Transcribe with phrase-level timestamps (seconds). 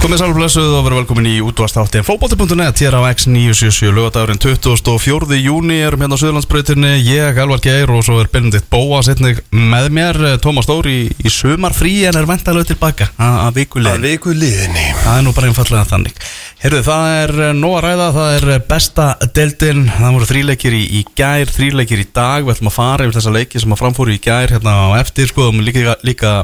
[0.00, 5.36] Komið sálum blessuð og verið velkomin í útvastáttin fókbóti.net hér á X977 lögadagurinn 24.
[5.44, 9.90] júni erum hérna á Suðlandsbreytinni ég, Alvar Geir og svo er Benedikt Bóa setnig með
[9.98, 14.00] mér, Tómas Dóri í, í sumarfrí en er ventalega tilbaka að vikulegin.
[14.00, 16.24] Að viku liðinni Það er nú bara einfallega þannig.
[16.64, 20.78] Herðu, það er eh, nóg að ræða, það er eh, besta deildin, það voru þríleikir
[20.78, 23.84] í, í gær, þríleikir í dag, við ætlum að fara yfir þessa leiki sem að
[23.84, 26.38] framfóru í gær hérna á eftir, skoðum líka, líka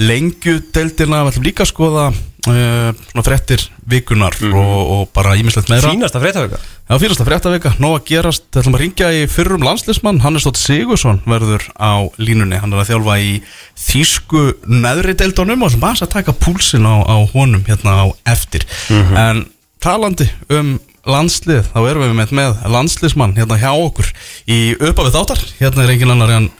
[0.00, 2.06] lengjudeildina, við ætlum líka að skoða
[2.48, 5.90] uh, svona frettir vikunar og, og bara ímislegt meira.
[5.90, 6.60] Fínasta fréttavika.
[6.90, 10.58] Já, fyrsta fréttavika, nóg að gerast Við ætlum að ringja í fyrrum landslismann Hannes Stótt
[10.58, 12.58] Sigursson verður á línunni.
[12.58, 13.32] Hann er að þjálfa í
[13.78, 18.66] þýsku neðri deildunum og ætlum aðeins að taka púlsin á, á honum hérna á eftir.
[18.90, 19.44] En
[19.82, 20.78] talandi um
[21.08, 24.10] landslið þá erum við með, með landslismann hérna hjá okkur
[24.50, 25.46] í uppafið þáttar.
[25.60, 26.50] Hérna er engin annar en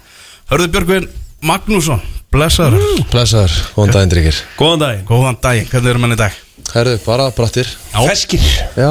[0.50, 1.10] Hörður Björgvin
[1.46, 5.06] Magnússon Blessaður, Blessaður, góðan daginn drikir Góðan daginn.
[5.08, 6.36] Góðan daginn, hvernig erum henni í dag?
[6.70, 7.70] Herðu, bara brattir.
[7.90, 8.44] Já, Feskir
[8.78, 8.90] Já, já,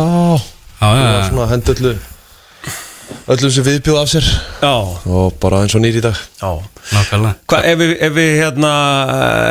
[0.81, 1.21] já, já.
[1.29, 1.93] svona hend öllu
[3.29, 4.25] Öllum sem viðbjóð af sér.
[4.61, 4.73] Já,
[5.05, 6.17] Og bara eins og nýr í dag.
[6.41, 6.49] Já.
[6.93, 7.35] Nákvæmlega.
[7.49, 8.71] Hva, ef, við, ef við hérna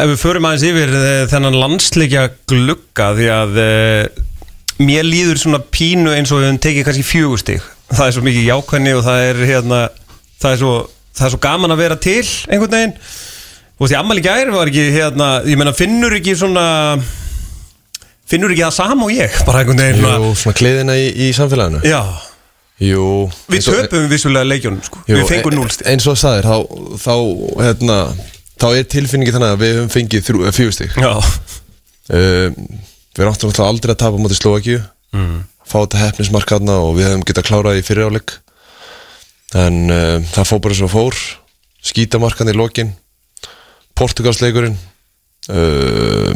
[0.02, 4.20] ef við förum aðeins yfir eh, þennan landsleikja glugga því að eh,
[4.82, 8.48] mér líður svona pínu eins og við höfum tekið kannski fjögustig það er svo mikið
[8.50, 9.80] jákvæðni og það er hérna
[10.42, 10.74] það er svo,
[11.14, 12.18] það er svo gaman að vera til
[12.50, 12.96] einhvern veginn
[13.78, 16.64] og því ammali gær var ekki hérna ég meina finnur ekki svona
[18.28, 19.36] finnur ekki það sama og ég?
[19.48, 21.82] Bara einhvern veginn Jú, svona, svona kliðina í, í samfélaginu.
[21.88, 22.02] Já,
[22.78, 23.04] Jú
[23.48, 25.00] við eins og- töpum vissulega leikjónum sko.
[25.08, 26.58] jú, við fengum e- núlstig Eins og það sagðir, þá,
[27.06, 27.14] þá,
[27.64, 27.96] hérna
[28.58, 32.48] Þá er tilfinningi þannig að við höfum fengið fjögustig já, uh,
[33.18, 34.78] Við erum náttúrulega aldrei að tapa mútið Slovakíu
[35.14, 35.40] mm.
[35.68, 38.32] Fá þetta hefnismarkaðna og við hefum getað klárað í fyriráleik.
[39.58, 41.18] En uh, það fór bara svo fór.
[41.84, 42.94] Skítamarkan í lokin
[43.98, 44.78] Portugalsleikurinn
[45.50, 46.32] uh,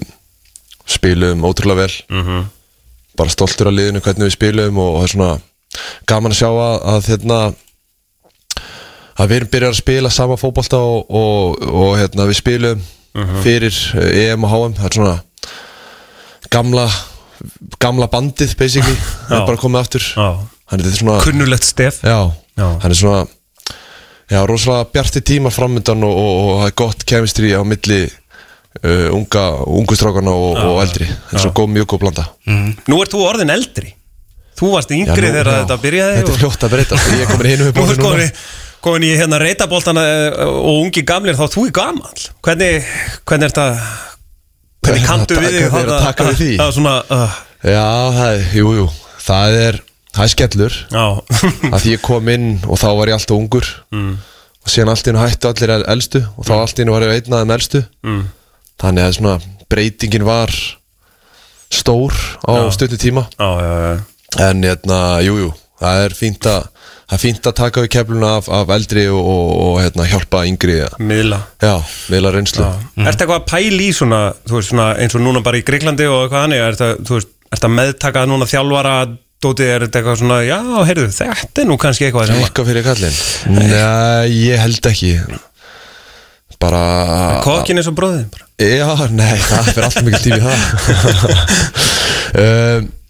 [0.92, 1.94] Spilum ótrúlega vel.
[2.10, 2.44] Mhm.
[3.16, 5.32] Bara stoltur af liðinu hvernig við spilum Og það er svona
[6.08, 7.38] gaman að sjá að, að hérna
[9.22, 12.82] að við erum byrjað að spila sama fótbolta og, og, og hérna, við spilum
[13.44, 15.16] fyrir eh, EM og HM það er svona
[16.52, 16.86] gamla
[17.82, 18.96] gamla bandið basically.
[19.28, 20.04] Það er bara komið aftur.
[20.14, 20.28] Já.
[20.72, 21.98] hann er svona kunnulegt stef.
[22.06, 22.66] Já, Já.
[22.82, 23.24] hann er svona
[24.32, 29.44] já, rosalega bjarti tíma framöndan og, og, og er gott kemistri á milli uh, unga,
[29.68, 31.08] ungu strákarna og, og eldri.
[31.28, 32.26] Það er svo góð, mjög góð blanda.
[32.88, 33.92] Nú ert þú orðin eldri.
[34.58, 35.54] Þú varst yngri Já, nú- þegar já.
[35.62, 38.34] þetta byrjaði þetta er fljótt að breyta ég komin hinu Nú upp ert komin,
[38.84, 40.02] komin í hérna reytaboltana
[40.44, 42.26] og ungi gamlir þá þú er gamall.
[42.44, 42.90] Hvernig,
[43.26, 43.66] hvernig er þetta
[44.82, 46.50] Hvernig kanntu við þig Hvernig er að taka við því?
[46.60, 47.86] Það er svona uh, já,
[48.18, 48.86] það er, jú, jú.
[49.22, 49.80] Það er,
[50.12, 50.76] það er skellur.
[50.92, 53.68] Að því ég kom inn og þá var ég alltaf ungur.
[53.94, 54.12] Mm.
[54.62, 57.02] og síðan allt í hennu hættu allir el- elstu og þá allt í hennu var
[57.08, 57.80] ég einn aðeim elstu.
[58.06, 58.22] Mm.
[58.82, 59.34] þannig að svona
[59.72, 60.52] breytingin var
[61.72, 62.12] stór
[62.46, 63.26] á stutnu tíma.
[63.38, 64.00] Já, já, já.
[64.48, 65.50] En hérna, jú, jú,
[65.80, 66.68] það er fínt að
[67.12, 70.44] það er fínt að taka við kefluna af, af eldri og, og, og hérna, hjálpa
[70.48, 71.40] yngri Miðla.
[71.60, 71.74] Já,
[72.12, 72.64] meðla reynslu.
[72.96, 73.06] Mm.
[73.10, 76.22] Ertu eitthvað að pæla í svona, veist, svona eins og núna bara í Greiklandi og
[76.26, 78.94] eitthvað hannig Ertu, þú veist, ertu að meðtaka núna þjálfara
[79.42, 80.58] Dóti, er þetta eitthvað svona, já,
[80.88, 83.16] heyrðu, þetta er nú kannski eitthvað sem að eitthvað fyrir kallinn?
[83.56, 83.70] Nei,
[84.36, 85.12] ég held ekki.
[86.62, 86.82] Bara
[87.42, 88.46] Kokkin er svo bróðið bara.
[88.62, 90.60] Já, nei, það fyrir alltaf mikil tími það.
[92.42, 92.90] Um,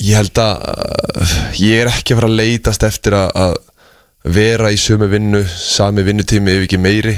[0.00, 4.70] Ég held að uh, ég er ekki að fara að leitast eftir að, að vera
[4.72, 7.12] í sömu vinnu, sami vinnutími ef ekki meiri,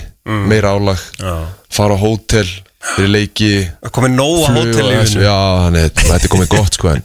[0.50, 0.99] meira álag.
[1.21, 1.37] Já.
[1.72, 2.49] fara á hótel
[2.97, 3.53] fyrir leiki
[3.84, 5.22] Það komið nóg á hótel í vinnu.
[5.22, 7.04] Já, þannig, að þetta er komið gott sko en,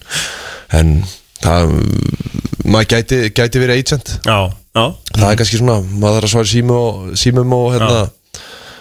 [0.80, 0.94] en
[1.44, 1.74] það
[2.68, 4.14] maður gæti, gæti verið agent.
[4.28, 4.38] Já,
[4.78, 4.86] já.
[5.18, 8.02] Það er kannski svona, maður þarf að svara símu og, símum og hérna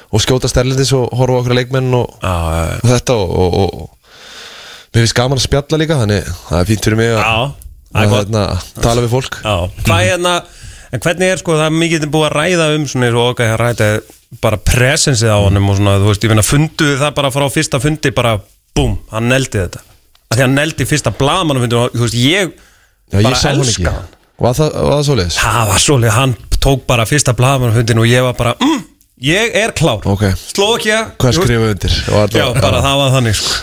[0.06, 5.16] og skjóta sterlindis og horfa okkur leikmenn og, og þetta og, og, og mér finnst
[5.18, 7.50] gaman að spjalla líka þannig það er fínt fyrir mig að,
[7.96, 8.44] að hérna,
[8.80, 9.40] tala við fólk.
[9.42, 10.38] Hvað er hérna
[10.94, 13.52] En hvernig er sko, það er mikið búið að ræða um svona eins og okkar
[13.52, 13.88] að ræða
[14.42, 17.80] bara presensið á honum og svona, þú veist, ég finna funduðu það bara frá fyrsta
[17.82, 18.36] fundi bara,
[18.76, 19.82] búm, hann neldi þetta
[20.30, 22.52] að því hann neldi fyrsta blamanum og þú veist, ég
[23.12, 23.68] Já, ég bara sá hann ekki.
[23.68, 24.08] elska hann.
[24.36, 25.38] Var það, var það svoleiðis?
[25.40, 26.34] Það var svolítið, hann
[26.66, 28.82] tók bara fyrsta blamanum og ég var bara, mm,
[29.24, 30.24] ég er klár Ok.
[30.36, 31.94] Slókja Hvað skrifaðu undir?
[32.36, 33.54] Já, bara það var þannig sko.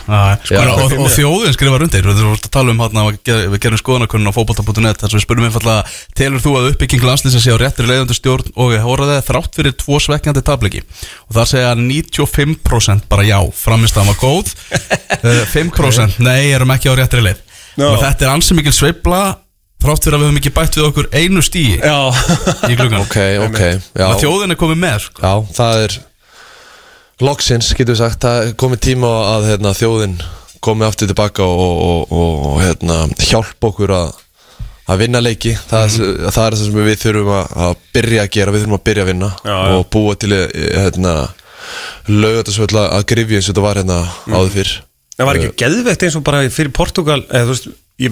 [0.48, 3.06] Sko, og, og þjóðin skrifar undir Þú voru að tala um hérna
[3.54, 5.86] Við gerum skoðanakunn á fótbolta.net þar sem við spurðum einfallega
[6.18, 9.78] Telur þú að uppbygging landslýs að sé á réttri leiðandi stjórn og hóraði þrátt fyrir
[9.78, 14.54] tvo svekkjandi tabliki og það segja 95% bara já, framist að var góð
[15.24, 17.40] Eh, 5% nei, erum ekki á réttri leið
[17.78, 17.86] Já.
[17.88, 19.22] og þetta er ansi mikil sveifla
[19.84, 21.98] þrátt fyrir að við höfum ekki bætt við okkur einu stíi Já,
[22.70, 23.18] í klukkan Ok,
[23.50, 25.24] ok Já, að þjóðin er komið með sko.
[25.24, 25.98] já það er
[27.24, 30.18] Loksins, getur við sagt Það er komið tíma á að hérna, þjóðin
[30.64, 34.14] komið aftur tilbaka og, og, og, og hérna, hjálpa okkur að
[34.84, 35.54] að vinna leiki.
[35.70, 38.78] Það, mm það er það sem við þurfum að, að byrja að gera, við þurfum
[38.78, 39.76] að byrja að vinna Já, já.
[39.78, 41.14] og búa til eh, hérna,
[42.10, 44.74] laugatasvöld að grifja eins og þetta var hérna áður fyrr.
[45.14, 47.70] Það var ekki geðvegt eins og bara fyrir Portugal eða þú veist
[48.02, 48.10] Ég,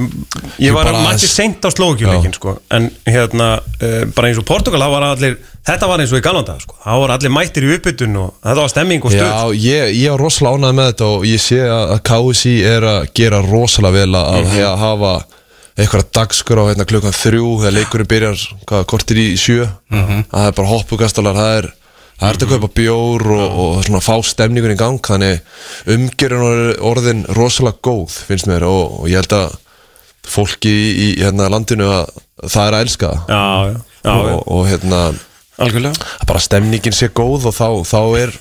[0.61, 3.47] ég var mætti seint á slókjuleikin sko, en hérna
[3.81, 6.75] uh, bara eins og Portugal var allir, þetta var eins og í Galanda sko.
[6.83, 10.13] það var allir mættir í uppbytun og þetta var stemming og stuð Já, ég, ég
[10.13, 14.19] var rosalega ánægð með þetta og ég sé að KSI er að gera rosalega vel
[14.21, 14.59] að, Mhm.
[14.69, 15.13] að hafa
[15.81, 20.23] eitthvað dagskur á hérna, klukkan þrjú þegar leikurinn byrjar hvað, kortir í sjö Mhm.
[20.29, 21.69] að það er bara hoppugastalar það er,
[22.21, 25.41] það er þetta að kaupa bjór og, og svona fá stemningun í gang þannig
[25.89, 29.57] umgjörun er orðin rosalega góð finnst mér og, og ég held að
[30.27, 32.13] fólki í, hérna, landinu að
[32.45, 33.43] það er að elska já,
[34.05, 35.01] já, og, og hérna
[35.61, 36.09] algjörlega.
[36.27, 38.35] bara stemningin sé góð og þá, þá er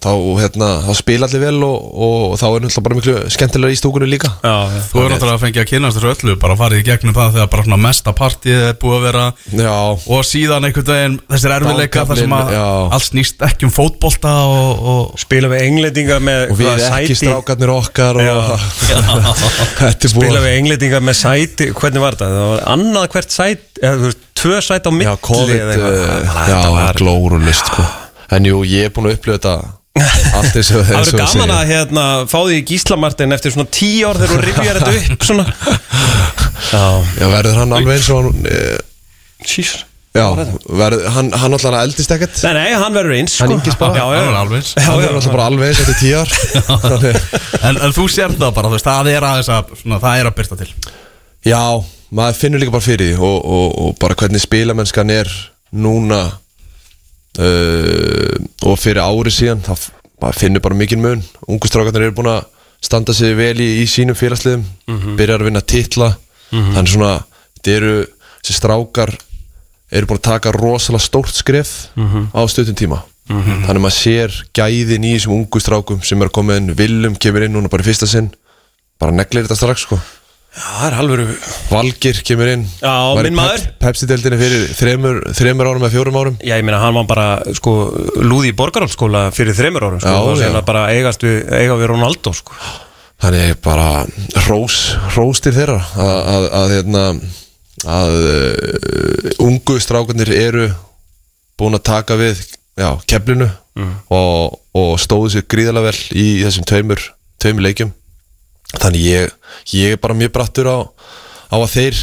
[0.00, 3.78] þá, hérna, þá spila allir vel og, og þá er náttúrulega bara miklu skemmtilega í
[3.80, 4.80] stúkunni líka já, já.
[4.90, 7.50] Þú er náttúrulega að fengja að kynast þessu öllu bara farið í gegnum það þegar
[7.54, 9.24] bara svona mesta partíð er búið að vera
[9.60, 9.74] Já,
[10.16, 14.84] og síðan einhvern veginn þessir erfiðleika þar sem að allt snýst ekki um fótbolta og,
[14.94, 18.34] og spila við englendinga með og við ekki strákarnir okkar Já.
[18.36, 18.68] og
[19.80, 22.30] þetta er spila við englendinga með sæti hvernig var þetta?
[22.36, 25.74] Það var annað hvert sæti eða þú veist, tvö sæti á milli Já, COVID, eða
[25.74, 26.24] eitthvað.
[26.30, 27.84] Þannig að já, glórulist sko.
[28.36, 31.52] En jú, ég er búin að upplifa þetta allt eins og Það eins verður gaman
[31.56, 35.46] að hérna, fá því Gíslamartin eftir svona tíu ár þegar þú rifjar þetta upp svona.
[36.70, 36.84] Já,
[37.18, 38.58] Já, verður hann alveg eins og hann e,
[39.50, 39.72] sís
[40.10, 40.24] Já,
[40.66, 42.38] verður, hann, hann alltaf ekkert ekkert.
[42.42, 43.58] Nei, nei, hann verður eins Hann sko.
[43.60, 43.94] yngist bara.
[43.94, 44.22] Já, já.
[44.24, 44.70] Hann er alveg eins.
[44.82, 46.32] Hann er alltaf bara alveg eins eftir tíu ár.
[46.82, 47.20] Þannig-
[47.68, 50.30] en, en þú sér það bara, þú veist, það er aðeins að svona, það er
[50.32, 50.68] að byrta til.
[51.46, 51.62] Já,
[52.18, 55.30] maður finnur líka bara fyrir því og, og, og bara hvernig spilamennskan er
[55.86, 56.20] núna
[57.38, 58.34] uh,
[58.66, 59.88] og fyrir ári síðan það
[60.36, 61.22] finnur bara mikinn mun.
[61.48, 62.44] Ungustrákarnir eru búin að
[62.82, 64.64] standa sig vel í, í sínum félagsliðum
[65.16, 66.10] byrjar að vinna titla.
[66.50, 67.12] Þannig svona,
[67.58, 67.94] þetta eru
[68.40, 69.14] þessi strákar
[69.90, 71.90] eru búin að taka rosalega stórt skref
[72.34, 73.02] á stuttum tíma.
[73.66, 77.44] Þannig maður sér gæðin í þessum ungu strákum sem er að koma inn, Willum kemur
[77.46, 78.32] inn núna bara í fyrsta sinn.
[78.98, 80.00] Bara neglir þetta strax sko
[80.50, 81.28] Já, það er alveg
[81.70, 83.62] Valgir kemur inn Já, Var minn maður.
[83.68, 87.26] Pep- Pepsi-deildinni fyrir þremur, þremur árum eða fjórum árum Já, ég meina, hann var bara,
[87.54, 87.74] sko,
[88.18, 90.40] lúði í borgarhaldsskóla fyrir þreymur árum, sko, Já, já.
[90.42, 92.56] sem að bara eigast við, eiga við Ronaldo, sko.
[93.20, 93.86] Þannig bara
[94.48, 94.80] rós,
[95.14, 97.04] rós til þeirra að, að, að, hérna,
[97.94, 100.66] að uh, ungu strákarnir eru
[101.60, 102.42] búin að taka við
[102.80, 103.46] já, keflinu
[104.10, 107.04] og, og stóðu sér gríðalega vel í þessum tveimur,
[107.40, 107.92] tveimur leikjum
[108.76, 109.36] þannig ég,
[109.76, 110.78] ég er bara mjög brattur á,
[111.50, 112.00] á að þeir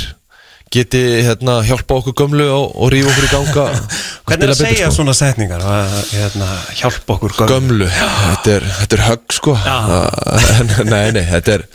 [0.73, 3.65] geti hérna, hjálpa okkur gömlu og, og rífa okkur í ganga.
[4.27, 4.97] Hvernig er að segja sko.
[4.97, 7.53] svona setningar, að, hérna, hjálpa okkur gömlu?
[7.53, 9.55] gömlu þetta er, þetta er högg sko.
[10.91, 11.67] Nei, nei, þetta er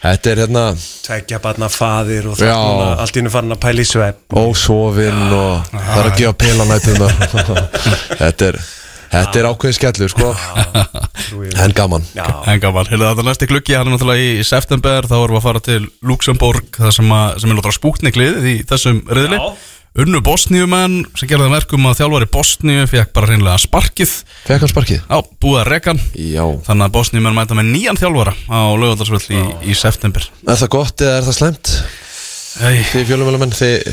[0.00, 0.64] þetta er hérna
[1.04, 4.20] Tveggja barna faðir og það núna allt í hennu farin að pæla í svepp.
[4.32, 7.10] ósofinn og það er að gefa pelanætuna
[8.22, 8.60] þetta er
[9.10, 10.30] þetta er ákveðin skellur sko
[11.64, 15.16] en gaman Já, En gaman, hefur þetta næsti gluggi, hann er náttúrulega í september, þá
[15.18, 19.02] erum við að fara til Luxemburg, það sem, að, sem er náttúrulega spúkniklið í þessum
[19.10, 19.40] riðli.
[19.40, 19.68] Já.
[20.00, 24.12] Unnu Bosníumenn sem gerði það verkum að þjálfari Bosníu fekk bara hreinlega sparkið,
[24.46, 25.00] fekk hann sparkið?
[25.10, 29.42] á, búið að rekan, já þannig að Bosníumenn mæta með nýjan þjálfara á lögadagsvöld í,
[29.66, 30.28] í september.
[30.46, 31.74] er það gott eða er það slemt?
[32.62, 33.90] Ei, þið fjölumölumenn þið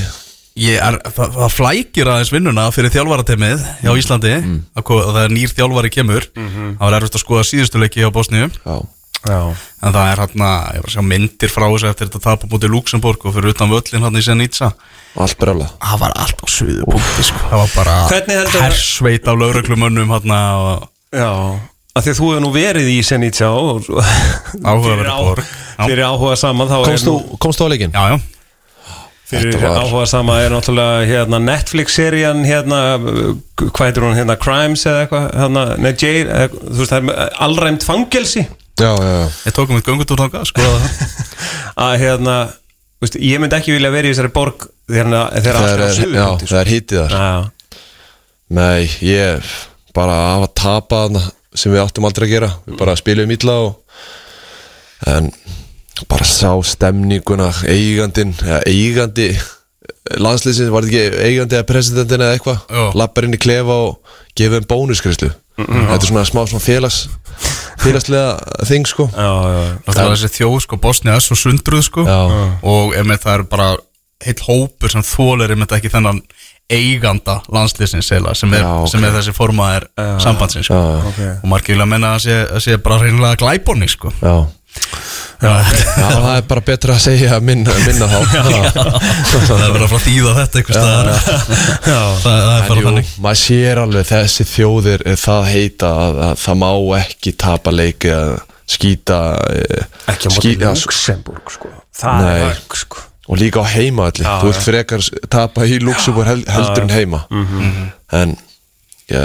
[0.57, 4.33] er, það, það flækir aðeins vinnuna fyrir þjálfaratemið hjá Íslandi,
[4.73, 8.01] að, ko- að það er nýr þjálfari kemur, það var erfitt að skoða síðustu leiki
[8.03, 8.49] hjá Bosníu.
[8.65, 8.77] já.
[9.27, 9.41] Já.
[9.83, 10.47] En það er hérna,
[10.77, 13.71] ég var að sjá myndir frá þessu eftir þetta tapa mútið Luxemburg og fyrir utan
[13.73, 14.69] völlin hérna í Senitsa
[15.17, 17.41] allt brjála Það var allt á suðu punkti sko.
[17.49, 21.31] Það var bara Hvernig heldur- hersveit af lauruglumönnum hérna og Já,
[21.97, 25.43] af því að þú hefur nú verið í Senitja og Áhugaverð fyrir, borg.
[25.77, 25.83] Já.
[25.89, 27.97] fyrir áhuga saman komst þú, nú komst þú á leikinn?
[27.97, 28.17] Já, já,
[29.27, 32.79] fyrir var- áhuga sama er náttúrulega hérna, Netflix-serían hérna,
[33.59, 38.45] hvað heitir hún hérna Crimes eða eitthvað hérna, eða, þú veist það er allræmt fangelsi.
[38.77, 39.27] Já, já, já.
[39.49, 42.35] Ég tók um eitt göngutúr þangað skoða það að hérna
[43.01, 45.09] veist, ég myndi ekki vilja vera í þessari borg þegar
[45.41, 47.15] þegar það allt er á er, suðu já, það er hítið þar.
[47.17, 47.81] Já,
[48.47, 49.49] Nei, ég
[49.97, 51.23] bara af að tapa þarna
[51.57, 52.49] sem við áttum aldrei að gera.
[52.67, 53.73] Við bara spilum illa og
[55.11, 55.31] en
[56.09, 59.31] bara sá stemninguna eigandin, eða eigandi
[60.21, 62.93] landslýsins, var þetta ekki eigandi eða presidentin eða eitthvað?
[62.97, 67.07] Lappar inn í klefa og gefið um bónuskrislu þetta er svona smá svona félags
[67.81, 69.07] félagslega þing sko.
[69.13, 72.05] Já, já, Það var þessi þjóð sko, Bosnia er svo sundruð sko.
[72.07, 72.19] Já.
[72.67, 73.69] Og ef það er bara
[74.25, 76.21] heill hópur sem þólir ef ekki þennan
[76.73, 78.89] eiganda landslýsins sem, er, Já, ok.
[78.91, 79.87] sem er þessi formaðir
[80.23, 80.75] sambandsins sko.
[80.75, 81.21] Já, ok.
[81.43, 84.11] Og margir vilja menna að sé, að sé bara reynilega glæbonni sko.
[84.19, 84.35] já,
[85.37, 85.51] Já,
[85.97, 88.19] það er bara betra að segja minna, minna þá.
[89.47, 91.09] Það er bara að þýða þetta staðar.
[91.85, 93.11] Það það er bara þannig.
[93.25, 96.69] maður sér alveg þessi þjóðir er það heita að, að það má
[97.01, 98.31] ekki tapa leiki að
[98.67, 99.19] skýta
[99.53, 101.69] eh, Ekki á móti ský- ja, Luxemburg sko.
[102.01, 102.33] Það Nei.
[102.41, 103.03] er högg sko.
[103.27, 104.65] Og líka á heima allir Já, þú vilt já.
[104.71, 107.21] frekar s- tapa í Luxemburg hel, heldur en heima.
[107.29, 107.91] Mhm.
[108.23, 108.35] en
[109.11, 109.23] ja,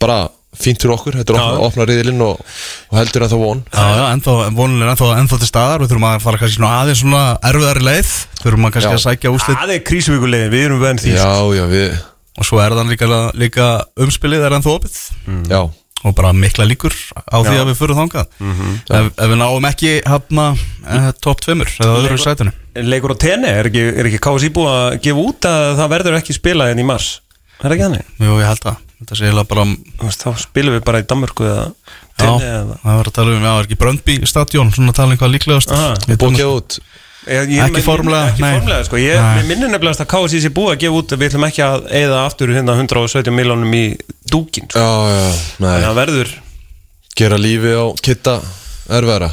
[0.00, 0.22] bara
[0.64, 2.44] fínt fyrir okkur þetta er opna, opna riðilinn og,
[2.90, 3.62] og heldur en það von.
[3.70, 5.82] Já, já, ennþá, vonulega ennþá, ennþá til staðar.
[5.82, 8.14] Við þurfum að fara kannski svona aðeins svona erfiðari leið.
[8.40, 8.96] Þurfum að kannski Já.
[8.96, 11.98] að sækja úslit Það er krísuvíkulegin, við erum venn því já, já, við
[12.40, 13.68] Og svo er þann líka, líka
[14.00, 14.98] umspilið er ennþá opið.
[15.50, 15.60] Já,
[16.00, 16.94] Og bara mikla líkur
[17.28, 18.30] á því að við fyrir þangað.
[18.40, 20.46] Ef, ef við náum ekki hafna
[20.88, 22.54] eh, top 2 eða öðru sætinu.
[22.80, 24.22] Leikur á tenni, er ekki, er ekki
[27.60, 28.06] Það ekki Er það ekki þannig?
[28.24, 29.64] Jú, ég held að Þetta sé eiginlega bara
[30.20, 31.66] Þá spilum við bara í Danmörku eða
[32.20, 35.20] Já, eða það var að tala um, já, er ekki Bröndby stadion Svona tala um
[35.20, 36.80] hvað líklegast tók- að gefa út
[37.28, 38.54] Ég, ég, Ekki formlega, ekki nei.
[38.56, 38.96] formlega sko.
[38.96, 41.82] Ég, minnir nefnilegast að KSI sé búið að gefa út að við ætlum ekki að
[41.98, 43.82] eða aftur hérna 117 miljónum í
[44.32, 44.80] dúkin sko.
[44.80, 45.26] já, já,
[45.60, 46.30] nei, að verður
[47.20, 48.38] gera lífi á kitta
[48.98, 49.30] erfæra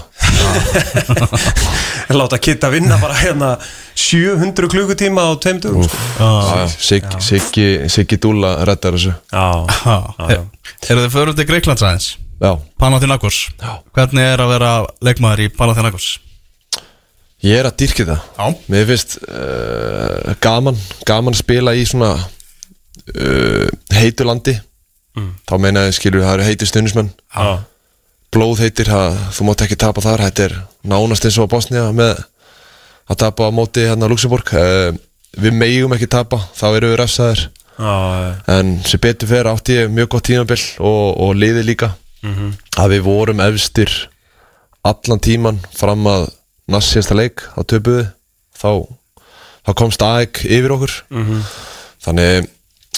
[2.17, 3.49] láta kitta vinna bara hérna
[3.95, 5.97] 700 klukkutíma á tveim dugum sko.
[6.19, 9.13] Já, Siggi, Siggi, Siggi Dúla reddar þessu.
[9.31, 9.97] Já, já,
[10.35, 10.39] já.
[10.89, 12.07] Eru þið fyrir til Greiklands aðeins?
[12.41, 13.41] já, Panathinaikos.
[13.59, 13.73] Já.
[13.97, 14.71] Hvernig er að vera
[15.03, 16.07] leikmaður í Panathinaikos?
[17.45, 18.21] ég er að dyrki það.
[18.37, 18.45] Já.
[18.73, 24.55] Mér finnst uh, gaman gaman að spila í svona uh, heitu landi.
[25.17, 27.57] Þá meina ég skilur það eru heitu stundismenn já,
[28.37, 30.23] blóð heitir, það, þú mátt ekki tapa þar.
[30.27, 30.55] Þetta er
[30.87, 32.19] nánast eins og Bosnia með
[33.07, 34.91] að tapa á móti hérna Luxemburg uh,
[35.37, 37.47] við megum ekki tapa þá eru við refsaðir.
[37.77, 37.93] Já,
[38.49, 41.91] en sem betur fer átti ég mjög gott tímabill og, og liði líka.
[42.77, 43.91] Að við vorum efstir
[44.87, 46.27] allan tíman fram að
[46.73, 48.07] næst síðasta leik á töpuði
[48.57, 48.71] þá,
[49.65, 50.95] þá komst AEK yfir okkur.
[52.05, 52.49] Þannig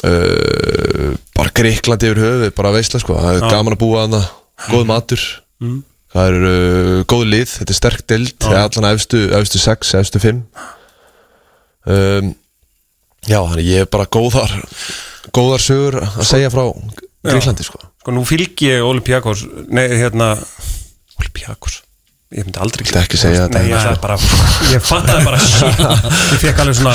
[0.08, 4.24] uh, bara Greiklandi yfir höfuð bara veistla sko, það er gaman að búa hana
[4.68, 5.24] góð matur.
[6.10, 9.92] Það er uh, góð lið, þetta er sterk dild það er allan efstu, efstu 6,
[10.00, 10.40] efstu 5
[11.86, 12.32] um,
[13.30, 14.56] já, þannig ég er bara góðar
[15.36, 16.64] góðar sögur að segja frá
[17.20, 17.82] Greiklandi sko.
[18.00, 19.42] Sko nú fylgi ég Olympiakos.
[19.68, 20.32] Nei, hérna
[21.20, 21.82] Olympiakos?
[22.32, 23.60] Ég myndi aldrei Viltu ekki segja þetta?
[23.60, 24.16] Nei, ég sagði bara
[24.70, 25.82] Ég fattaði bara shit
[26.36, 26.94] Ég fekk alveg svona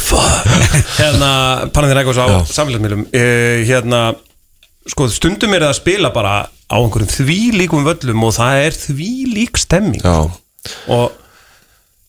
[0.00, 0.48] fuck.
[0.96, 1.30] Hérna
[1.76, 2.38] Panathinaikos á Já.
[2.56, 3.04] samfélagsmiðlum.
[3.14, 4.00] Eh, Hérna
[4.90, 6.34] Sko stundum er það að spila bara
[6.70, 10.16] á einhverjum því líkum völlum og það er því lík stemming já,
[10.90, 11.16] og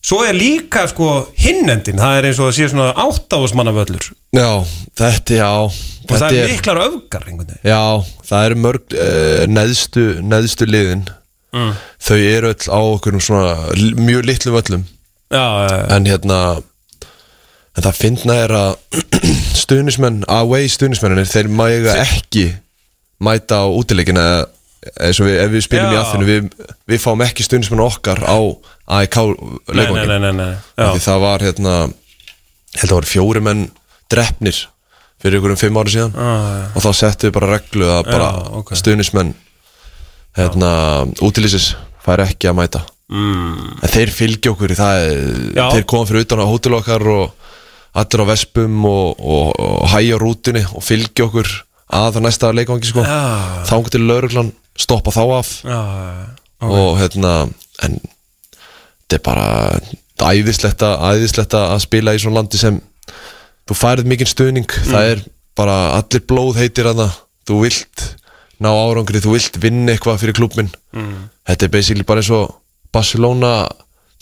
[0.02, 1.08] svo er líka sko
[1.38, 4.48] hinnendin, það er eins og það sé svona áttávusmanna völlur já,
[4.98, 5.50] þetta já.
[6.02, 7.68] Og það þetta er miklar öfgar einhvern veginn.
[7.70, 7.82] Já,
[8.26, 11.04] það eru mörg uh, neðstu, neðstu liðin.
[11.54, 11.70] Mm.
[12.02, 14.84] Þau eru öll á okkur svona l- mjög litlum öllum
[15.30, 15.82] Já, já, já.
[15.96, 16.38] En hérna
[17.76, 19.02] En það finna er að
[19.62, 22.46] stuðnismenn, away stuðnismennir Þeir mæga ekki
[23.22, 24.26] mæta á útileikina
[24.98, 26.00] eins og við, ef við spilum í Já.
[26.02, 26.46] aðfinu við,
[26.90, 28.38] við fáum ekki stuðnismenn okkar á
[28.98, 30.54] AEK Nei, nei, leikvangin nei, nei, nei.
[30.74, 30.88] Já.
[31.06, 33.62] það var hérna ég held að það voru fjóri menn
[34.10, 34.58] drefnir
[35.22, 38.30] fyrir ykkur um fimm ári síðan Ah, og þá settu við bara reglu að bara
[38.32, 38.74] Já, ok.
[38.80, 39.34] stuðnismenn
[40.38, 40.72] hérna,
[41.22, 43.82] útilýsis fær ekki að mæta mm.
[43.84, 45.02] en þeir fylgja okkur í það
[45.54, 45.66] Já.
[45.76, 47.38] þeir koma fyrir utan á hótel okkar og
[48.02, 51.50] allir á vespum og, og, og hæja rútunni og fylgja okkur
[51.92, 53.04] að það næsta leikvangi sko.
[53.06, 53.20] Já.
[53.68, 55.50] þá getur lauruglan stoppa þá af.
[55.66, 56.70] Já, já.
[56.70, 57.34] og hérna
[57.84, 59.48] en þetta er bara
[60.22, 62.80] æðislegt að, æðislegt að spila í svona landi sem
[63.68, 64.78] þú færið mikinn stuðning.
[64.88, 65.22] Það er
[65.58, 67.20] bara allir blóð heitir að það
[67.50, 68.08] þú vilt
[68.62, 70.68] ná árangri, þú vilt vinna eitthvað fyrir klubmin
[71.48, 72.52] þetta er basically bara eins og
[72.94, 73.52] Barcelona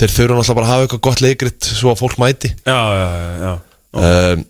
[0.01, 2.53] þeir þurfa náttúrulega bara að hafa eitthvað gott leikrit svo að fólk mæti.
[2.65, 3.53] Já, já, já, já.
[4.01, 4.45] um,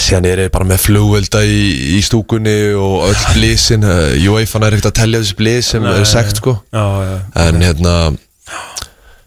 [0.00, 1.62] síðan er ég bara með flugvelda í,
[1.98, 6.04] í stúkunni og öll blísin uh, UEFA er ekkert að tellja þessi blís sem er
[6.08, 6.58] sekt sko.
[6.72, 7.16] Já, já.
[7.46, 7.94] en hérna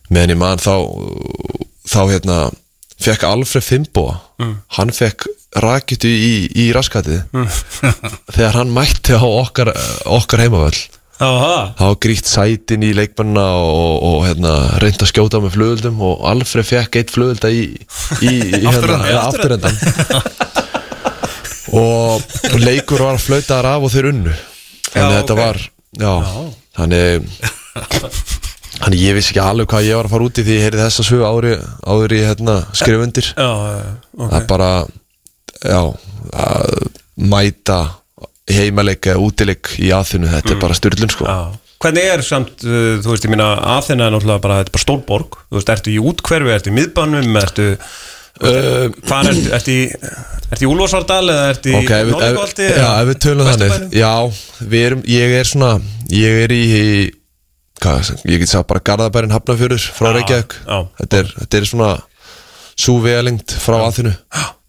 [0.10, 0.76] meðan ég man þá
[1.86, 2.38] þá hérna
[3.02, 4.20] fekk Alfred Fimboa
[4.78, 5.28] hann fekk
[5.62, 7.24] rakitu í, í raskatið.
[8.36, 9.72] Þegar hann mætti á okkar,
[10.06, 10.82] okkar það.
[11.80, 16.26] Þá var grýtt sætin í leikmanna og, og hérna, reynd að skjóta með flugöldum og
[16.28, 17.64] Alfred fekk eitt flugölda í,
[18.20, 19.78] í, í hérna, ja, afturendan
[21.80, 22.26] og,
[22.60, 24.36] leikur var flautaðar af og þeir unnu.
[24.92, 25.42] Þannig Já, að þetta ok.
[25.42, 25.62] var
[25.96, 26.14] já,
[26.76, 27.30] þannig
[28.76, 30.84] þannig ég vissi ekki alveg hvað ég var að fara út í því ég heyrði
[30.84, 33.32] þessa sögu ári, í hérna, skrifundir.
[33.36, 34.26] Já, já, já.
[34.26, 34.72] það er bara
[35.64, 35.82] já,
[36.46, 36.76] að
[37.16, 37.80] mæta
[38.52, 41.26] heimaleik eða útileik í aðfinu þetta er bara styrlun sko.
[41.26, 41.40] Já.
[41.86, 44.84] Hvernig er samt, uh, þú veist, ég mína Aþena er náttúrulega bara, þetta er bara
[44.86, 47.72] stórborg Þú veist, ertu í útkverfi, ertu í miðbænum Ertu,
[48.36, 49.84] Uh, hvað ertu, ertu í
[50.52, 53.48] Ertu í Úlfarsárdal eða ertu í Ok, ef, við- ef, Norðurgolti já, ef við tölum
[53.48, 53.76] þannig?
[53.96, 54.10] Já,
[54.74, 55.70] við erum, ég er svona
[56.12, 56.90] Ég er í, í
[57.80, 60.58] hvað, Ég get sagt bara Garðabærin Hafnafjörður Frá Já, Reykjavík.
[60.68, 60.82] já.
[61.00, 61.90] þetta er, þetta er svona
[62.76, 64.12] Sú vegalengt frá aðþunu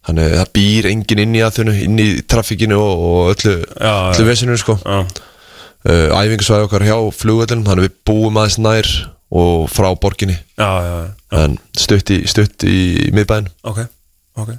[0.07, 3.95] Þannig að það býr enginn inn í aðþunu Inn í trafikinu og, og öllu Já,
[4.13, 8.91] Öllu vesinu sko Já, uh, Æfingasvæði okkar hjá flugvöldunum Þannig að við búum aðeins nær
[9.37, 11.41] Og frá borginni já, já, já.
[11.43, 12.77] En stutt í, stutt í
[13.17, 13.83] miðbæn Ok,
[14.39, 14.55] ok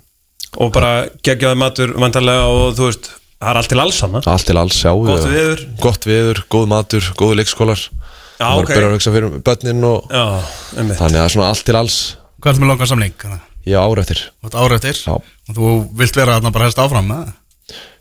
[0.59, 0.91] Og bara
[1.23, 3.07] geggjaði matur vantarlega og þú veist,
[3.39, 5.31] það er allt til alls hana Allt til alls, já Gott já.
[5.31, 5.63] veður.
[5.83, 8.71] Gott veður, góð matur, góð leikskólar Já, Það ok.
[8.73, 10.25] byrjar að hugsa fyrir börnin og Já,
[10.99, 11.99] Þannig að svona allt til alls
[12.41, 13.15] Hvað er það með langan samling?
[13.67, 15.13] Já, árættir árættir Já.
[15.17, 17.35] og þú vilt vera þarna bara helst áfram með það?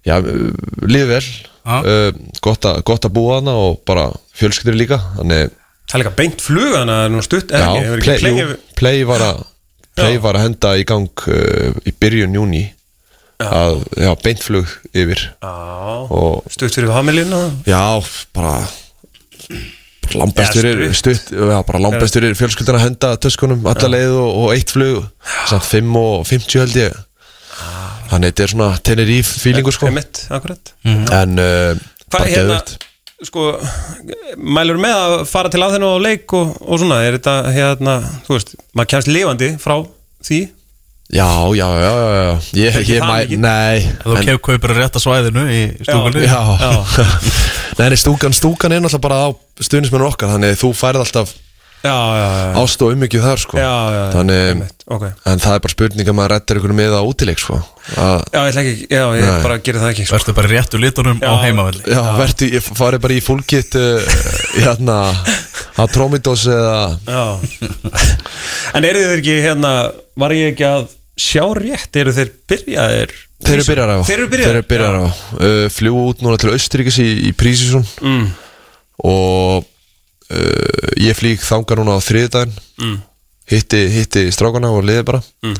[0.06, 1.76] Já, uh, líður vel Já.
[1.82, 4.06] uh, gott, a, gott að búa hana og bara
[4.38, 5.50] fjölskyldur líka Þannig,
[5.86, 8.46] Það er líka beint flug, að það er nú stutt er já, play, jú,
[8.78, 9.42] play, var að,
[9.98, 10.22] play Já.
[10.24, 12.64] var að henda í gang uh, í byrjun júni
[13.42, 15.26] að, já, beintflug yfir
[16.50, 17.82] stutt fyrir familíuna já,
[18.34, 18.54] bara
[20.14, 21.32] Já, er stutt.
[21.32, 25.04] já, bara langbestur er fjölskyldan að henda töskunum alla leið og, og eitt flug
[25.50, 26.98] samt 5 og 50 held ég.
[28.10, 29.88] Þannig þetta er svona Tenerife feelingur sko.
[29.90, 30.74] Einmitt, akkurat.
[30.86, 31.72] En uh,
[32.06, 32.58] Hvað bara er hérna,
[33.26, 33.46] sko,
[34.36, 37.96] mælur með að fara til aðeinu og leik og, og svona, er þetta hérna,
[38.28, 39.80] þú veist, maður kemst lifandi frá
[40.26, 40.44] því?
[41.14, 42.32] Já, já, já, já, já.
[42.58, 46.24] ég, ég mæ, nei þú kef kaupir að rétta svæðinu í stúkunni.
[46.26, 47.06] Já, Já.
[47.78, 49.28] nei, stúkan, stúkan er náttúrulega bara á
[49.60, 51.34] stuðnismennu okkar þannig þú færið alltaf
[51.86, 53.58] ást og ummyggju þar sko.
[53.60, 55.04] Já, já, já þannig, einmitt, ok.
[55.28, 57.58] en það er bara spurning að maður rettar ykkur með að útileik sko.
[57.94, 60.16] Að, Já, ég ekki, já, ég bara gerir það ekki sko.
[60.16, 61.36] Vertu bara í réttu litunum á Já.
[61.44, 61.84] heimavelli.
[61.92, 64.18] Já, verður, ég farið bara í fullkit uh,
[64.64, 64.98] hérna
[65.76, 67.28] að Trómidós eða
[68.74, 69.74] En eru þeir ekki, hérna,
[70.18, 73.98] var ég ekki að sjá rétt, eru þeir byrjaðir Þeir eru byrjar á.
[74.08, 74.48] Þeir eru byrjaðir?
[74.48, 75.04] Þeir eru byrjar á.
[75.36, 78.22] Uh, Fljú út núna til Austuríkis í, í Prísísson mm.
[79.04, 79.66] Og
[80.32, 82.96] uh, Ég flýg þangað núna á þriðdæðin Mm.
[83.48, 85.20] Hitti, hitti strákana og liði bara.
[85.46, 85.54] Mm.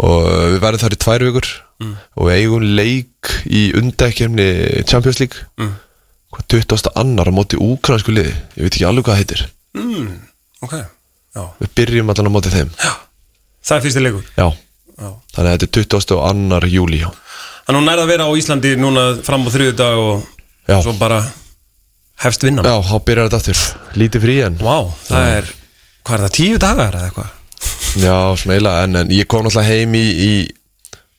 [0.00, 1.48] Og uh, við verðum þar í tvær vikur.
[2.16, 4.46] Og við eigum leik í undekjumni
[4.88, 5.42] Champions League.
[5.60, 5.74] Mm.
[6.32, 6.92] Hvað 20.
[7.02, 8.32] annar á móti úkransku liði?
[8.56, 9.42] Ég veit ekki alveg hvað það heitir.
[9.76, 10.14] Mm.
[10.64, 10.76] Ok,
[11.36, 11.42] já.
[11.60, 12.70] Við byrjum allan á móti þeim.
[13.66, 14.30] Það er fyrsti leikur?
[14.38, 14.48] Já, Já
[14.96, 16.20] þannig að þetta er 20.
[16.30, 17.02] annar júli.
[17.66, 20.26] Þannig hún nærði að vera á Íslandi núna fram á þriðu dag og
[20.66, 20.78] Já.
[20.82, 21.20] svo bara
[22.22, 24.76] hefst vinnan Já, þá byrjar þetta aftur Lítið frí en Vá,
[25.08, 25.50] það er,
[26.06, 27.34] hvað er það, tíu dagar eða eitthvað?
[27.96, 30.32] Já, svona eiginlega, en, en ég kom náttúrulega heim í, í,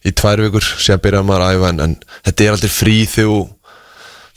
[0.07, 1.95] í tvær vikur, sér byrjaði maður að æfa en, en
[2.27, 3.47] þetta er aldrei frí þegar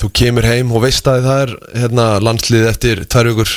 [0.01, 3.57] þú kemur heim og veist að það er hérna, landslið eftir tvær vikur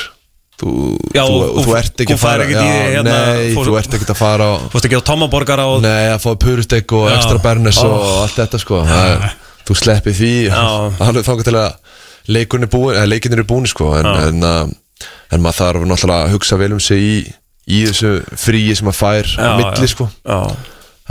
[0.60, 0.70] þú,
[1.14, 3.66] Já, þú, og- þú ert ekki og að fara ekkert í já, hérna, Nei, fór-
[3.68, 6.92] þú ert ekki að fara á, Fórst ekki á Tommaborgara og Nei, að fá purustek
[6.92, 7.16] og Já.
[7.18, 8.22] ekstra bernes og Ó.
[8.24, 8.84] allt þetta sko.
[8.84, 9.30] Það,
[9.64, 10.32] Þú sleppir því.
[11.00, 11.72] Alveg þangað til að
[12.28, 13.94] leikunni búin, eða leikinir er búin sko.
[13.96, 14.28] En, Já.
[14.28, 14.66] en, uh,
[15.32, 17.32] en maður þarf náttúrulega að hugsa vel um sig í,
[17.72, 20.10] í þessu fríi sem maður fær á milli sko.
[20.20, 20.56] Já,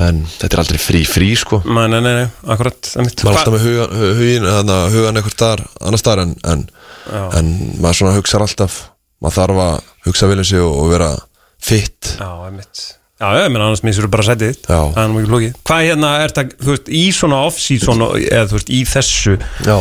[0.06, 1.64] en þetta er aldrei frí frí sko.
[1.66, 5.66] Nei, nei, nei, akkurat maður er alltaf með hugan, hu- hugin, hana, hugan eitthvað staðar,
[5.82, 6.64] annar staðar en, en,
[7.34, 7.52] en
[7.82, 8.80] maður svona hugsa alltaf
[9.24, 9.78] maður þarf að
[10.10, 11.14] hugsa vel um sig og, og vera
[11.64, 12.84] fitt Já, einmitt.
[13.24, 14.58] Já, ég menn annars missur bara sætið.
[14.66, 18.58] Það er ekki lókið Hvað hérna er það, þú veist, í svona off-season eða þú
[18.58, 19.36] veist, í þessu?
[19.64, 19.78] Já,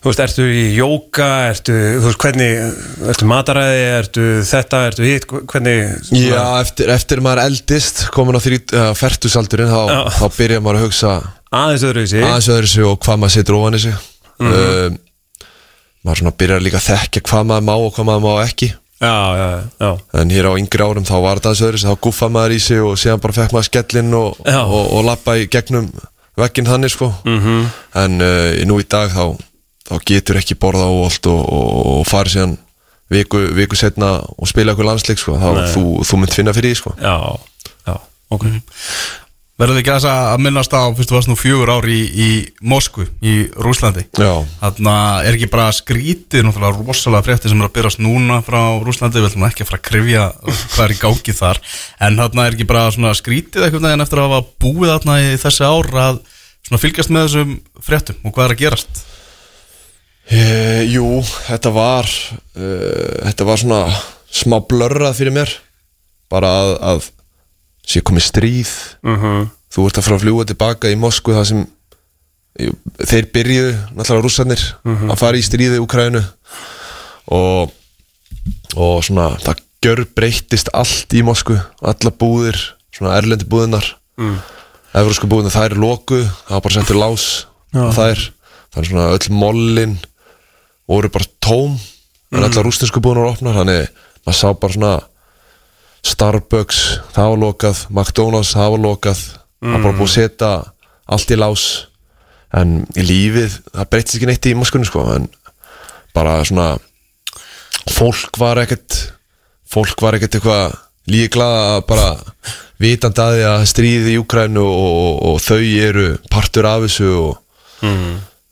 [0.00, 2.78] Þú veist, ertu í jóka, ertu, þú veist, hvernig,
[3.12, 8.72] ertu mataræði, ertu þetta, ertu hitt, hvernig já eftir, eftir maður eldist komin á þrít,
[8.72, 11.12] uh, fertusaldurinn þá, þá byrja maður að hugsa
[11.52, 14.00] aðeins öðru í sig aðeins öðru sig og hvað maður setur ofan í sig.
[14.40, 14.56] Mhm.
[14.56, 14.98] um,
[16.04, 18.70] maður svona byrjar líka að þekkja hvað maður má og hvað maður má ekki.
[19.00, 19.48] Já, já,
[19.80, 22.82] já, en hér á yngri árum þá var öðru sig þá guffa maður í sig
[22.84, 25.86] og síðan bara fekk maður skellin og, og, og lappa í gegnum
[26.36, 27.08] vegginn þannig sko.
[27.24, 27.70] Mhm.
[27.96, 29.40] en uh, nú í dag þá,
[29.88, 32.54] þá getur ekki borða óvalt og, og, og farið síðan
[33.10, 35.38] viku, viku setna og spila eitthvað landsleik sko.
[35.40, 36.94] Þá þú, þú mynd finna fyrir því sko.
[37.00, 37.16] Já,
[37.88, 37.96] já,
[38.36, 38.46] ok
[39.60, 42.28] Verður ekki aðeins að minnast á Fyrst þú varst nú fjögur ár í, í
[42.64, 44.30] Moskvu Í Rúslandi já,
[44.62, 44.94] Þarna
[45.28, 49.28] er ekki bara skrítið Náttúrulega rosalega frétti sem er að byrjast núna Frá Rúslandi, við
[49.34, 51.62] ætlum ekki að fara að krifja Hvað er í gangi þar
[52.08, 55.68] En þarna er ekki bara skrítið eitthvað neginn Eftir að hafa búið þarna í þessi
[55.68, 56.20] ár Að
[56.80, 59.06] fylgjast með þessum fréttum Og hvað er að gerast?
[60.30, 60.42] E,
[60.86, 61.06] jú,
[61.48, 63.80] þetta var uh, þetta var svona
[64.30, 65.56] smá blörrað fyrir mér
[66.30, 67.08] bara að, að
[67.90, 68.72] sé komið stríð
[69.02, 69.50] Mhm.
[69.70, 71.66] þú ert að fara að fljúa tilbaka í Moskvu það sem
[73.06, 76.22] þeir byrjuðu, náttúrulega rússarnir að fara í stríði í Ukrænu
[77.30, 77.70] og,
[78.76, 82.58] og svona það gjör breyttist allt í Moskvu alla búðir,
[82.92, 83.86] svona erlendi búðinar
[84.20, 84.34] mm.
[84.98, 87.26] evrósku búðinar það er loku, það var bara settur lás
[87.72, 87.84] Já.
[87.94, 88.24] það er,
[88.74, 89.96] það er svona öll mollin
[90.90, 91.78] voru bara tóm
[92.34, 93.88] en allar rústinsku búðinar opnar þannig
[94.26, 94.92] maður sá bara svona
[96.06, 96.80] Starbucks,
[97.14, 97.84] það var lokað.
[97.90, 99.24] McDonalds, það var lokað.
[99.60, 100.52] Það var bara búið að setja
[101.10, 101.66] allt í lás.
[102.56, 105.28] En í lífið það breytist ekki neitt í Moskunni sko en
[106.16, 106.72] bara svona
[107.90, 108.96] fólk var ekkert
[109.70, 110.74] fólk var ekkert eitthvað
[111.10, 112.08] líklað að bara
[112.80, 117.12] vitandi að því að stríði í Úkrænu og, og, og þau eru partur af þessu
[117.20, 117.38] og,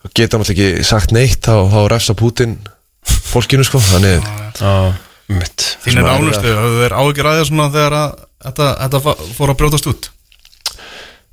[0.04, 2.58] og geta náttúrulega ekki sagt neitt þá, þá refsa Putin
[3.32, 4.62] fólkinu sko þannig mitt
[5.28, 8.12] Þín er ánustu, höfðu þeir áhyggjur aðeins svona þegar að
[8.46, 10.08] þetta, þetta fa- fór að brjótast út?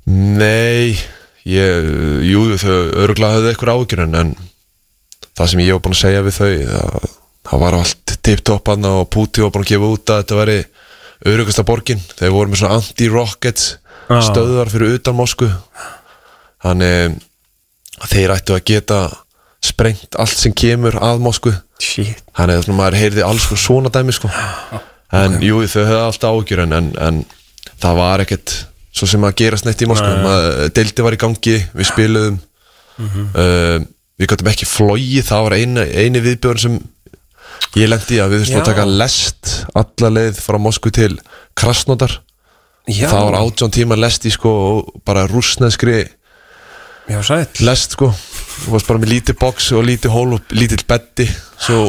[0.06, 0.96] Nei,
[1.48, 1.88] ég,
[2.28, 2.74] jú, þau
[3.06, 4.34] örgulega höfðu eitthvað ágjur en, en
[5.36, 7.08] það sem ég var búin að segja við þau það,
[7.50, 10.58] það var allt tipptopp hann og Putin var búin að gefa út að þetta væri
[11.32, 13.66] örugasta borgin, þeir voru með svona anti-rockets
[14.06, 14.20] Já.
[14.28, 15.48] stöðvar fyrir utan Mosku.
[16.62, 17.16] Þannig
[18.04, 18.98] að þeir ættu að geta
[19.66, 21.50] sprengt allt sem kemur að Mosku
[21.82, 22.22] Shit.
[22.36, 24.30] Þannig að maður heyrði alls svona dæmi sko.
[25.16, 27.20] En jú þau höfðu alltaf ágjur en, en, en
[27.82, 28.54] það var ekkert
[28.96, 32.38] svo sem að gerast neitt í Moskva maður, deildi var í gangi, við spiluðum.
[32.96, 33.84] Uh,
[34.16, 36.78] við gætum ekki flóið, það var eini, eini viðbjörn sem
[37.76, 41.12] ég lendi að við þurfum að taka lest alla leið frá Moskvu til
[41.56, 42.22] Krasnodar.
[42.86, 44.50] Já, það var átjón tíma lest í sko
[45.04, 46.04] bara rúsneskri
[47.66, 48.12] lest sko
[48.64, 51.26] þú varst bara með lítið box og lítið hól og lítill beddi
[51.58, 51.80] svo,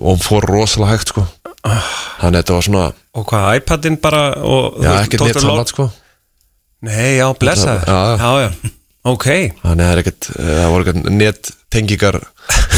[0.00, 1.26] og hún fór rosalega hægt sko.
[1.64, 5.22] Þannig að þetta var svona Og hvað, iPadin bara og, já, Dr.
[5.24, 5.86] neitt salat sko.
[6.84, 8.16] Nei, já, blessa Já, já.
[8.20, 8.70] já, já.
[9.04, 9.26] Ok.
[9.62, 10.28] Þannig að það er ekkert
[10.72, 12.18] voru ekkert nettengingar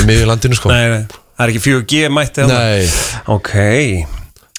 [0.07, 0.71] í landinu sko.
[0.71, 2.47] Nei, nei, það er ekki 4G mætti?
[2.51, 2.87] Nei,
[3.35, 3.53] Ok.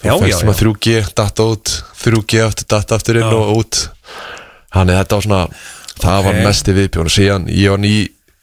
[0.04, 0.38] Já, já, já.
[0.46, 1.72] að 3G datta út
[2.04, 3.34] 3G aftur datta aftur inn Já.
[3.34, 3.80] og út.
[4.76, 5.40] Þannig að þetta var svona
[5.98, 6.44] það var Ok.
[6.46, 7.94] mest í viðbjörn og síðan ég var ný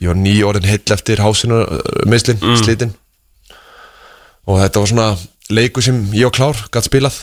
[0.04, 1.62] ég var ný orðin heill eftir hásinu
[2.10, 2.58] mislin, Mm.
[2.60, 2.92] slitin.
[4.44, 5.06] Og þetta var svona
[5.54, 7.22] leiku sem ég var klár, gætt spilað.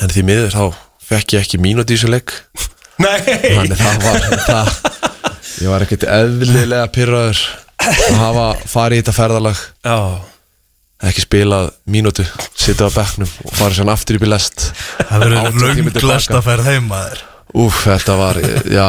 [0.00, 0.64] En því miður þá
[1.10, 2.34] fekk ég ekki mínúti í þessu leik.
[3.02, 3.18] Nei!
[3.24, 4.72] Þannig það var það,
[5.64, 7.40] ég var ekkert eðlilega pyrraður
[7.80, 9.62] að hafa farið í þetta ferðalag.
[9.88, 9.96] Já.
[11.10, 12.26] Ekki spilað mínútu,
[12.60, 14.68] sitja á bekknum og fara sér aftur í lest.
[15.00, 17.00] Það verður 80 tíma
[17.50, 18.38] að Úf, þetta var,
[18.70, 18.86] já,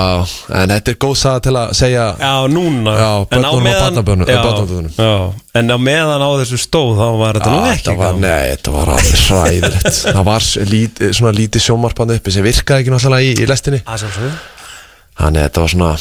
[0.54, 4.42] en þetta er góð saga til að segja Já, núna Já, börnunum og barnabörnum- Já,
[4.46, 4.92] barnabörnunum.
[4.98, 5.16] Já,
[5.62, 8.22] en á meðan á þessu stóð þá var þetta nú ekki var, gaman.
[8.22, 12.86] Nei, þetta var alveg hræðilegt Það var s- lít, svona lítið sjómarpand uppi sem virkaði
[12.86, 14.30] ekki náttúrulega í, í lestinni sem svo
[15.22, 15.92] Þannig þetta var svona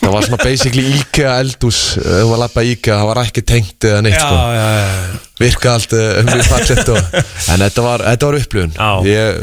[0.00, 3.86] Það var svona basically IKEA eldús Þú var að lappa IKEA, það var ekki tengt
[3.90, 4.38] eða neitt Já, sko.
[4.54, 7.18] já, já Virkaði allt uh, mjög fallegt og,
[7.52, 8.88] En þetta var, þetta var upplifun Já.
[9.08, 9.42] Ég,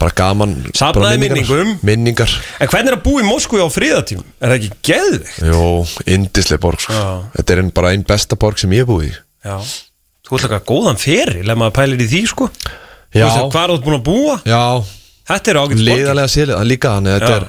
[0.00, 1.74] bara gaman bara minningum.
[1.86, 4.22] Minningar En hvernig er að búa í Moskvu á fríðatím?
[4.40, 5.40] Er það ekki geðvikt?
[5.44, 5.64] Jó,
[6.16, 7.02] indisleg borg sko.
[7.36, 9.56] Þetta er ein, bara einn besta borg sem ég hef búið í Já
[10.30, 12.50] Þú ert eitthvað góðan feril ef maður pælir í því sko
[13.10, 14.36] Já, Þú veist hvað er þú búin að búa?
[14.46, 14.64] já
[15.30, 17.20] Þetta er ágætt borgir Leiðarlega það líka þannig að.
[17.20, 17.48] Þetta er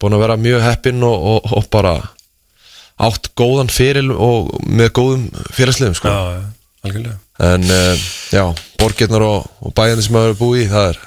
[0.00, 1.94] búin að vera mjög heppinn og, og, og bara
[3.06, 5.24] átt góðan fyrir og með góðum
[5.56, 6.08] fyrirsliðum sko.
[6.12, 6.42] Já, já,
[6.86, 8.44] algjörlega En uh, já,
[8.80, 11.00] borgirnar og, og bæjarnir sem maður hefur búið í það er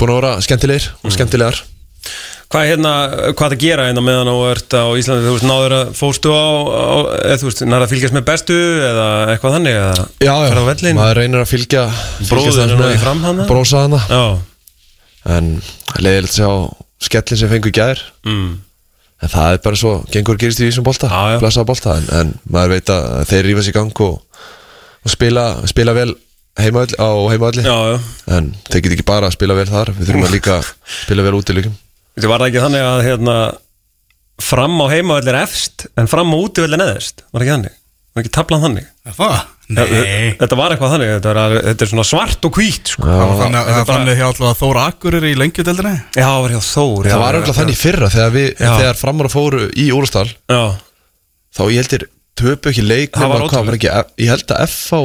[0.00, 1.04] búin að vera skemmtilegir Mm.
[1.08, 1.62] og skemmtilegar.
[2.52, 2.92] Hvað er hérna,
[3.32, 6.44] hvað að gera hérna meðan þú ert á Íslandi, þú veist, náður að fóstu á,
[6.68, 8.56] á eða þú veist, náður að fylgjast með bestu
[8.90, 11.84] eða eitthvað þannig eða Já, já, á maður reynir að fylgja
[12.28, 13.46] Bróðir er nú í fram hana?
[13.48, 14.24] Brósa hana Já,
[15.32, 15.48] En
[16.02, 16.50] leiðilegt að sjá
[17.06, 18.00] skellin sem fengu í gær.
[18.26, 18.50] Mm.
[19.22, 21.38] En það er bara svo, gengur gerist í Já, já.
[21.38, 24.18] Blessaða bolta, en, en maður veit að þeir rífa sig í gang og,
[25.06, 26.10] og spila, spila vel
[26.60, 27.64] heimaöll, á heimaölli
[28.32, 29.92] En þeir get ekki bara að spila vel þar.
[29.96, 30.58] Við þurfum að líka
[31.04, 31.76] spila vel út í líkum
[32.12, 33.36] Þetta var ekki þannig að hérna
[34.42, 37.76] fram á heimavöll er efst en fram á útivöll er neðist, var ekki þannig?
[38.12, 38.88] Var ekki tablan þannig?
[39.08, 39.16] Er
[39.72, 43.06] Þetta var eitthvað þannig, þetta, var, þetta er svona svart og hvít sko.
[43.06, 46.52] Það var þannig, er bara- þannig hjá alltaf Þóra Akkurir í lengjudeldinni Já, það var
[46.52, 49.62] hjá Þór já, Það var auðvitað þannig í fyrra Þegar, við, þegar framar að fóru
[49.72, 50.60] í Úrstall Já,
[51.56, 52.04] Þá ég heldur
[52.42, 53.88] töpu ekki leik Það nema var hvað, ótrúlegt.
[53.88, 55.00] ekki, Ég held að FH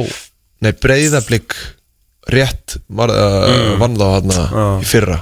[0.64, 1.54] Nei, breyðablík
[2.28, 4.48] Rétt var, uh, vann þá hann Mm.
[4.52, 4.64] Já.
[4.82, 5.18] í fyrra.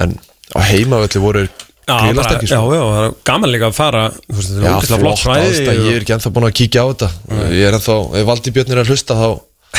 [0.00, 0.14] En
[0.56, 2.72] á heimavöldi voru já, Grílast ekki já, sko.
[2.74, 6.14] já, það er gaman líka að fara þú veist, Já, flott aðstæð, ég er ekki
[6.16, 7.10] ennþá búin að kíkja á þetta.
[7.54, 9.28] Ég er ennþá, ef Valdi Björn er að hlusta þá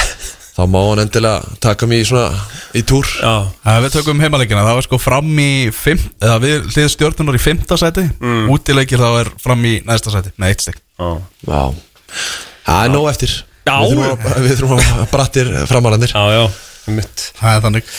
[0.55, 2.31] þá má hann endilega taka mig í svona
[2.75, 3.07] í túr.
[3.19, 7.35] Já, Það við tökum heimaleikina, það var sko fram í fimm, eða við hlið stjórnunar
[7.39, 8.07] í fymta sæti.
[8.23, 8.47] Mm.
[8.55, 11.11] Útileikir þá er fram í næsta sæti, með eitt stygg já.
[11.47, 11.63] Já,
[12.67, 13.31] Það er nóg eftir.
[13.35, 13.50] Já.
[13.65, 15.51] Við þurfum að, brattir
[16.11, 16.43] Já, já,
[16.97, 17.91] mitt Það er þannig.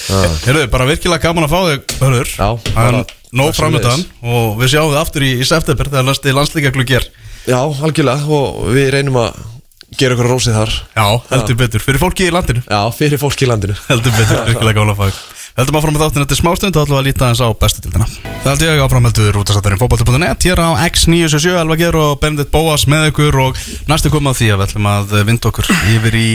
[0.47, 2.33] Hérðu, bara virkilega gaman að fá þig, Hörður.
[2.35, 5.91] Já, Það bara- er nóg bara framöndan Og við sjáum þið aftur í, í september
[5.93, 7.09] Þegar næsti landslíka glugg er.
[7.47, 9.41] Já, algjörlega og við reynum að
[9.99, 10.75] gera okkur rósið þar.
[10.97, 11.83] Já, heldur betur.
[11.85, 12.63] Fyrir fólki í landinu.
[12.65, 13.75] Já, fyrir fólk í landinu.
[13.91, 16.97] Heldur betur, virkilega gaman að fá þig Heldum áfram með þáttinn eftir smástund og ætlum
[17.03, 18.07] að líta aðeins á bestu tildina.
[18.41, 22.87] Það held ég áfram heldur útastættarinn fótbolti.net hér á X977 Elva Geir og Benedikt Bóas
[22.89, 23.61] með ykkur og
[23.91, 26.27] næstu koma því að við ætlum að vinda okkur yfir í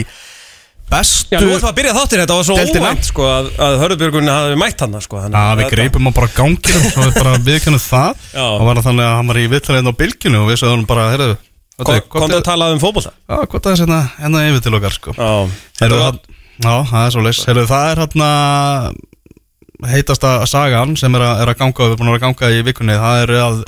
[0.88, 3.74] bestu Já, nú ætlum við að byrja þáttir Þetta var svo óvænt sko að, að
[3.82, 7.34] Hörðubjörgun hafi mætt hann sko, Já, við þetta- greipum á bara ganginum og við bara
[7.50, 8.24] viðkennum það.
[8.46, 11.10] Og var það þannig að hann var í viðtlæðin á bylginu og við sagðum bara,
[11.12, 11.36] heyrðu
[11.78, 13.12] Kom- Komdu að tala um fótbolta.
[13.28, 15.12] Já, hvað það er hérna, hérna yfir til okkar sko.
[15.14, 15.30] Já,
[15.78, 18.30] Þetta það, það er svo leys það er hérna
[19.86, 22.96] heitasta sagan sem er að, er að ganga við erum búin að ganga í vikunni
[22.98, 23.58] það er að,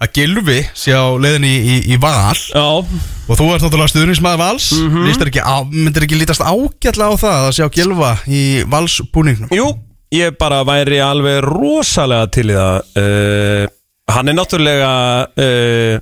[0.00, 4.40] að Gilvi sé á leiðinni í, í, í Val Já, og þú ert náttúrulega stuðnismæður
[4.40, 4.94] Vals mm.
[4.94, 5.26] -hmm.
[5.28, 9.68] ekki á, myndir ekki lítast ágætlega á það að sjá Gilva í Vals búningnum jú,
[10.14, 13.74] ég bara væri alveg rosalega til í það uh,
[14.08, 14.92] Hann er náttúrulega
[15.36, 16.00] uh,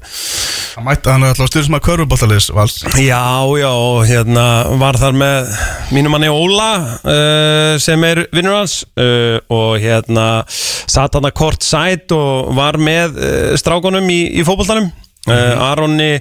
[0.77, 2.75] hann mætti hann alltaf stuðnismæður körfuboltalis Vals.
[3.01, 3.23] Já,
[3.59, 3.73] já,
[4.11, 4.47] hérna
[4.81, 5.53] var þar með
[5.97, 6.69] mínum manni Óla
[7.01, 12.77] uh, sem er vinnur hans uh, og hérna satt hann að kort sæt og var
[12.81, 16.13] með uh, strákunum í, í fótboltanum uh, Aronni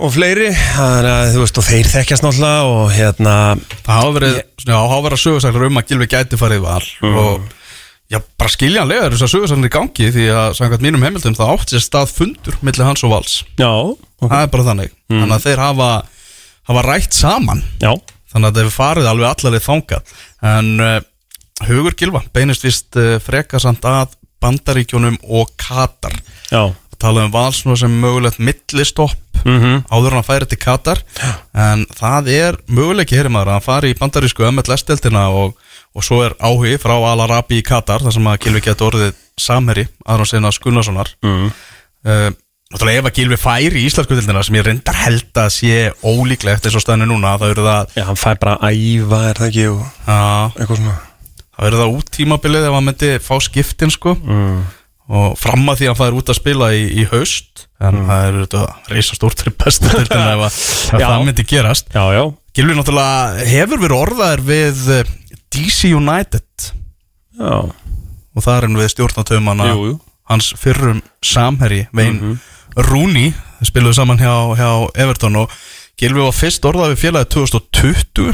[0.00, 0.48] og fleiri.
[0.54, 3.34] Þannig að þú veist og þeir þekkjast náttúrulega og hérna
[3.84, 7.18] það hafa verið, já, hafa verið sögursæklar um að Gilvi gæti farið í Val Mhm.
[7.20, 7.56] og
[8.10, 11.52] já, bara skiljanlega er þess að sögursæklar í gangi því að samkvæmt mínum heimildum það
[11.54, 13.36] átt sér stað fundur millir hans og Vals.
[13.60, 13.72] Já,
[14.24, 14.94] það er bara þannig.
[15.10, 15.20] Mhm.
[15.22, 15.90] þannig að þeir hafa,
[16.70, 17.62] hafa rætt saman.
[17.82, 17.92] Já,
[18.32, 20.14] þannig að þeir farið alveg allarið þangað.
[20.54, 21.00] En uh,
[21.68, 26.14] Hugur Gilva beinist vist uh, frekasamt að Bandaríkjónum og Katar.
[26.50, 26.72] Já.
[27.00, 31.00] Tala um Vals nú sem mögulegt millistopp mm áður en að færi til Katar.
[31.56, 35.54] En það er möguleiki hér maður að hann fari í bandarísku MLS-deltina og,
[35.96, 39.88] og svo er áhugi frá Al-Arabi í Katar þar sem að Gilvi getur orðið samherri
[40.06, 41.50] aðra sinna Skunnarssonar mm.
[42.06, 42.30] uh,
[42.70, 46.76] Náttúrulega ef að Gilvi færi í Íslandskuðildina sem ég reyndar held að sé ólíklegt eins
[46.78, 49.64] og stæðinu núna þá eru það, Já, hann fæ bara að æfa, er það ekki
[49.72, 49.80] og
[50.14, 50.92] að, eitthvað svona.
[51.50, 54.14] Þá eru það út tímabilið ef hann myndi fá skiptin sko.
[54.22, 54.60] Mm.
[55.10, 58.28] og fram að því að hann færi út að spila í, í haust en það
[58.28, 58.62] er þetta
[58.94, 60.62] reysa stórt fyrir bestu ef, að,
[60.94, 61.08] Já.
[61.08, 61.90] það myndi gerast.
[61.90, 62.22] Já, já,
[62.54, 65.10] Gilvi náttúrulega hefur verið orðaðir við eh,
[65.54, 66.70] DC United.
[67.40, 67.56] Já.
[68.30, 69.70] Og það er hann við stjórnatöfumana
[70.30, 72.38] hans fyrrum samherji Vein
[72.78, 74.70] Rooney þeir spiluðu saman hjá, hjá
[75.02, 75.40] Everton.
[75.42, 75.50] Og
[76.00, 78.30] Gilvi var fyrst orðað við félagi 2020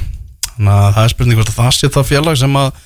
[0.57, 2.85] þannig að það er spurning hvort að það sé það félag sem að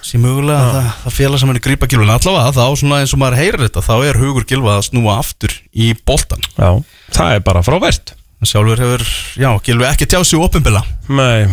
[0.00, 3.20] sé mögulega það, það félag sem er grípa Gilvi en allavega þá svona eins og
[3.20, 6.70] maður heyrir þetta þá er hugur Gilva að snúa aftur í boltan Já,
[7.16, 8.14] það er bara frábært.
[8.16, 9.02] en sjálfur hefur,
[9.36, 10.80] já, Gilvi ekki tjáð sig opinbila
[11.12, 11.44] Nei,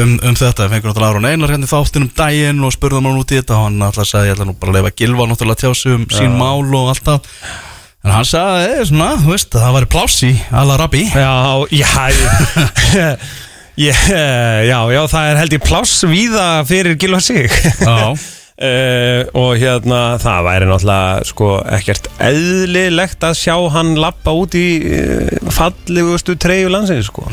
[0.00, 3.10] um, um þetta, við fengum náttúrulega Aron Einar hérna í þáttinn um daginn og spurðum
[3.10, 5.26] hann út í þetta og hann alltaf sagði, ég ætla nú bara að leifa Gilva
[5.28, 7.28] náttúrulega tjá sig um sín mál og allt það.
[8.00, 11.32] En hann sagði, eh, svona, þú veist, að það væri pláss í Al-Arabi já,
[11.76, 11.92] já
[13.84, 14.02] ég,
[14.70, 17.52] Já, já, það er held ég pláss víða fyrir Gilva sig.
[17.84, 18.16] Já,
[18.60, 21.46] Uh, og hérna það væri náttúrulega sko
[21.78, 27.24] ekkert eðlilegt að sjá hann lappa út í uh, fallegustu treyju landsins sko.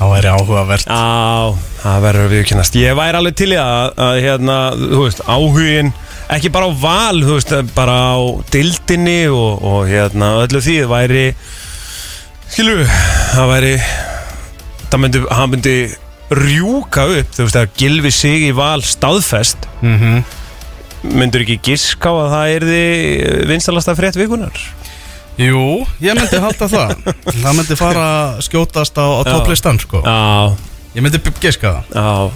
[0.00, 0.86] Það væri áhugavert.
[0.88, 5.20] Já, það verður við kynast Ég væri alveg til í að, að hérna, þú veist,
[5.28, 5.90] áhugin
[6.32, 8.18] ekki bara á val, þú veist, bara á
[8.54, 11.26] dildinni og, og hérna öllu því, það væri
[12.54, 12.86] skilur,
[13.34, 13.74] það væri
[14.86, 15.76] það myndi, hann myndi
[16.30, 19.66] rjúka upp, þú veist, að gilfi sig í val staðfest.
[19.82, 20.22] Mm -hmm.
[21.16, 22.84] myndur ekki giska á að það erði
[23.48, 24.52] vinstalasta frétt vikunar
[25.40, 26.90] Jú, ég myndi halda það.
[27.42, 30.02] Það myndi fara skjótast á, á topplistan, sko.
[30.04, 30.56] Já,
[30.94, 31.84] Ég myndi giska það.
[31.94, 32.30] Já,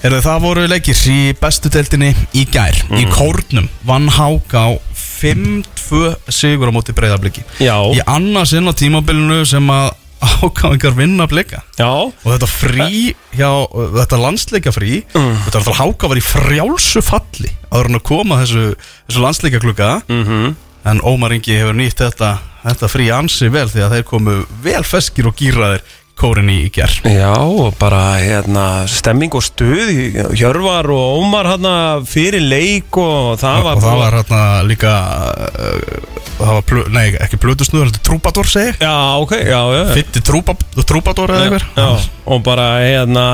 [0.00, 3.66] Heyrðu, það voru leikir í bestu deildinni í gær Í kórnum.
[3.84, 4.80] Vann Hák á
[5.20, 9.90] 5-2 sigur á móti breyðabliki Í annarsinn á tímabilinu sem að
[10.20, 11.62] ákvæðingar vinna blika.
[11.78, 11.88] Já.
[11.88, 13.50] Og þetta frí hjá,
[13.96, 15.36] þetta landsleika frí Mm.
[15.46, 18.64] Þetta alltaf Háka var í frjálsu falli Áður en að koma þessu,
[19.08, 20.52] þessu landsleika klukka mm
[20.90, 24.84] En Ómar Ingi hefur nýtt þetta, þetta frí ansi vel Því að þeir komu vel
[24.88, 25.82] feskir og gýraðir
[26.20, 29.92] kórin í, ger Já, og bara hérna, stemming og stuð
[30.36, 31.74] Hjörvar og Ómar hérna,
[32.08, 34.96] fyrir leik og það var Og það var hérna líka
[35.30, 40.56] uh, Það var, plö, nei ekki er trúbador segi Já, ok, já, já Fitti trúba,
[40.88, 41.88] trúbador eða já,
[42.24, 43.26] og bara hérna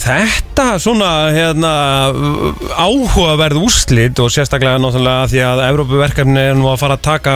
[0.00, 1.70] Þetta svona hérna,
[2.80, 7.34] áhugaverð úrslit og sérstaklega náttúrulega því að Evrópuverkefni er nú að fara að taka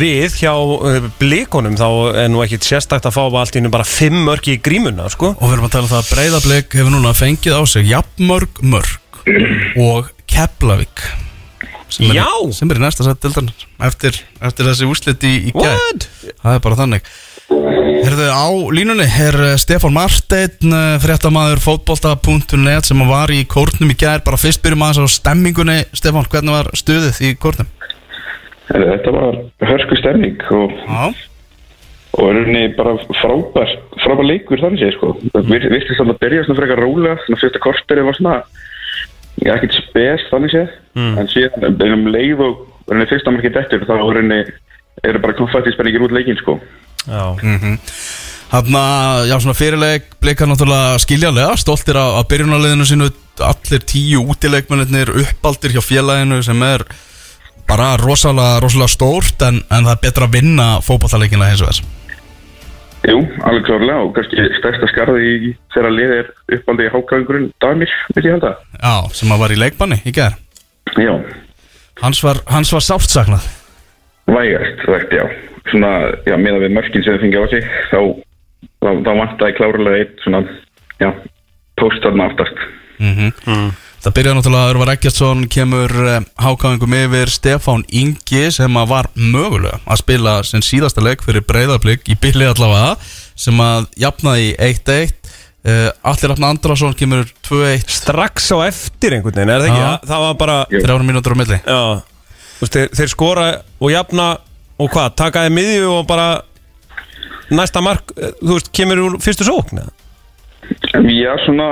[0.00, 1.88] við hjá uh, blikonum þá
[2.24, 5.34] er nú ekkit sérstakt að fá allt í nú bara fimm mörk í grímuna sko.
[5.36, 8.62] Og við erum að tala um það að Breiðablik hefur núna fengið á sig jafnmörg
[8.64, 9.20] mörg
[9.80, 11.04] og Keflavík
[11.90, 12.22] sem er,
[12.54, 16.06] sem er í næsta sætt dildarnar eftir, eftir þessi úrslit í, í gær What?
[16.40, 17.10] Það er bara þannig
[17.50, 23.96] Herðu, á línunni er eh, Stefán Marsteinn, eh, fréttamaður fótbolta.net sem var í kórnum í
[23.98, 27.66] gær bara fyrst byrjum aðeins á stemmingunni Stefán, hvernig var stuðið í kórnum?
[28.70, 31.10] Herru, Þetta var hörsku stemning og, Já,
[32.20, 35.12] og er rauninni bara frábær, frábær leikur þannig séð sko.
[35.50, 38.36] Vir- virtist þannig að byrja svona frekar rólega, svona fyrsta korteri var svona
[39.40, 40.70] ekkert spes þannig séð,
[41.18, 44.44] en síðan um leið og rauninni fyrsta markið dettur þá rauninni
[45.06, 46.60] eru bara konfætti spenningir út leikinn sko.
[47.06, 47.36] Já.
[48.50, 53.08] hann að, já svona fyrirleik blikar náttúrulega skiljanlega, stoltir á, á byrjunarliðinu sínu,
[53.46, 56.84] allir tíu útileikmennir uppaldir hjá félaginu sem er
[57.70, 61.96] bara rosalega, rosalega stórt en, en það er betra að vinna fótballaleikina eins og þess
[63.08, 63.16] Jú,
[63.48, 66.26] alveg klárlega og kannski stærsta skarði í þeirra lið er
[66.58, 68.50] uppaldi í hákvæðingurinn Damir, vil ég halda.
[68.76, 70.36] Já, sem að var í leikbanni í gær.
[71.00, 71.14] Já,
[72.00, 73.44] Hans var, hans var sátt saknað
[74.36, 75.24] vægast, vægt, já.
[75.70, 75.92] Svona,
[76.26, 78.00] já, meðan við mörkin sem þið fengið á sig, þá,
[78.80, 80.42] þá, þá vantaði klárlega eitt svona,
[81.02, 81.10] já,
[81.80, 82.66] post þarna aftast.
[84.00, 89.10] Það byrjaði náttúrulega að Örvar Eggertsson kemur eh, hákáðingum yfir Stefán Ingi sem að var
[89.12, 92.94] mögulega að spila sem síðasta leik fyrir breyðarblik í bylli allavega
[93.36, 95.12] sem að jafnaði í 1-1
[95.68, 100.08] uh, Allir Rafn Andrason kemur 2-1 Strax á eftir einhvern veginn, er það ekki?
[100.08, 100.82] Það, var bara, Jú.
[100.86, 101.80] þrjára mínútur á milli já
[102.60, 103.46] veist, þeir, þeir skora
[103.80, 104.28] og jafna
[104.80, 106.28] og hvað, takaði miðju og bara
[107.50, 109.96] næsta mark, eh, þú veist, kemur úr fyrstu sókn eða?
[111.10, 111.70] Já, svona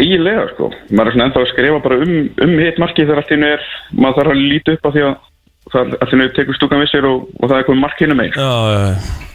[0.00, 0.70] eiginlega sko.
[0.90, 3.68] Maður er svona ennþá að skrifa bara um, um hitt markið þegar allt í er,
[3.94, 5.14] maður þarf að líta upp á því að
[5.74, 8.36] allt í hennu tekur stúkan við sér og, og það er komið mark hinum megin.
[8.36, 8.80] Já, já,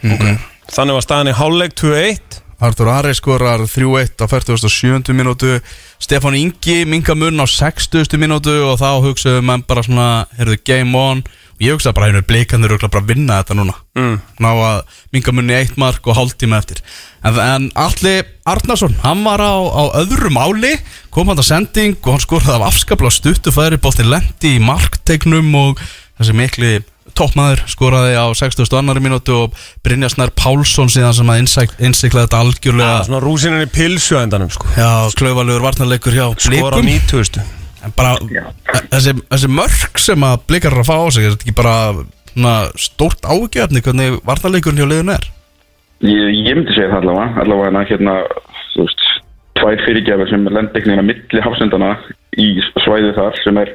[0.04, 0.36] já okay.
[0.70, 5.14] Þannig var staðan í hálfleik 2-1 Artur Ari skorar 3-1 á 47.
[5.16, 5.60] minútu
[5.96, 8.04] Stefán Ingi minga mun á 60.
[8.20, 12.22] minútu og þá hugsaðu menn bara svona heyrðu game on og ég hugsaði bara hennu
[12.28, 14.14] blikandur örugglega bara að vinna þetta núna mm.
[14.44, 16.84] ná að minga mun í eitt mark og hálftíma eftir
[17.24, 20.76] en, en Alli Arnarsson hann var á, á öðru máli
[21.08, 25.48] kom hann að sending og hann skoraði af afskaplega stuttu færi bóttin lendi í marktegnum
[25.64, 25.80] og
[26.20, 26.74] þessi mikli
[27.20, 28.66] toppmaður skoraði á 60.
[28.80, 33.64] annari mínútu og Brynja Snær Pálsson síðan sem að innsiklaði þetta algjörlega ja, Svona rúsinin
[33.64, 38.16] í pilsu endanum sko Já, klaufalugur varnarleikur hjá Skora blikum 90 En bara,
[38.92, 41.76] þessi, þessi mörg sem að blikar er að fá á sig Er þetta ekki bara
[42.34, 45.28] na, stórt ágjöfni hvernig varnarleikurinn hjá liðun er?
[46.04, 48.14] Ég, ég myndi segja það allavega, allavega en að hérna,
[48.72, 49.02] þú veist,
[49.60, 51.90] tvær fyrirgjafir sem lendeknina milli hafsendana
[52.40, 52.48] í
[52.80, 53.74] svæði þar sem er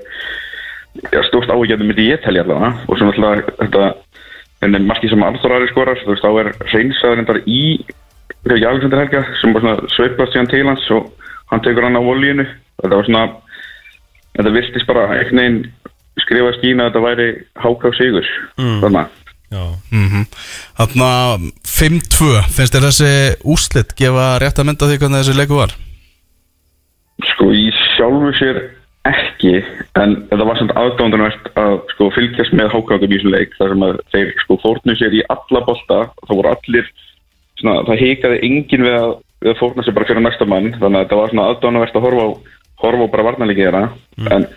[1.11, 2.73] já, stórt áhugjörnum myndi ég telja allavega.
[2.87, 3.93] Og svo náttúrulega þetta
[4.65, 7.63] en markið sem Arþór Ari skorar, þú veist, þá er hreinsaður endar í
[8.45, 11.11] Rauki Alexander Helga sem bara svona sveiflast síðan til hans og
[11.51, 13.25] hann tekur hann á volíinu þetta var svona
[14.37, 15.59] þetta virtist bara einhvern veginn
[16.23, 17.29] skrifa skína að þetta væri
[17.65, 18.33] háká sigur.
[18.57, 18.81] Mm.
[18.83, 19.21] þannig að
[19.55, 20.25] Mm
[20.75, 23.11] Þannig að 5-2 Finnst þér þessi
[23.53, 25.75] úslit gefa rétt að mynda því hvernig þessi leiku var?
[27.31, 28.59] Sko í sjálfu sér
[29.05, 29.53] ekki
[30.01, 33.85] en þetta var samt aðdóndunvert að sko fylgjast með hákáðum í þessum leik þar sem
[33.87, 36.01] að þeir sko fórnu sér í alla bolta.
[36.25, 36.91] Það voru allir
[37.61, 39.15] svona, það heikaði enginn við að,
[39.45, 40.71] að fórna sér bara fyrir næsta mann.
[40.75, 42.31] Þannig að þetta var svona aðdóndunvert að horfa á
[42.85, 43.83] horfa á bara varnarleiki þeirra.
[44.35, 44.47] En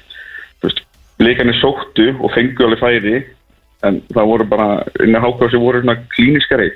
[0.58, 0.84] þú veist,
[1.22, 3.16] leikarnir sóttu og fengu alveg færi
[3.86, 4.68] en það voru bara,
[5.04, 6.70] inn á hákáð sem voru svona klíniskari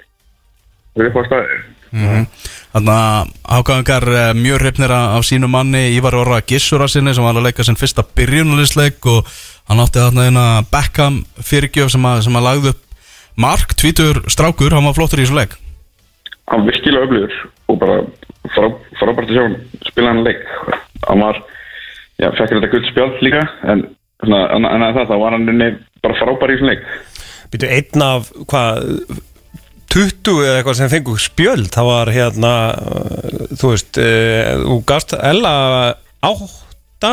[0.95, 1.57] það er upp á staði
[2.73, 4.07] Þannig að ákvæðingar
[4.39, 8.05] mjög hrifnir af sínu manni Ívar Orra Gissura sinni sem var að leika sinn fyrsta
[8.17, 9.29] byrjunalisleik og
[9.69, 12.89] hann átti þarna eina Beckham fyrirgjöf sem að, sem að lagði upp
[13.37, 15.55] Mark, tvítur strákur, hann var flottur í þessu leik.
[16.53, 17.37] Hann virkilega öflugur
[17.73, 17.99] og bara
[18.53, 18.67] frá,
[19.01, 19.57] frábært að sjá hann
[19.89, 20.43] spila hann leik.
[21.07, 21.41] Hann var,
[22.21, 23.87] já, fekk þetta gull spjald líka en
[24.21, 25.49] svona, en, en að það, þá var hann
[26.05, 26.89] bara frábær í þessum leik.
[27.53, 28.93] Býtu einn af, hvað
[29.93, 35.13] 20 eða eitthvað sem fengu spjöld það var hérna uh, þú veist, uh, þú gafst
[35.19, 35.53] Ella
[36.23, 37.13] átta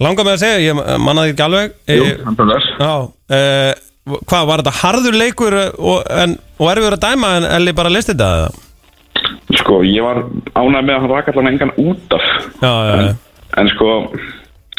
[0.00, 2.36] langar með að segja, ég mannaði ekki alveg Jú, Eh, hann
[2.80, 7.76] Já, uh, hvað var þetta harður leikur og, en, og erfiður að dæma en Elli
[7.76, 8.66] bara listi þetta eða?
[9.60, 10.22] sko, ég var
[10.54, 12.26] ánægð með að hann raka allan engan út af
[12.62, 13.14] Já, já, já.
[13.60, 13.88] en sko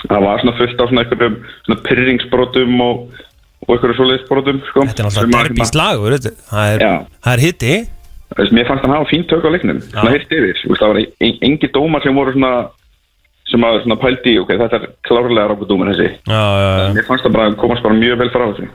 [0.07, 1.35] það var svona fullt af svona einhverjum
[1.65, 3.01] svona pyrringsbrotum og,
[3.68, 6.32] og einhverjum svoleiðisbrotum sko, Þetta er náttúrulega að- derbís lagur þetta.
[6.51, 6.86] það er,
[7.24, 7.74] það er hitti
[8.32, 9.80] Þú veist, mér fannst hann hafa fín tök á leiknum.
[9.91, 12.51] Svona heilt yfir, það var en, engi dómar sem voru svona
[13.51, 16.93] sem að svona pældi, ok, þetta er klárlega rákudómar þessi, Já, já, já.
[16.95, 18.70] Mér fannst það bara komast bara mjög vel frá þessu.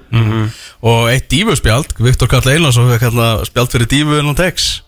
[0.84, 4.82] Og eitt dífuspjald, Viktor Karl Einarsson við kalla spjald fyrir dífu en hún tex.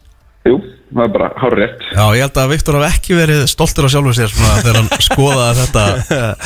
[0.45, 0.59] Jú,
[0.93, 3.93] það er bara hár rétt Já, ég held að Viktor hafi ekki verið stoltur á
[3.97, 5.85] sjálfum sér svona, þegar hann skoðaði þetta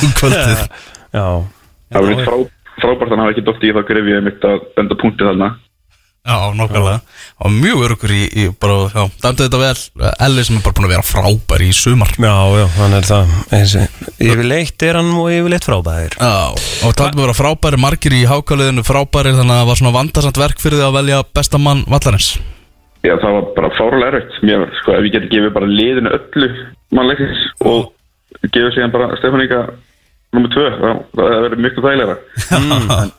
[0.07, 0.63] um kvöldið.
[1.19, 1.27] Já,
[1.91, 2.39] það var eitt frá,
[2.79, 5.53] frábært að hann hafa ekki dótt í það grefið mitt að benda punkti þarna.
[6.23, 7.01] Já, nokkulega
[7.43, 10.11] Og mjög örugur í, í bara, já, dæmdi þetta vel.
[10.23, 12.13] Elli sem er bara búin að vera frábær í sumar.
[12.15, 13.33] Já, já, hann er það.
[14.23, 16.55] Yfirleitt er hann og yfirleitt frábæðir Já,
[16.87, 20.41] og taldi að vera frábæri margir í hákáliðinu frábæri þannig að það var svona vandarsamt
[20.45, 22.31] verk fyrir því að velja besta mann vallarins.
[23.03, 24.41] Já, það var bara fárulega erfitt.
[24.47, 26.53] Mér, sko, ef ég geti gefið bara liðinu öllu
[26.95, 27.91] mannleikins og
[28.47, 29.65] gefið síðan bara Stefán Inga
[30.33, 32.17] nummer tvö, þá það verið mjög þægilega
[32.57, 33.13] en,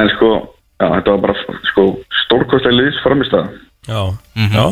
[0.00, 0.32] en sko,
[0.78, 1.86] já, þetta var bara sko,
[2.24, 3.52] stórkostlega liðs framist að
[3.82, 4.66] Já, já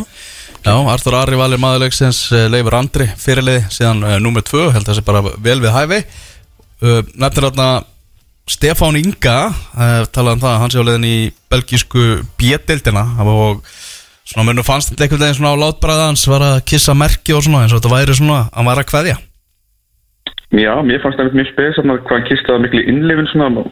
[0.60, 2.18] Já, Arþur Ari valir maðurleiksins
[2.52, 6.00] Leifur Andri fyrirlið síðan uh, nummer 2 held að það sé bara vel við hæfi.
[6.84, 7.68] Uh, Nefnir þarna
[8.50, 11.16] Stefán Inga uh, talaði um það að hann sé á leiðin í
[11.48, 12.04] belgísku
[12.36, 13.06] B-deildina.
[13.24, 13.64] Og
[14.28, 17.46] svona munum fannst þetta einhvern veginn svona á látbræða hans var að kissa merki og
[17.46, 19.16] svona eins og þetta væri svona hann var að kveðja
[20.50, 23.64] Já, mér fannst það mjög spes að hvað hann kistaði miklu innlifin svona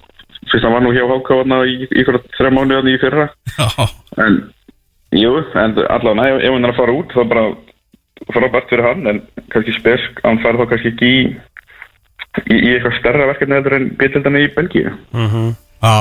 [0.48, 3.26] fyrst hann var nú hjá Hákáðna í ykkur þrjá mánuðan í fyrra.
[4.18, 4.38] En
[5.16, 7.44] jú, en allavega ef, ef hann er að fara út þá bara
[8.34, 9.20] frábært fyrir hann en
[9.52, 11.20] kannski spes hann fara þá kannski ekki í
[12.46, 14.94] í, í eitthvað stærra verkefni heldur en betildana í Belgíu.
[15.82, 15.96] Já.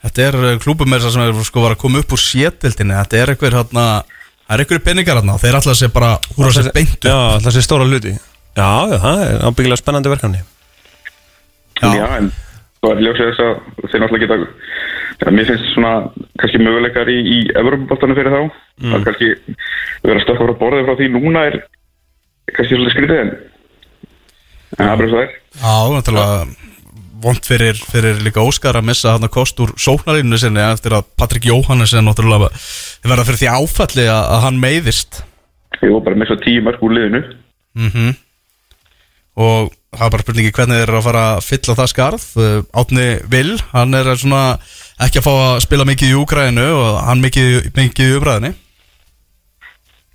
[0.00, 2.96] Þetta er klúbum með þess að sem er sko var að koma upp úr sétildinni
[2.96, 6.70] Þetta er einhver hérna Það er einhverju peningar hérna þeir alltaf sé bara húra sér
[6.72, 8.14] beintu Já, það sé stóra hluti
[8.58, 8.70] Já,
[9.00, 10.40] það er ábyggilega spennandi verkefni.
[11.80, 11.90] Já.
[11.96, 12.30] Já, en
[12.80, 14.38] það er ljósið þess að þeir náttúrulega geta
[15.20, 15.92] ja, mér finnst svona
[16.40, 18.42] kannski möguleikar í, í Evropaboltanum fyrir þá.
[18.80, 18.96] Mm.
[18.96, 19.30] að kannski
[20.06, 21.60] vera stökka frá borðið frá því núna er
[22.54, 23.32] kannski svolítið skrítið en
[24.78, 26.68] en það er bara svo það er Já, náttúrulega
[27.20, 31.10] vond fyrir, fyrir líka Óskar að missa hann að kost úr sóknarinu sinni eftir að
[31.20, 32.48] Patrik Jóhannes er náttúrulega
[33.04, 35.20] verða fyrir því áfalli að, að hann meiðist.
[35.84, 37.22] Jú, bara með svo tíu mörg úr liðinu.
[37.76, 38.16] Mm
[39.40, 42.26] og það er bara spurningi hvernig þeir eru að fara að fylla það skarð.
[42.38, 44.42] Uh, Átni Vil, hann er svona
[45.00, 48.52] ekki að fá að spila mikið í Úgrænu og hann mikið, mikið í umræðinni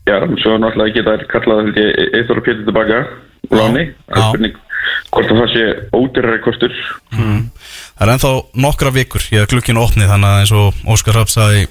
[0.05, 2.97] Já, svo náttúrulega geta þær kallað held ég eitthvað og pétur tilbaka
[3.49, 4.59] úr láni það er spurning
[5.15, 5.63] hvort að það sé
[5.97, 6.73] ódyrrari kostur.
[7.15, 8.31] Það er ennþá
[8.65, 11.65] nokkra vikur ég er glukkinu opnið þannig að eins og Óskar Rapp sagði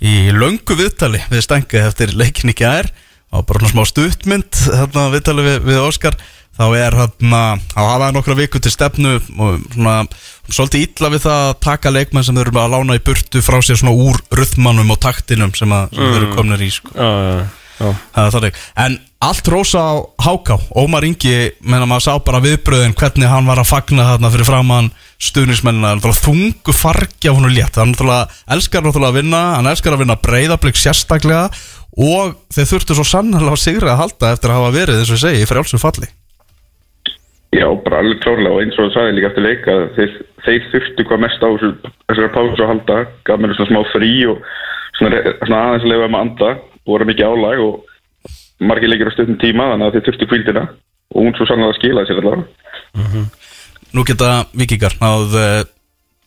[0.00, 2.88] í löngu viðtali við stengið eftir leikin í gær
[3.34, 6.16] og bara svona smá stuttmynd þarna viðtali við, við Óskar
[6.54, 7.42] þá er þarna,
[7.72, 9.96] þá hafa það nokkra vikur til stefnu og svona
[10.50, 13.58] svolítið illa við það að taka leikmenn sem þau eru að lána í burtu frá
[13.64, 16.94] sér svona úr ruðmannum og taktinum sem, að, sem þau eru komnir í sko.
[16.94, 18.52] Já, já, já.
[18.84, 20.58] En allt rosa á Háká.
[20.76, 24.90] Ómar Ingi, menna maður sá bara viðbröðin hvernig hann var að fagna þarna fyrir framann
[25.24, 29.96] stuðnismennina, þungu fargi af hún og létt, hann náttúrulega elskar náttúrulega að vinna, hann elskar
[29.96, 31.46] að vinna breyðablík sérstaklega
[31.94, 35.16] og þeir þurftu svo sannlega að sigra að halda eftir að hafa verið, eins og
[35.16, 36.10] ég segi, í frjálsum falli
[37.54, 40.14] Já, bara alveg klárlega og eins og það sagði líka eftir leik að þeir,
[40.46, 41.72] þeir þurftu hvað mest á þessu,
[42.08, 43.00] þessari pásu að halda.
[43.28, 44.48] Gaf mér svona smá frí og
[44.98, 46.50] svona, svona aðeins að lefa með anda.
[46.88, 50.64] Voru mikið álag og margir leikir á stöðnum tíma þannig að þeir þurftu kvíldina
[51.14, 53.24] og hún svo sannlega skilaði sér allavega.
[53.94, 55.58] Nú geta vikingar náð uh,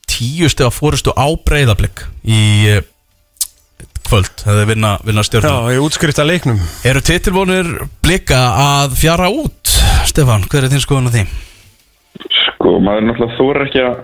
[0.07, 2.41] tíu steg að fórustu á breyðablík í
[2.77, 2.85] uh,
[4.07, 6.61] kvöld, þegar þeir vinna, vinna stjórnum Já, ég útskrifta leiknum.
[6.87, 7.71] Eru titilvonir
[8.03, 9.66] blika að fjara út,
[10.07, 11.23] Stefan, hver er þín skoðun á því?
[12.41, 13.97] Sko, maður náttúrulega þóra ekki að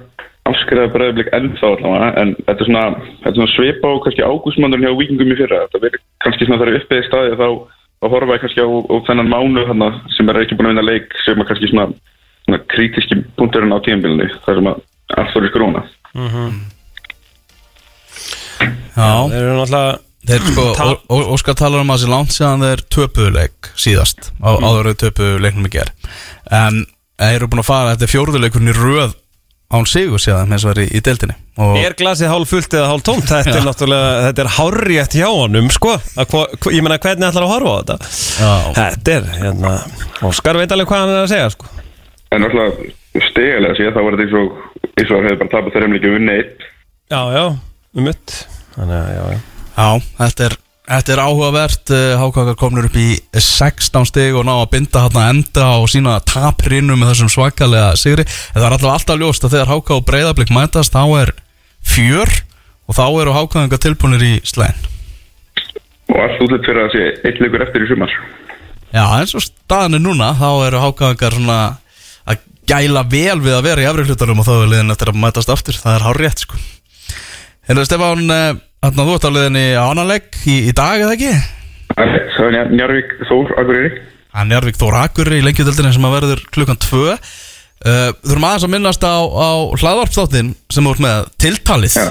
[0.52, 2.84] afskriða breyðblik ennþá allavega en þetta er svona,
[3.24, 5.62] þetta er svona svipa á kannski ágústmannur hjá vikingum í fyrra.
[5.66, 7.48] Þetta verður kannski svona þegar uppið í staði þá,
[8.04, 10.88] þá horfa ég kannski á, á þennan mánu þarna, sem er ekki búin að vinna
[10.92, 11.88] leik sem er kannski svona,
[12.46, 14.82] svona krítiski punkturinn á tíðanbílunni þar sem að
[15.18, 15.84] allt voru skróna
[18.94, 19.94] Já, Þeir eru náttúrulega
[20.30, 21.00] þeir sko,
[21.36, 25.68] Óskar talar um að þessi langt síðan þeir töpuleik síðast, á, áður en töpu leiknum
[25.70, 25.92] í ger
[26.52, 26.86] en
[27.20, 29.20] þeir eru búin að fara, þetta er fjórðuleikurinn í röð
[29.74, 32.90] án sigur síðan eins og er í, í deildinni og Er glasið hálf fullt eða
[32.92, 33.30] hálf tómt?
[33.30, 35.94] Þetta er náttúrulega, þetta er hárrétt hjá honum, sko.
[36.18, 38.12] Hva, hva, Ég meina, hvernig ætlar að horfa á þetta?
[38.42, 38.54] Já.
[38.80, 39.74] Þetta er, hérna
[40.30, 41.70] Óskar veit alveg hvað hann er að segja, sko.
[42.34, 45.90] En náttúrulega stegilega séð þá var þetta eins og eins og hefur bara tapað þeirra
[45.90, 46.70] um líka unni eitt
[47.14, 47.44] Já, já,
[47.94, 48.38] um mitt.
[48.74, 49.88] Þannig að, já, já Já,
[50.20, 50.56] þetta er,
[50.92, 51.94] þetta er áhugavert.
[52.22, 56.98] Hákakar komnur upp í 16 stig og ná að binda hérna enda og sína taprinu
[56.98, 58.28] með þessum svakalega sigri.
[58.54, 61.36] En það er alltaf alltaf ljóst að þegar Háká og Breiðablík mætast þá er
[61.84, 62.34] fjör
[62.88, 64.90] og þá eru Hákaðinga tilbúinir í slæn
[66.14, 68.12] og allt útlætt fyrir að sé eitt leikur eftir í sumar.
[68.94, 71.60] Já, eins og staðan er núna þá eru hákaðingar svona
[72.30, 75.20] að gæla vel við að vera í efri hlutunum og þá er liðin eftir að
[75.24, 75.80] mætast aftur.
[75.80, 76.60] Það er hár rétt sko.
[77.68, 78.30] Hérna Stefán,
[78.84, 81.34] eh, þarna þú ert á liðinni á annan legg í, í dag eða ekki?
[81.94, 83.92] Það er Njarvík Þór Akureyri
[84.34, 87.20] Hann er Arvík Þór Akurri í lengjudeldinni sem að verður klukkan tvö uh,
[88.26, 92.10] Þurfum aðeins að minnast á, á hlaðvarpstáttin sem ert með tiltalið Já.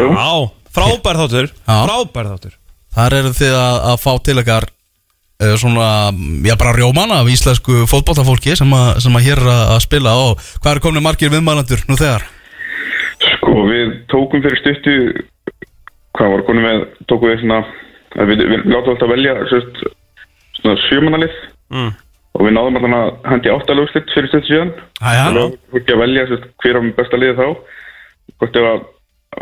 [0.00, 0.12] Jú.
[0.14, 0.30] Á,
[0.72, 1.50] frábær þáttur.
[1.66, 2.54] Frábær þáttur
[2.96, 5.88] Þar eru þið að, að fá til ykkar uh, svona,
[6.46, 10.46] já bara rjóman af íslensku fótballtafólki sem, að- sem að hér að, að spila og
[10.62, 12.24] hvað eru komin margir viðmælandur nú þegar?
[13.34, 14.96] Sko við tókum fyrir stuttu
[16.16, 17.60] hvað var konum með tókum við svona
[18.16, 19.80] að við, við látum alltaf velja sérst,
[20.58, 21.38] svona sjömanalið
[21.74, 21.90] mm.
[22.36, 24.74] og við náðum alltaf að hendi áttalögslitt fyrir stuttu síðan.
[25.00, 27.74] Og við ekki að velja sérst, hver á besta liðið þá.
[28.36, 28.86] Hvort ef að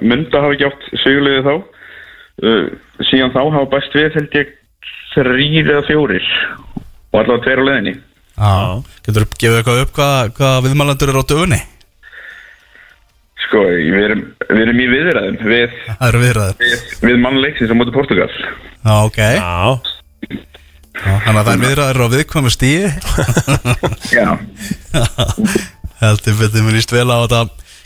[0.04, 1.54] mynda hafi ekki átt sigurliðið þá.
[2.44, 2.64] Uh,
[3.10, 4.56] síðan þá hafa bæst við held ég
[5.14, 6.32] þrýr eða fjórir.
[7.14, 7.94] Og allavega tveir á leðinni
[8.34, 8.82] já.
[9.04, 11.60] Getur þú gefið eitthvað upp hvað, hvað viðmælandur eru á dögunni?
[13.54, 15.74] Sko, við erum, við erum í viðræðum við,
[16.18, 16.38] við,
[17.06, 18.26] við mannleiksins á móti Portugal.
[18.34, 19.18] Já, ok.
[19.22, 19.52] Já,
[20.98, 22.90] já, Þannig að það er viðræður á viðkvæmu stíði
[24.10, 24.26] Já,
[26.02, 27.40] Heldur betur mér líst vel á þetta.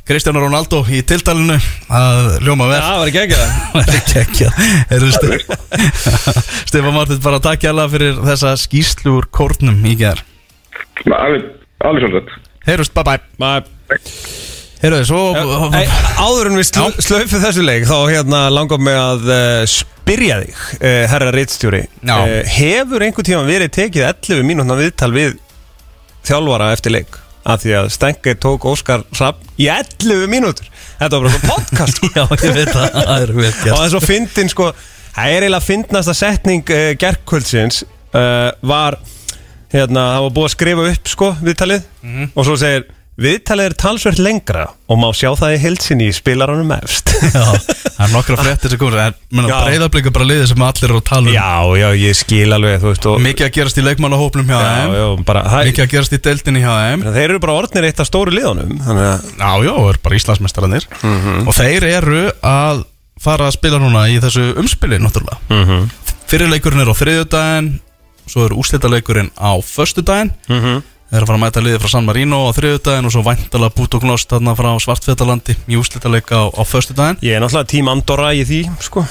[0.08, 1.58] Kristján Ronaldo í tiltalinu
[1.92, 2.80] að ljóma vel.
[2.80, 3.40] Það var ekki ekki
[3.76, 5.48] það er ekki ekki
[6.70, 10.24] Stefán Martin bara takk hjá fyrir þessa skýslu úr kórnum í gerð
[11.12, 11.50] alveg,
[11.84, 12.38] alveg svolítið
[12.68, 13.20] Heyrðust, bye bye.
[13.36, 15.20] Maður Heyrðu, svo
[15.74, 15.86] Ei,
[16.22, 20.58] áður en við sl slöfum þessu leik þá hérna langar mig að uh, spyrja þig,
[20.78, 21.80] uh, herra Ritstjóri.
[22.06, 22.14] Já.
[22.14, 25.32] uh, hefur einhver tíma verið tekið 11 mínútna viðtal við
[26.28, 27.18] þjálfara eftir leik?
[27.48, 30.68] Af því að Stenger tók Óskar Rapp í 11 mínútur.
[31.00, 32.10] Þetta var bara svona podcast sko.
[32.18, 34.68] Já, ég veit það, það er vel og gert það er svo fyndin sko.
[35.18, 36.70] Það er eiginlega fyndnasta setning
[37.02, 38.98] gerkvöldsins uh, var
[39.72, 41.90] hérna, það var búið að skrifa upp sko viðtalið.
[42.04, 42.30] Mhm.
[42.34, 42.86] og svo segir
[43.18, 47.10] viðtalið er talsvert lengra og má sjá það í heilsinni í spilaranum efst.
[47.34, 49.16] Já, það er nokkra fréttir sem komur En
[49.48, 51.32] breyðablika bara liðið sem allir eru að tala um.
[51.34, 54.68] Já, já, ég skil alveg þú veist og Mikið að gerast í leikmannahópnum hjá já,
[54.68, 54.94] þeim.
[54.94, 57.02] já, bara, það, Mikið að gerast í deildinni hjá þeim.
[57.16, 60.20] Þeir eru bara orðnir eitt af stóru liðunum þannig að Já, já, það er bara
[60.20, 60.88] Íslandsmeistarannir
[61.42, 62.84] Og þeir eru að
[63.18, 65.40] fara að spila núna í þessu umspili náttúrulega.
[65.50, 65.88] Mm -hmm.
[66.30, 67.72] Fyrirleikurinn er á þriðjudaginn
[68.28, 70.30] Svo er úrslitaleikurinn á föstudaginn
[71.08, 73.74] Þeir eru að fara að mæta liðið frá San Marino á þriðjudaginn Og svo væntalega
[73.78, 77.20] bút og gnost þarna frá Svartfjallalandi Í úrslitaleika á, á föstudaginn.
[77.24, 79.06] Ég er náttúrulega tím Andorra í því sko,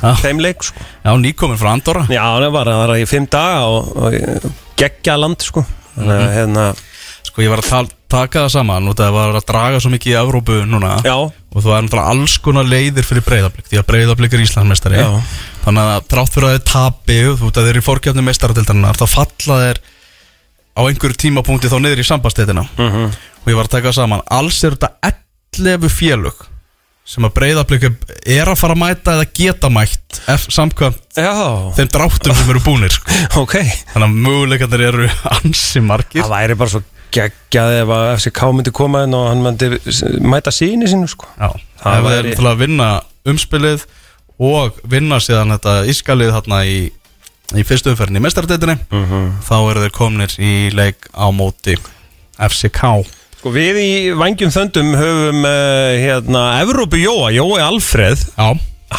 [0.00, 0.80] Já, þeim leik sko.
[1.04, 2.06] Já nýkomin frá Andorra.
[2.08, 4.48] Já, það var, það var í fimm daga og, og
[4.80, 5.66] geggja land sko.
[5.92, 6.64] Þannig að hérna,
[7.28, 10.10] Sko ég var að tal, taka það saman Og það var að draga svo mikið
[10.12, 10.96] í Evrópu núna.
[11.04, 11.14] Já,
[11.52, 15.00] Og það er náttúrulega alls konar leiðir fyrir breyðablík Því að breyðablík er Íslandsmeistari.
[15.04, 15.20] Já.
[15.66, 18.98] Þannig að trátt fyrir að þeir tapi Þú veit að þeir eru í fórkjöfni meistaratildarinnar
[18.98, 19.82] Þá falla þeir
[20.72, 23.12] á einhverju tímapunkti Þá niður í sambandstetina Mhm.
[23.42, 24.20] Og ég var að taka saman.
[24.30, 24.92] Alls er þetta
[25.58, 26.46] 11 félög
[27.04, 27.84] Sem að breyðablík
[28.30, 31.32] er að fara að mæta Eða geta mætt Samkvæmt já,
[31.76, 33.10] þeim dráttum sem eru búnir sko.
[33.42, 33.56] ok.
[33.92, 36.22] Þannig að möguleikarnir eru ansi margir.
[36.22, 39.68] Það væri bara svo geggjað ef að FCK myndi koma inn og hann myndi
[40.24, 41.26] mæta síni sínu sko.
[41.36, 42.86] Það það er væri- til að vinna
[43.28, 43.84] umspilið
[44.42, 46.78] og vinna síðan þetta ískalið þarna í,
[47.58, 48.76] í fyrstu umferðin í mestardetinni
[49.48, 51.76] þá eru þeir komnir í leik á móti
[52.38, 52.84] FCK
[53.42, 58.20] Sko við í Vangjum Þöndum höfum uh, hérna Evrópu Jóa, Jói Alfreð.
[58.38, 58.52] Já,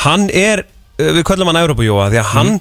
[0.03, 0.65] Hann er,
[0.99, 2.51] uh, við köllum hann Evrópu Jóa Því að hann,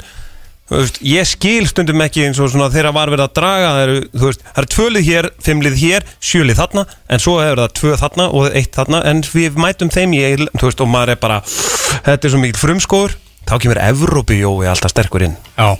[0.70, 3.82] þú veist, ég skil stundum ekki eins og svona þegar var verið að draga Það
[3.88, 3.96] eru,
[4.28, 6.86] veist, það eru tvölið hér, fimmlið hér, sjölið þarna
[7.16, 10.48] En svo hefur það tvö þarna og eitt þarna En við mætum þeim í, eil-
[10.62, 13.18] veist, og maður er bara Þetta er svo mikil frumskóður
[13.48, 15.36] Þá kemur Evrópu Jói alltaf sterkur inn.
[15.58, 15.72] Já,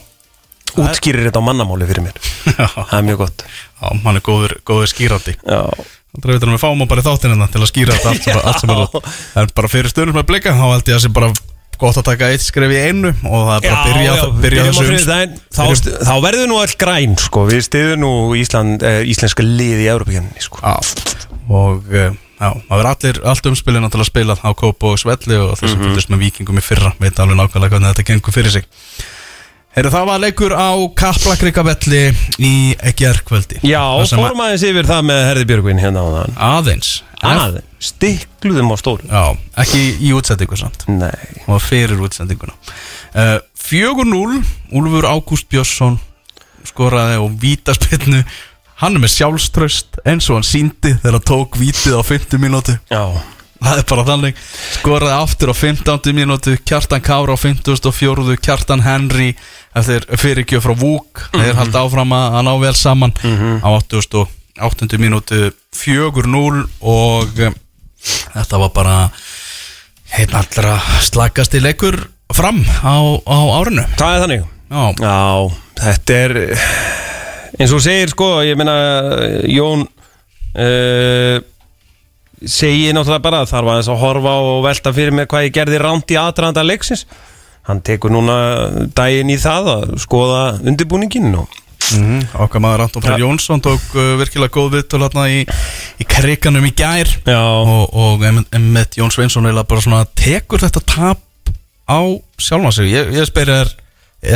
[0.73, 2.17] Útskýrir þetta á mannamáli fyrir mér.
[2.59, 3.43] Já, Það er mjög gott.
[3.83, 5.61] Já hann er góður, góður skýrandi Já,
[6.13, 8.41] Það er við fáum hann bara í þáttinn hérna til að skýra þetta allt sem,
[8.49, 11.13] allt sem er En bara fyrir stundum með blika þá held ég að það sé
[11.19, 11.33] bara
[11.83, 14.63] gott að taka eitt skref í einu og það er bara að byrja, byrja byrjum
[14.63, 15.33] á þessu þriðjudaginn.
[15.57, 17.43] þá, st- þá verður nú all græn sko.
[17.49, 20.61] við stiðum nú Ísland, eh, íslenska lið í Európa-kjörninni sko.
[20.63, 20.77] Já,
[21.51, 22.13] og uh,
[22.43, 25.87] já, verður allir, allt umspilina til að spila á Kópa og Svelli og þess að
[25.87, 28.67] fylgist með vikingum í fyrra, veit alveg nákvæmlega hvernig þetta gengur fyrir sig.
[29.73, 30.71] Heyrðu, það var leikur á
[31.01, 32.01] Kaplakrikavelli
[32.45, 32.53] í
[32.99, 36.91] gerkvöldi Já, aðeins yfir það með Herði Björgvin hérna á þann Aðeins
[37.25, 39.23] að, stikluðum á stóru Já,
[39.63, 40.85] ekki í útsendingu samt.
[40.91, 42.53] Nei, var fyrir útsendinguna.
[43.17, 44.43] Uh, 4-0
[44.77, 45.97] Úlfur Ágúst Björnsson
[46.69, 48.21] skoraði og vítaspinnu
[48.83, 52.73] Hann er með sjálfströst eins og hann síndi þegar hann tók vítið á 50 mínútu
[52.91, 53.03] já,
[53.63, 54.41] það er bara þannig
[54.81, 56.15] skoraði aftur á 15.
[56.17, 58.35] mínútu Kjartan Kára á 54.
[58.43, 59.29] Kjartan Henry
[59.79, 63.15] eftir fyrirgjöf frá Vúk þeir haldi áfram að að ná vel saman
[63.63, 64.99] á 88.
[64.99, 67.55] mínútu 4-0 og um,
[68.35, 68.97] þetta var bara
[70.19, 70.75] einn allra
[71.07, 72.01] slagasti leikur
[72.35, 75.17] fram á, á árinu Það er þannig Já, Já,
[75.85, 76.37] þetta er
[77.63, 78.75] eins og segir sko, ég meina
[79.49, 81.39] Jón uh,
[82.43, 86.13] segir náttúrulega bara þarf aðeins að horfa og velta fyrir mig hvað ég gerði ránt
[86.13, 87.07] í aðdraðanda leiksins.
[87.69, 88.37] Hann tekur núna
[88.97, 91.53] daginn í það að skoða undirbúningin og
[91.95, 93.23] mm, okkar maður Anton Freyr.
[93.23, 95.45] Jónsson tók uh, virkilega góð viðtöl hérna í,
[96.03, 97.11] í kriganum í gær.
[97.23, 101.55] Já, og, og Emmett Jón Sveinsson eiginlega bara svona tekur þetta tap
[101.87, 102.01] á
[102.43, 102.91] sjálfan sig.
[102.91, 103.73] Ég, ég spyrir er,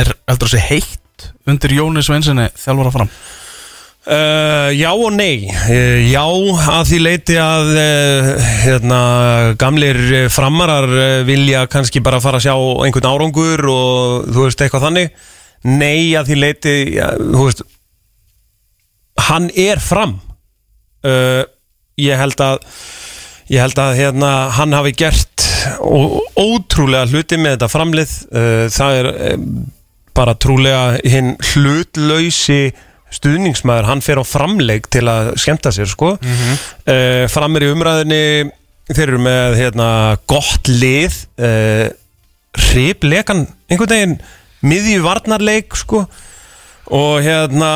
[0.05, 1.03] er heldur þessi heitt
[1.47, 3.11] undir Jóni Sveinssoni þjálfara fram.
[4.07, 5.49] Uh, já og nei.
[5.67, 6.23] Uh, Já
[6.71, 8.29] að því leiti að uh,
[8.63, 8.99] hérna,
[9.59, 10.87] gamlir framarar
[11.27, 12.55] vilja kannski bara fara að sjá
[12.85, 15.11] einhvern árangur og þú veist eitthvað þannig.
[15.67, 17.65] Nei að því leiti ja, veist
[19.27, 20.19] hann er fram.
[21.97, 22.59] Ég held að
[23.51, 25.43] ég held að hérna, hann hafi gert
[26.37, 28.13] ótrúlega hluti með þetta framlið.
[28.77, 29.09] Það er
[30.17, 32.71] bara trúlega hinn hlutlausi
[33.13, 36.17] stuðningsmaður, hann fer á framleik til að skemmta sér sko.
[36.19, 38.23] Mm framir í umræðinni
[38.91, 39.87] þeir eru með hérna,
[40.29, 41.87] gott lið uh,
[42.67, 44.17] hriplekan einhvern veginn
[44.67, 46.05] miðju varnarleik sko.
[46.95, 47.71] Og hérna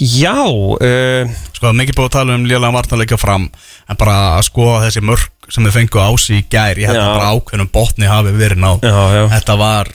[0.00, 3.48] já uh, sko það er mikið búið að tala um lélega vartanleikja fram
[3.90, 7.00] en bara að skoða þessi mörg sem þið fengu á sig í gær ég held
[7.00, 8.84] að bara ákveðnum botni hafi verið náð.
[8.86, 9.24] Já, já.
[9.34, 9.90] þetta var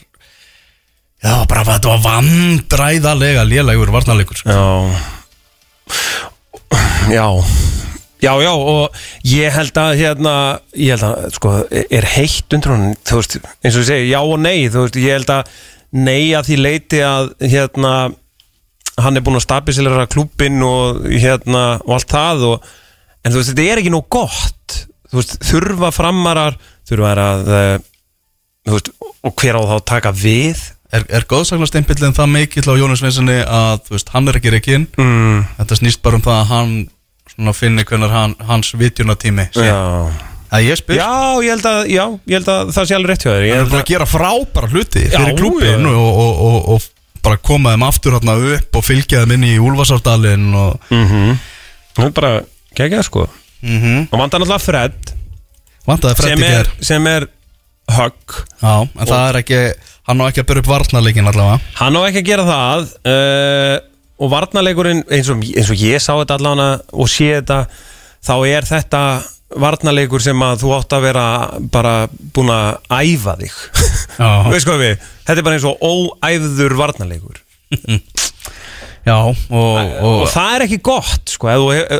[1.26, 4.50] já bara þetta var vandræðalega lélegur vartanleikur sko.
[4.54, 4.62] Já.
[7.12, 7.28] Já.
[8.24, 8.96] Já, já, og
[9.28, 10.34] ég held að hérna,
[10.74, 14.20] ég held að, sko, er heitt undir hún, þú veist, eins og ég segi já
[14.24, 15.52] og nei, þú veist, ég held að
[15.96, 17.92] nei að því leiti að, hérna
[19.04, 22.72] hann er búin að stabilisera klúbin og hérna, og allt það og,
[23.22, 24.80] en þú veist, þetta er ekki nóg gott.
[25.12, 26.58] Þú veist, þurfa framarar
[26.90, 27.76] þurfa að, eh,
[28.66, 28.92] þú veist
[29.26, 30.64] og hver á þá að taka við
[30.96, 35.42] er, er góðsaglasteinpillin það mikill á Jóni Sveinssoni að veist, hann er ekki reikinn mm,
[35.60, 36.76] þetta snýst bara um það að hann
[37.36, 39.50] svona finni hvernig hann, hans vitjunatími.
[39.56, 40.12] Já.
[40.56, 41.10] Já,
[41.44, 43.46] ég held að, já, ég held að það sé alveg rétt hjá þér.
[43.46, 45.90] Ég er held að, að gera frábæra hluti fyrir klúbin já.
[45.92, 49.56] og, og, og, og bara koma þeim aftur hérna upp og fylgja þeim inn í
[49.60, 51.36] Úlfarsárdalinn og mhm.
[51.96, 52.32] Það er bara,
[52.76, 53.26] gegja sko.
[53.64, 54.08] Mm -hmm.
[54.12, 55.12] Og vantar náttúrulega Fred.
[55.88, 57.28] Vantaði Freddi sem er, ger sem er
[57.98, 58.40] högg.
[58.62, 59.62] Já, en það er ekki
[60.10, 61.60] hann á ekki að byrja upp varnarleikin allavega.
[61.80, 63.76] Hann á ekki að gera það uh,
[64.16, 67.58] Og varnarleikurinn, eins og, eins og ég sá þetta allavega og sé þetta
[68.26, 69.02] Þá er þetta
[69.62, 71.26] varnarleikur sem að þú átt að vera
[71.72, 71.94] bara
[72.34, 73.58] búin að æfa þig.
[74.52, 77.42] Veist hvað við, þetta er bara eins og óæfður varnarleikur.
[79.06, 81.52] Já og, og, og það er ekki gott sko,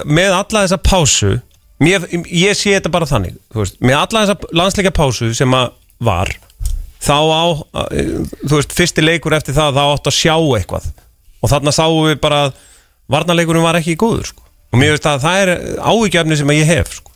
[0.10, 1.36] með alla þessa pásu
[1.84, 5.76] mér, ég sé þetta bara þannig veist, með alla þessa landsleika pásu sem að
[6.06, 6.32] var
[7.06, 7.44] þá á,
[8.46, 10.90] þú veist, fyrsti leikur eftir það þá átt að sjá eitthvað.
[11.42, 12.56] Og þarna sáum við bara að
[13.12, 14.44] varnarleikurinn var ekki góður sko.
[14.74, 17.12] og mér veist að það er áhyggjafni sem ég hef sko,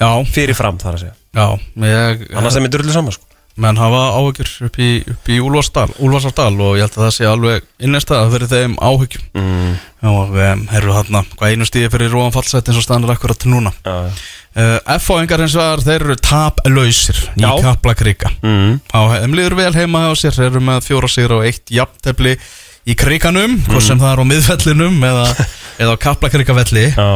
[0.00, 1.16] já, fyrir fram þar að segja.
[1.36, 1.46] Já
[1.84, 3.24] ég, annars er mér drullu saman sko.
[3.58, 7.28] menn hafa áhyggjur upp í, upp í Úlfarsdal, Úlfarsárdal og ég held að það sé
[7.28, 9.24] alveg innest að fyrir þeim áhyggjum.
[9.34, 9.72] Mm.
[10.08, 13.48] og um, herru þarna hvað einu stíði fyrir Róan fallsett eins og staðan er akkurat
[13.50, 13.74] núna.
[13.82, 14.14] Já,
[14.58, 17.50] uh, F.O.engar hins vegar, þeir eru taplausir í Já.
[17.64, 18.78] Kaplakrika mm.
[18.92, 22.36] á þeim líður vel heima hjá sér þeir eru með fjóra sigur og eitt jafntefli
[22.88, 25.26] í kriganum, hvort sem það er á miðfellinum eða,
[25.82, 27.10] eða á Kaplakrikavelli já.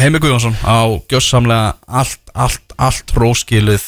[0.00, 3.84] Heimi Guðjónsson á gjössamlega allt, allt, allt róskilið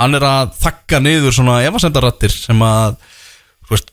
[0.00, 2.96] hann er að þakka niður svona efasendarattir sem að
[3.68, 3.92] þú veist,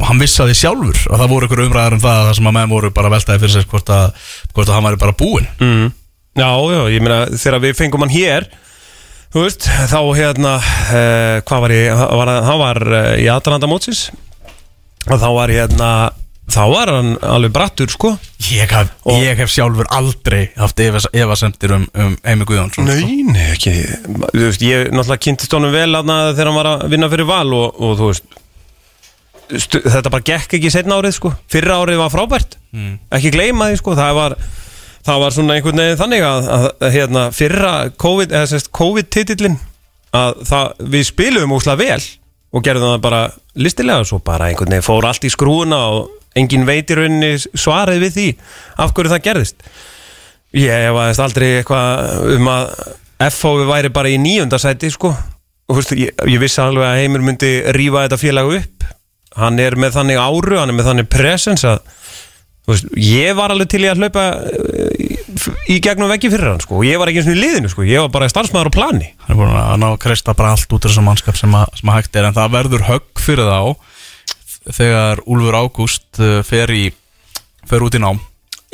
[0.00, 2.90] hann vissaði sjálfur að það voru ykkur umræðar um það það sem að menn voru
[2.96, 5.88] bara veltaði fyrir sér hvort að, hvort að hann væri bara búinn Mm.
[6.38, 8.46] Já, já, ég meina þegar við fengum hann hér
[9.34, 14.08] þú veist, þá hérna uh, hvað var ég, var, hann var uh, í aðranda mótsis
[15.10, 15.90] og þá var hérna
[16.50, 18.12] þá var hann alveg brattur sko
[18.50, 22.94] ég hef, Og- ég hef sjálfur aldrei haft efasemdir um, um Heimi Guðjónsson sko.
[23.06, 23.74] Nei, nei, ekki
[24.34, 27.46] Þú veist, ég náttúrulega kynntist honum vel aðna þegar hann var að vinna fyrir val
[27.54, 28.38] og, og þú veist
[29.66, 33.00] stu, þetta bara gekk ekki setna árið sko fyrra árið var frábært Mm.
[33.18, 34.34] ekki gleyma því sko, það var
[35.06, 38.34] það var svona einhvern veginn þannig að, að, að hérna, fyrra COVID
[38.80, 39.58] COVID-titillin
[40.16, 42.02] að það, við spilum úslega vel
[42.50, 43.20] og gerðum það bara
[43.62, 48.04] listilega svo bara einhvern veginn fór allt í skrúuna og engin veit í rauninni svarið
[48.04, 48.28] við því
[48.82, 49.68] af hverju það gerðist.
[50.58, 52.72] Ég hefaðist aldrei eitthvað um að
[53.30, 55.12] FH væri bara í nýjunda sæti sko.
[55.70, 58.86] Og veist, ég, ég vissi alveg að Heimir myndi rífa þetta félag upp.
[59.38, 61.84] Hann er með þannig áru, hann er með þannig presence að
[62.70, 65.18] veist, ég var alveg til í að hlaupa eh,
[65.70, 67.86] í, gegnum veggi fyrir hann sko og ég var ekki eins og í liðinu sko,
[67.88, 69.10] ég var bara starfsmæður á plani.
[69.24, 71.68] Hann er búin að ná að kreista bara allt út af þessum mannskap sem, að,
[71.80, 73.60] sem að hægt er en það verður högg fyrir þá
[74.70, 76.72] þegar Úlfur Ágúst uh, fer
[77.68, 78.18] fer út í nám.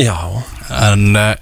[0.01, 0.17] Já,
[0.77, 1.35] en uh,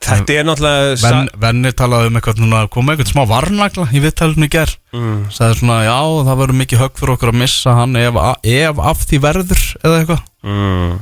[0.00, 4.48] þetta er náttúrulega Venn, Venni talaði um eitthvað núna koma eitthvað smá varnagla í viðtalinu
[4.48, 5.18] í ger mm.
[5.34, 8.20] sagði svona já það verður mikið högg fyrir okkur að missa hann ef,
[8.54, 10.22] ef af því verður eða eitthvað.
[10.46, 10.94] Mm.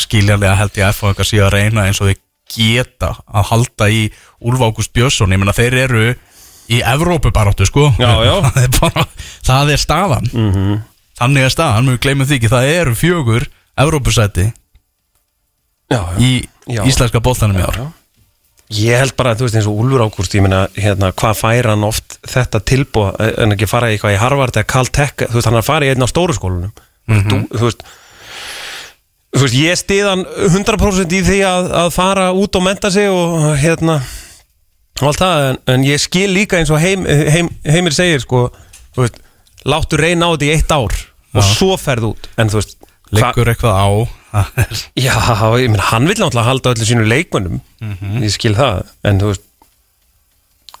[0.00, 2.20] Skiljanlega held ég að FH sé að reyna eins og þeir
[2.50, 4.00] geta að halda í
[4.42, 5.32] Úlf Ágúst Björnsson.
[5.32, 6.02] Ég meina þeir eru
[6.70, 7.90] í Evrópu baráttu sko.
[7.98, 8.34] Já, já.
[8.48, 9.06] það er, bara,
[9.46, 10.30] það er staðan.
[10.32, 10.80] Mhm.
[11.20, 12.50] þannig er staðan, við gleymum því ekki.
[12.54, 13.48] Það eru fjögur
[13.80, 14.50] Evrópusæti
[15.90, 16.30] Já, í
[16.86, 17.80] íslenska bóltanum í ár.
[18.70, 21.82] Ég held bara, þú veist eins og Úlfur Ágúst, ég meina, hérna, hvað fær hann
[21.88, 25.58] oft þetta tilbúð en ekki fara í eitthvað í Harvard eða Caltech, þú veist, hann
[25.58, 26.70] er að fara í einn á stóru skólunum.
[27.10, 27.82] Mm þú, þú veist
[29.34, 33.08] þú veist, ég stið hann 100% í því að, að fara út og menta sig
[33.12, 34.00] og hérna
[35.00, 38.48] og allt það, en, en ég skil líka eins og heim, heim, heimir segir, sko
[38.96, 39.20] þú veist,
[39.68, 40.96] láttu reyna á þetta í eitt ár
[41.30, 41.46] og Já.
[41.54, 42.76] svo ferð út, en þú veist
[43.14, 43.88] liggur eitthvað á.
[45.06, 45.14] Já,
[45.58, 47.62] ég meina, hann vil náttúrulega halda öllu sínu leikmönnum.
[48.22, 49.46] Ég skil það, en þú veist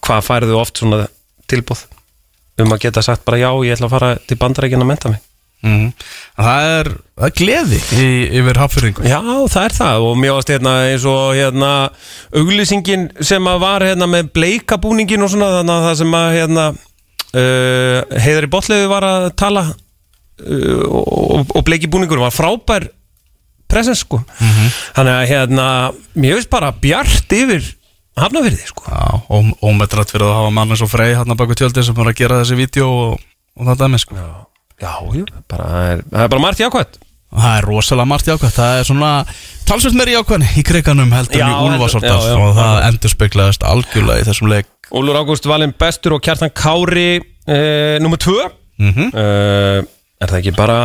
[0.04, 1.04] hvað færðu oft svona
[1.50, 1.86] tilbúð
[2.60, 5.22] um að geta sagt bara já, ég ætla að fara til bandarækina að menta mig
[5.60, 5.88] Mhm.
[6.40, 6.88] það er,
[7.26, 7.78] er gleði
[8.40, 10.04] yfir hafðfyrringu Já, það er það.
[10.08, 11.72] Og mér varst hérna eins og hérna
[12.32, 16.64] auglýsingin sem að var hérna með bleikabúningin og svona þannig að það sem að hérna
[16.70, 22.88] uh, heiðar í botliðu var að tala uh, og, og bleikibúningur var frábær
[23.70, 24.22] presens sko.
[24.96, 25.66] Þannig að hérna
[26.18, 27.68] mér veist bara bjart yfir
[28.18, 28.82] hafnafyrði sko.
[28.88, 29.20] Já,
[29.62, 32.18] ómetrætt fyrir að hafa mann eins og Frey hann að baka tjöldi sem er að
[32.18, 33.20] gera þessi vídeo og,
[33.60, 34.18] og það dæmi sko.
[34.18, 34.30] Já,
[34.80, 37.00] já, jú, bara, það er, það er bara margt jákvæmt
[37.30, 39.10] Það er rosalega margt jákvæmt Það er svona
[39.68, 42.32] talsveit meiri jákvæmt í kriganum heldur en í já.
[42.34, 44.70] og það endur speklaðist algjörlega í þessum leik.
[44.90, 48.34] Úlur Ágúst valinn bestur og Kjartan Kári uh, nummer 2
[48.80, 49.78] mm uh,
[50.20, 50.80] Er það ekki bara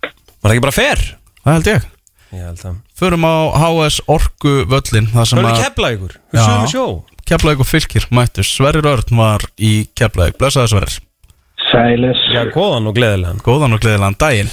[0.00, 1.04] Var það ekki bara fair?
[1.42, 1.90] Það held ég.
[2.36, 2.64] Ég held
[2.96, 6.86] Förum á HS Orku völlin Það er að ekki kepla ykkur Við sjó.
[7.26, 8.44] Keflavík og Fylkir mættu.
[8.46, 10.38] Sverrir Örn var í Keflavík.
[10.38, 10.98] Blessaði Sverrir
[11.76, 13.42] Sælis Já, góðan og gleðilegan.
[13.44, 14.48] Góðan og gleðilegan daginn.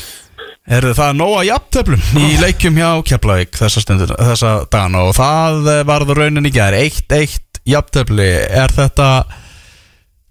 [0.63, 5.81] Er það nóga jafntöflum í leikjum hjá Keflavík þessa stundur, þessa dagana og það eh,
[5.87, 6.75] varð raunin í gær.
[6.75, 9.07] 1-1 jafntöfli er þetta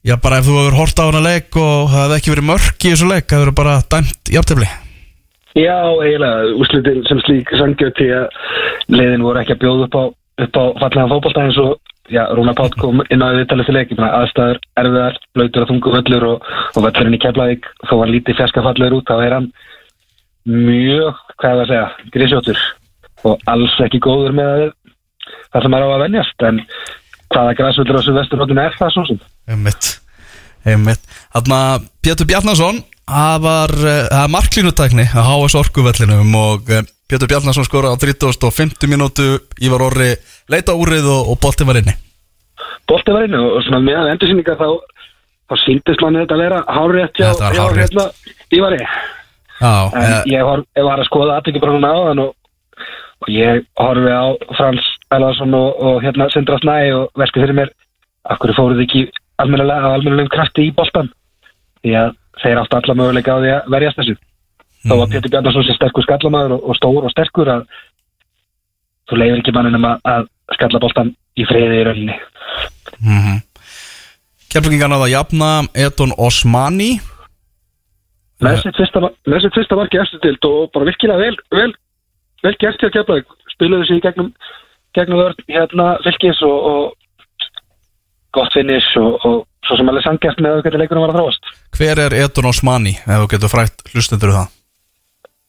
[0.04, 2.86] já bara ef þú hefur hort á hana leik og það hefði ekki verið mörk
[2.86, 4.70] í þessu leik það hefur bara dæmt jafntöfli
[5.52, 8.36] Já, eiginlega, úrslitin sem slík sangjöð til að
[8.88, 10.04] leiðin voru ekki að bjóða upp á,
[10.46, 11.74] upp á fallega fótbolta eins og
[12.10, 16.28] já, Rúna Pátt kom inn á viðtalið til leik, aðstæður erfiðar, blöytur að þungu völlur
[16.30, 19.50] og, og völlurinn í Keflavík, þó var lítið fjarska fallegur út, þá er hann
[20.48, 22.62] mjög, hvað er það að segja, grísjóttur
[23.30, 24.64] og alls ekki góður með að
[25.52, 26.62] það sem er á að venjast, en
[27.32, 29.20] hvaða græsvöldur á þessu vesturhóttinu er það svo sem?
[29.48, 29.92] einmitt,
[30.66, 31.06] einmitt.
[31.34, 31.60] Þarna
[32.02, 32.82] Pétur Bjarnason
[33.12, 38.88] það var, eh, marklínutækni að HS Orku vellinum og eh, Pétur Bjarnason skora á 30.50
[38.88, 40.14] mínútu Ívar Orri
[40.48, 41.92] leita úrið og, og bolti var inni.
[42.88, 44.80] Bolti var inn og svona meðan endursýningar þá,
[45.44, 47.28] þá síndist manni þetta að vera hárrétt hjá,
[47.76, 48.06] hérna,
[49.92, 52.32] en eh, ég, var, var að skoða aðtöki bara núna áðan og,
[53.20, 54.24] og ég horfi á
[54.56, 57.76] Frans Elvarsson og, og hérna Sindra Snæ og velti fyrir mér
[58.32, 59.04] akkur fóruð ekki
[59.36, 61.12] á almennilegum krafti í boltan
[61.84, 64.20] því að þeir áttu alla möguleika á því að verjast þessu
[64.86, 67.64] þó að Pétur Bjarnason sé sterkur skallamaður og, og stór og sterkur að
[69.10, 72.18] þú leifir ekki manninum að, að skalla boltan í friði í rauninni.
[73.02, 73.38] Mm -hmm.
[74.52, 76.92] Keflingar náða að jafna Edon Osmani.
[78.42, 79.00] Sitt fyrsta,
[79.54, 81.72] fyrsta marki eftir tilt og bara virkilega vel, vel,
[82.42, 83.26] vel gert hjá Keflavík.
[83.54, 84.32] Spiluðu sig í gegnum,
[84.94, 86.82] gegnum vörn hérna fylgis og, og
[88.32, 91.52] gott finish og, og svo sem alveg sangjast með að hvernig leikunum var að þráast
[91.76, 94.50] Hver er Edon Osmani ef þú getur frætt hlustendur um það?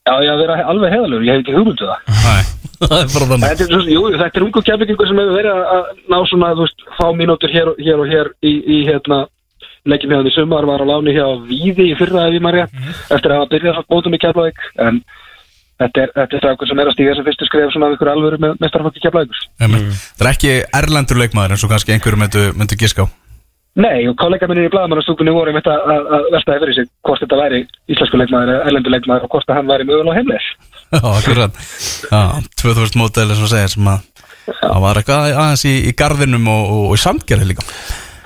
[0.04, 2.00] Já, ég að vera alveg heðalur, ég hef ekki hugmyndu það.
[2.26, 2.42] Nei,
[2.90, 3.46] það er bara þannig.
[3.48, 6.50] Þetta er, svo, jú, þetta er ungu keflingur sem hefur verið að- að ná svona,
[6.58, 9.20] þú veist, fá mínútur hér, og- hér og hér í, í hérna
[9.88, 12.76] leikjum hérna í sumar, var á láni hjá Víði í fyrra ef ég maður rétt,
[13.16, 15.00] eftir að hafa byrjað svona bótum í Keflavík, en
[15.80, 18.12] þetta er, þetta er strákur sem er að stíga sem fyrstu skref svona af ykkur
[18.12, 19.42] alvöru með, með starfokki Keflavíkus.
[19.64, 19.90] mm.
[20.20, 23.08] Það er ekki erlendur leikmaður eins og kannski einhverju myndu, myndu á
[23.74, 27.24] Nei, og kollega minni í blagamannastúkunni voru einmitt að, að, að verstaði fyrir sig hvort
[27.24, 30.50] þetta væri íslensku leikmaður eða erlendur leikmaður og hvort að hann væri mögulega heimleis.
[30.94, 31.62] Já, akkurat.
[32.12, 32.22] Já,
[32.62, 34.04] 2000 mótel eins og segir sem að
[34.60, 37.66] það var eitthvað aðeins í, í garðinum og, og, og í samgerði líka.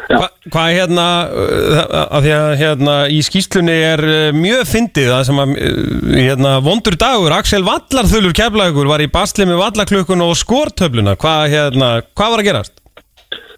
[0.08, 1.80] Hva, hvað hérna uh,
[2.16, 5.80] að því að hérna í skýslunni er uh, mjög fyndið það sem að uh,
[6.14, 11.18] hérna vondur dagur Axel Vallarþulur keflagur var í basli með vallaklökkun og skortöfluna.
[11.20, 12.76] Hvað hérna, hvað var að gerast?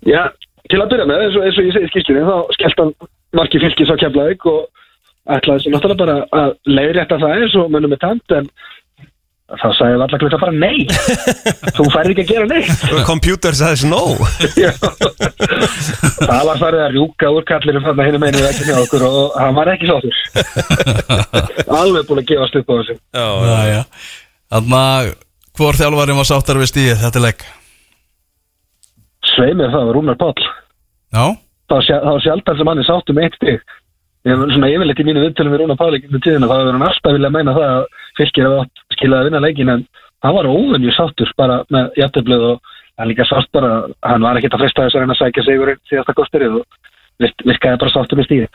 [0.08, 0.24] Já,
[0.70, 2.92] til að byrja með, eins og, eins og ég segi skýrstunni, þá skellt hann
[3.38, 4.68] marki fylgis á Keflavík og
[5.30, 8.50] ætlaði svo náttúrulega bara að leiðrétta það eins og mönnum með tant, en
[9.58, 10.86] þá sagði allar klukka bara nei,
[11.78, 12.84] þú færði ekki að gera neitt.
[13.08, 14.02] Computer says no
[16.20, 19.58] það var farið að rjúka úr kallirum þarna hinn meinu ekki hjá okkur og hann
[19.58, 20.20] var ekki sáttur.
[21.80, 23.00] Alveg búin að gefast upp á þessu.
[24.50, 25.16] Þannig að
[25.60, 27.48] hvor þjálfarinn var sáttar við stíð þetta leik
[29.40, 30.48] Sveimir það var Rúnar Páll.
[31.16, 31.26] Já,
[31.70, 33.60] Það var sja- það sem hann er sáttur með eitt stig.
[34.28, 36.74] Ég var svona yfirleitt í mínu viðtölum við Rúnar Páll ekki með tíðina, þá hefur
[36.76, 37.84] hann alltaf viljað meina það að
[38.20, 39.84] fylgir átt skilað að vinna leikin en
[40.26, 43.70] hann var óvenju sáttur bara með jætteblöð og hann líka sátt bara,
[44.04, 46.66] hann var ekkert að fresta þess að reyna að sækja sigurinn síðasta kosturinn og
[47.24, 48.50] virk- virkaði bara sáttur með stíði.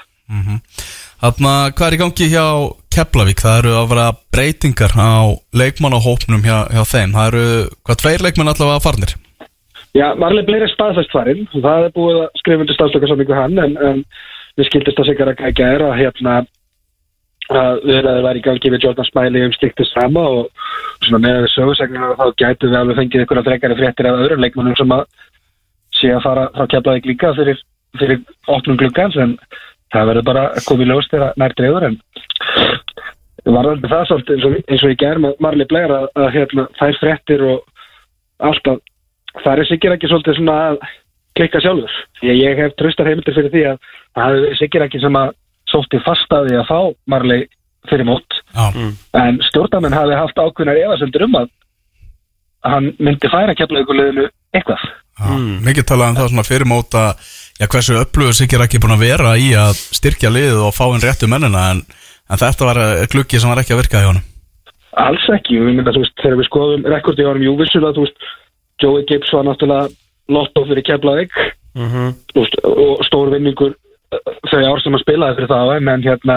[1.24, 2.46] þannig að hvað er í gangi hjá
[2.94, 7.46] Keflavík, það eru að vera breytingar á leikmannahópnum hjá, hjá þeim, það eru
[7.88, 9.14] hvað tveir leikmann allavega farnir
[9.94, 13.60] Já, Marley Blair er staðfæst farin og það er búið að skrifa undir staðstökkarsamningu hann
[13.62, 14.00] en, en
[14.58, 16.32] við skildist að sigar að gæra hérna
[17.52, 20.48] að við að vera í gangi við Jordan Smiley um sliktið sama og
[21.04, 24.42] svona með við sögursegnina þá gætu við alveg fengið ykkur að frekari fréttir af öðrum
[24.42, 25.04] leikmannum sem að
[25.98, 27.60] sé að fara frá keflaðið líka fyrir,
[28.00, 29.36] fyrir opnum gluggans en
[29.92, 32.00] það verður bara að koma í ljós þegar nær dreifur en
[33.44, 37.46] varðandi það svolítið eins og, ég gerð með Marley Blair að, að hérna, þær fréttir
[37.46, 37.62] og
[38.40, 38.82] alltaf
[39.42, 40.78] það er sikkir ekki svolítið svona að
[41.34, 41.98] klikka sjálfur?
[42.20, 43.78] Því að ég hef tröstar heimildir fyrir því að
[44.14, 45.34] það verið sikkir ekki sem að
[45.72, 46.80] sótti fast að því að fá
[47.10, 47.46] Marley
[47.90, 48.40] fyrir mót.
[48.54, 48.66] Já,
[49.20, 51.48] en stjórnamenn hafi haft ákveðnar efasendur um að
[52.64, 54.84] hann myndi færa keflauguleginu eitthvað.
[55.14, 55.30] Já.
[55.62, 57.02] mikið talað um það svona fyrir móta
[57.60, 61.04] já, hversu upplöðu sikir ekki búin að vera í að styrkja liðið og fá inn
[61.04, 61.82] réttu mennina en,
[62.26, 64.24] en þetta var eh, gluggi sem var ekki að virka í honum.
[65.04, 68.26] Alls ekki, við mynda, þú veist, þegar við skoðum rekordi árum, jú, vissulega, þú veist
[68.84, 69.88] Joey Gibbs var náttúrulega
[70.28, 71.32] lotto fyrir keflaug
[72.36, 76.36] veist, og stór vinningur uh, þau ár sem hann spilaði fyrir það en hérna,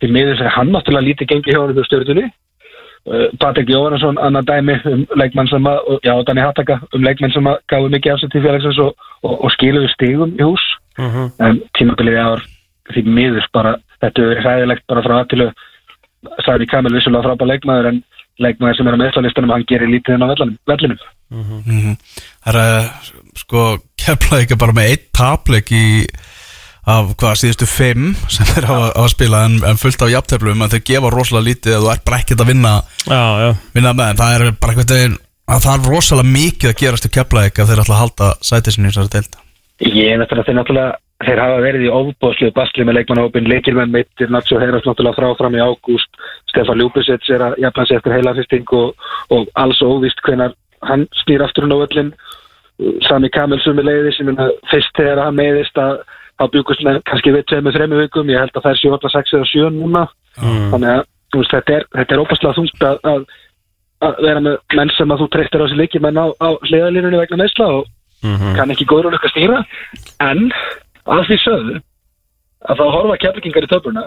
[0.00, 4.46] því miður þegar hann náttúrulega lítið gengi hjá hann fyrir stjórnunni uh, Patrik Jóhannesson annar
[4.48, 8.12] dæmi um leikmann sem að, og- já, Danni Hattaka um leikmann sem að gáði mikið
[8.14, 10.64] af sér til félagsins og, og, og skiluðu stigum í hús.
[11.38, 12.40] En tímabilið í ár
[12.94, 15.50] því miður bara, þetta er ræðilegt bara frá aðtilu
[16.42, 18.00] sagði Kamil vissulega frábær leikmaður en
[18.42, 21.94] leikmaður sem er á meðslalistanum hann gerir lítið inn á vellinum, vellinum.
[22.46, 22.90] Það er
[23.38, 23.64] sko
[24.00, 25.84] keflaði ekki bara með eitt tapleik í
[26.88, 30.72] af hvað síðustu fimm sem þeir hafa, hafa spilað en, en fullt af jafnteflum en
[30.72, 32.70] þau gefa rosalega lítið að þú ert bara ekkert að vinna
[33.04, 33.50] Já, já.
[33.74, 35.18] vinna með en það er bara eitthvað veginn
[35.48, 38.74] að það er rosalega mikið að gerast í keflaði ef þeir ætla að halda sætið
[38.74, 39.38] sinni í þessari deild.
[39.88, 40.88] Ég er náttúrulega
[41.24, 45.62] þeir hafa verið í ofbóðslu basli með leikmannahópin leikilmenn meittir, Nacho Heiras náttúrulega fráfram í
[45.62, 46.20] ágúst,
[46.52, 50.54] Stefan Ljúbisets er að jafna sig eftir heilafisting og, og alls óvist hvenar
[50.86, 52.12] hann snýr aftur hún á öllin
[53.08, 56.04] Sami Kamil sem er leiði sem er fyrst þegar hann meiðist að
[56.38, 59.12] þá bjúkust með kannski við tveim með þrejum vikum, ég held að það er 7,
[59.14, 60.04] 6 eða 7 núna.
[60.38, 61.00] Þannig að
[61.34, 63.24] veist, þetta er, þetta er óbærslega þungt að, að,
[64.06, 67.22] að vera með menn sem að þú treystir á þessi leiki menn á, á hliðalínunni
[67.24, 67.90] vegna neysla og
[68.54, 69.18] kann ekki góður
[71.08, 71.76] og að því sögðu
[72.68, 74.06] að þá horfa keflingar í töfluna.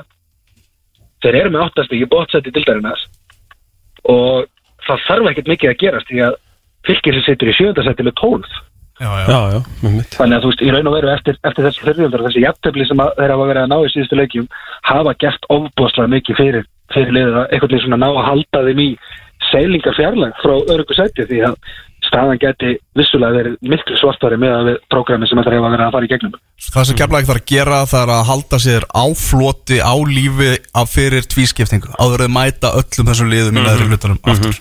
[1.21, 3.05] Þeir eru með áttast ekki bótsætti dildarinnar
[4.11, 4.49] og
[4.87, 6.37] það þarf ekkert mikið að gerast því að
[6.87, 8.59] fylgir sem situr í sjöndasætti með 12
[9.01, 11.37] Já, já, Já, já, með mitt þannig að þú veist, í raun og veru eftir,
[11.49, 14.49] eftir þessi þurrjöldar þessi jafntöfli sem að þeir hafa verið að ná í síðustu leikjum
[14.89, 18.83] hafa gert ofbúðslega mikið fyrir, fyrir liðið að einhvern veginn svona ná að halda þeim
[18.83, 18.89] í
[19.47, 21.57] seilingar fjarlag frá öryggu sæti því að
[22.07, 25.95] staðan geti vissulega verið miklu svartari með að við prógrami sem þetta hefa verið að
[25.95, 26.33] fara í gegnum.
[26.71, 30.51] Það sem keflaði þarf að gera það er að halda sér á floti, á lífi
[30.81, 34.59] af fyrir tvískiptingu áður að mæta öllum þessum liðum í neðri hlutunum aftur.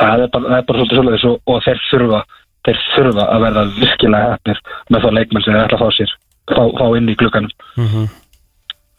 [0.00, 2.22] Það er bara, það er bara svolítið svolítið og, og þeir þurfa
[2.66, 6.14] þeir þurfa að verða virkilega hefnir með þá leikmenn sem þeir ætla að fá sér
[6.50, 7.54] fá, fá inn í glugganum.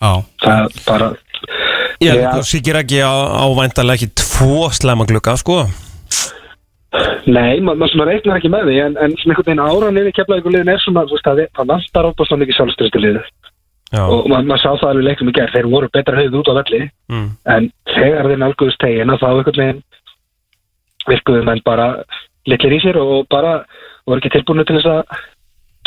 [0.02, 1.12] Já, það er bara
[2.02, 2.32] Já, Já.
[2.34, 5.66] þú sikir ekki á, á væntalega ekki tvo slæma glugga, sko
[7.32, 10.16] Nei, ma maður svona reiknar ekki með því en, en svona einhvern veginn áran yfir
[10.18, 13.30] keflavíkuliðin er svona, þú veist, það, það vantar óbúslega mikið sjálfstyrstu liðið
[13.92, 16.52] Já, og ma maður sá það alveg leikum í gerð, þeir voru betra höfð út
[16.52, 16.82] á velli
[17.12, 17.30] mm.
[17.56, 19.82] en þegar þeir nálguðust tegina þá einhvern veginn
[21.12, 21.88] virkuðu menn bara
[22.48, 23.54] litlir í sér og bara
[24.08, 25.24] voru ekki tilbúinu til þess að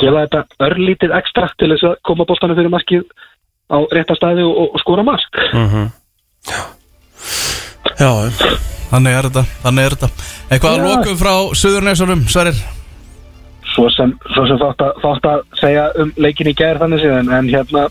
[0.03, 3.05] gefa þetta örlítið ekstra til þess að koma bóltanum fyrir maskið
[3.73, 5.93] á rétta staði og, og skora mask Mhm.
[6.45, 6.61] Já,
[7.99, 8.11] já,
[8.91, 10.09] þannig er þetta, þannig er þetta.
[10.49, 10.87] Eitthvað að Já.
[10.89, 12.65] lokum frá Suðurnesunum, Sverrir?
[13.75, 17.33] Svo sem, svo sem þátt, að, þátt að segja um leikin í gær þannig síðan
[17.35, 17.89] en hérna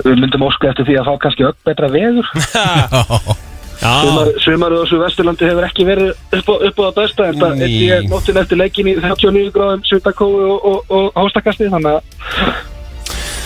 [0.00, 2.28] við myndum ósku eftir því að fá kannski öll betra veður.
[3.80, 7.28] Já, Sumar, sumarið á svo vesturlandi hefur ekki verið upp á, upp á það besta
[7.30, 11.70] en það er ég nóttin eftir leikin í 39 gráðum svitakói og, og, og hóstakasti
[11.72, 12.50] þannig að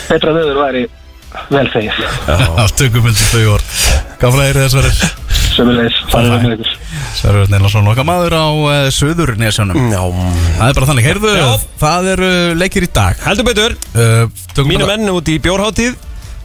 [0.08, 0.82] betra veður væri
[1.50, 3.76] vel Já, tökum undir þau orð.
[4.22, 5.04] Gaflega er það Sverrir?
[5.54, 6.70] Sömulegis, farið með ykkur
[7.14, 10.00] Sverrir Neilason, okkar maður á uh, Suðurnesunum já.
[10.56, 11.46] Það er bara þannig, heyrðu, Já.
[11.84, 13.20] það eru leikir í dag.
[13.28, 14.24] Heldur betur, uh,
[14.56, 15.94] tökum mínu bara- menn út í bjórháttíð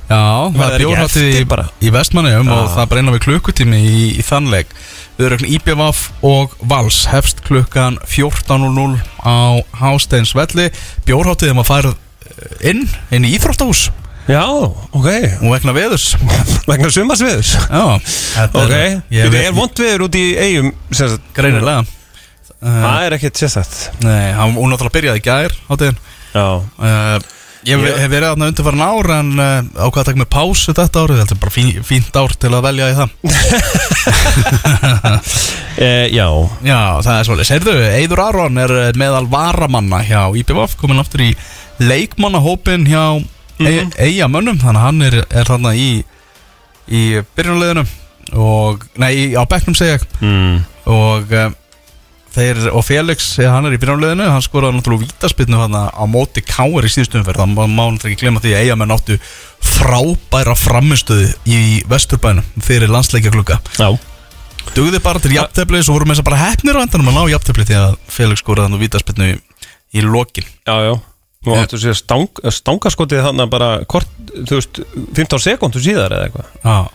[0.09, 1.65] Já, það er ekki bjórháttið í, eftir bara.
[1.85, 4.71] í Vestmannum og það er bara innan við klukkutími í, í þannleik
[5.19, 10.69] Við erum IBVF og Vals hefst klukkan 14.00 á Hásteins velli
[11.05, 13.89] Bjórháttið er maður eh, inn, inn í Íþróttahús
[14.29, 14.43] Já,
[14.93, 15.07] ok.
[15.41, 16.11] Og vegna veðurs.
[16.69, 20.69] Vegna sumarsviðus Já, þetta Ok, er, ég er vond viður út í eigum
[21.33, 21.81] greinilega.
[22.59, 25.99] Það er ekkert sérstætt Nei, hann hún náttúrulega byrjaði í gær hátíðin.
[26.35, 26.45] Já.
[26.77, 27.17] Uh,
[27.67, 31.17] Ég hef verið aðna undirfærin ár en uh, ákvað að taka með pásu þetta árið.
[31.19, 33.09] Þetta er bara fí, fínt ár til að velja í það.
[36.19, 36.27] Já.
[36.63, 37.49] Já, það er svolítið.
[37.49, 41.29] Serðu, Eidur Aron er eh, meðal varamanna hjá IPVF, komin aftur í
[41.83, 43.03] leikmannahópin hjá
[43.59, 43.95] mm Mhm.
[43.99, 46.03] Eyjamönnum, þannig að hann er, er þarna í,
[46.87, 47.01] í
[47.35, 47.85] byrjunarliðinu
[48.39, 50.61] og, nei, á bekknum segja mm.
[50.85, 51.49] og uh,
[52.35, 56.87] þeir, og Felix, hann er í byrjunarliðinu, hann skoraði náttúrulega vítaspilnu þarna á móti Káar
[56.87, 59.19] í síðustu umferð, það má má náttúrulega ekki glemma því að Eyjamenn áttu
[59.73, 63.89] frábæra framistöðu í Vesturbænum fyrir landsleikja klukka Já.
[64.75, 67.31] Dugði bara til jafntefli Svo voru með þess að bara hefnir á endanum að ná
[67.31, 69.37] jafntefli Því að Felix skoraði hann og vítaspilnu í,
[69.97, 70.45] í lokin.
[70.67, 70.93] Já, já
[71.47, 71.63] Nú Ja.
[71.63, 74.79] áttu sér stang, stangaskotið þannig bara kort, þú veist,
[75.15, 76.49] 15 sekundur síðar eða eitthvað?
[76.65, 76.89] Já.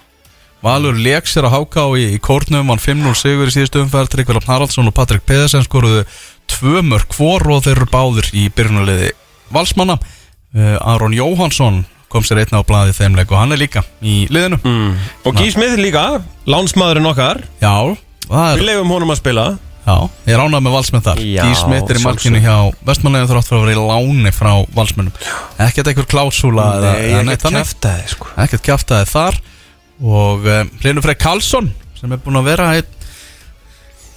[0.64, 4.38] Valur leik sér að háká í, í kórnum Hann 5-0 sigur í síðustu umferð Tryggvar
[4.38, 6.04] Rafn Haraldsson og Patrik Pedersen skoruðu
[6.48, 9.10] Tvö mörg hvor og þeir eru báðir Í byrjunarliði
[9.52, 9.98] valsmanna.
[10.54, 13.84] Uh, Aron Jóhansson kom sér einna á blaði í þeim leik Og hann er líka
[14.04, 14.60] í liðinu.
[14.64, 14.96] Mm.
[15.24, 17.40] Og Gís Smith líka, lánsmaðurinn okkar.
[17.60, 17.96] Já,
[18.28, 19.46] það Við leifum honum að spila
[19.84, 21.18] Já, ég ánað með valsmenn þar.
[21.60, 22.54] Smith er í markinu hjá
[22.88, 25.12] vestmannlega þrátt fyrir að vera í láni frá valsmennum
[25.60, 27.44] Ekkert einhver klásúla þannig.
[27.44, 28.30] kæftæði sko.
[28.46, 28.64] Ekkert
[29.12, 29.40] þar.
[30.00, 31.68] Og um, Hlynur Frey Karlsson
[32.00, 32.88] sem er búinn að vera einn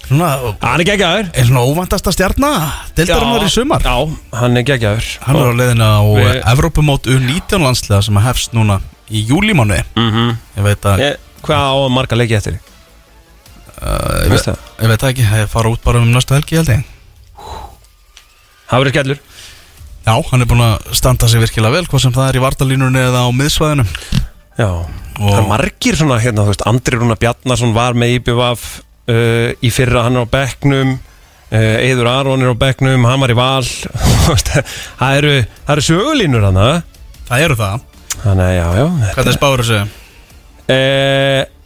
[0.08, 0.30] svona,
[0.62, 1.28] Hann er geggjaður.
[1.36, 2.64] einn svona óvæntasta stjarnar
[2.96, 3.84] Deildarinnar í sumar.
[3.84, 3.96] Já,
[4.40, 5.10] hann er geggjaður.
[5.26, 6.40] Hann er á leiðina á Við- Við...
[6.54, 8.80] Evrópumót U19 landslega sem að hefst núna
[9.12, 10.34] í júlímánu mm -hmm.
[10.56, 12.58] Ég veit að, ég, Hvað á að marga leiki eftir?
[12.58, 12.77] uh,
[13.78, 14.84] ég, Veistu veit, það?
[14.84, 16.86] ég veit það ekki, ég fara út bara um næstu helgi held ég.
[18.68, 19.20] Það verður skellur.
[20.08, 23.00] Já, hann er búinn að standa sig virkilega vel Hvað sem það er í vardalínunni
[23.10, 23.84] eða á miðsvæðinu.
[24.58, 24.70] Já
[25.18, 28.64] Það er margir svona, hérna, þú veist, Andri Rúna Bjarnason var með IBVF
[29.10, 33.34] uh, í fyrra, hann er á bekknum uh, Eður Aron er á bekknum, hann var
[33.34, 33.66] í val
[35.00, 35.32] það eru,
[35.66, 36.60] það eru sögulínur hann
[37.28, 37.82] Það eru það.
[38.22, 38.86] Þannig að já, já
[39.18, 39.80] Hvernig spáur þessu?
[40.70, 41.57] uh,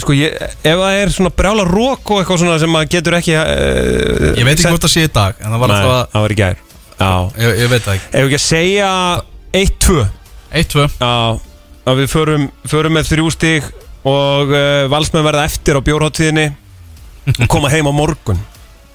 [0.00, 3.34] Sko, ég, ef það er svona brjála rók og eitthvað svona sem maður getur ekki
[3.36, 6.14] uh, Ég veit ekki hvort það sé í dag En það var Nei, alltaf að
[6.14, 6.62] það var í gær.
[7.00, 7.10] Já,
[7.42, 8.10] Ég, ég veit það ekki.
[8.10, 8.90] Ef ekki að segja
[9.60, 9.98] 1-2
[10.62, 11.12] 1-2 Já,
[11.90, 13.68] að við förum, förum með þrjú stig
[14.10, 16.46] og uh, valsmenn verða eftir á bjórháttíðinni
[17.34, 18.38] og koma heim á morgun.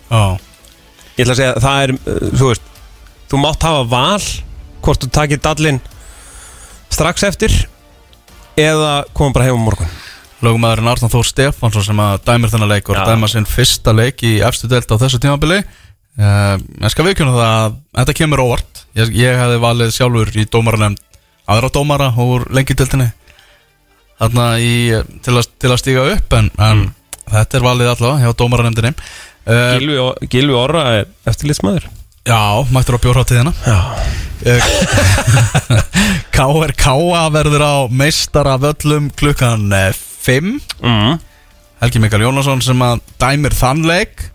[0.10, 0.24] Já.
[1.16, 2.72] Ég ætla að segja að það er, uh, þú veist
[3.30, 4.26] þú mátt hafa val
[4.86, 5.78] hvort þú takir dallin
[6.93, 7.53] strax eftir
[8.58, 9.89] eða koma bara heim á morgun
[10.44, 14.38] Lögumæðurinn Arnald Þór Stefánsson sem að dæmir þennan leik og dæma sinn fyrsta leik í
[14.44, 15.62] efstu delt á þessu tímabili.
[16.16, 18.86] Uh, En skal viðkjöna það að þetta kemur óvart.
[18.96, 21.02] Ég, ég hefði valið sjálfur í dómaranemnd
[21.52, 23.12] aðra dómara úr lengi deltinni
[24.16, 26.86] Þarna í, til, að, til að stíga upp en, en
[27.28, 29.98] þetta er valið allavega hjá dómaranemndinni uh, Gilvi,
[30.32, 31.90] Gilvi Orra er eftirlitsmaður.
[32.26, 33.52] Já, mættur á bjórháttíðina
[36.34, 36.86] KRK
[37.36, 40.14] verður á meistara völlum klukkan 5
[40.82, 41.19] mm.
[41.84, 44.30] Helgi Mikael Jónasson sem að dæmir þann leik.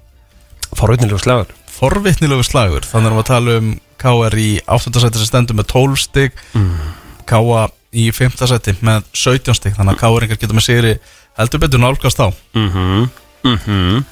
[0.78, 1.51] Forutnilegu slagur.
[1.80, 2.84] Forvitnilegu slagur.
[2.86, 3.70] Þannig erum við að tala um
[4.01, 4.93] KR í 8.
[5.03, 6.36] seti sem stendur með 12 stig.
[6.55, 6.93] Mm.
[7.30, 7.64] KA
[7.97, 8.47] í 5.
[8.53, 9.74] seti með 17 stig.
[9.78, 10.95] Þannig að KR engar getur með sigri
[11.41, 14.05] heldur betur nálgast á Mhm.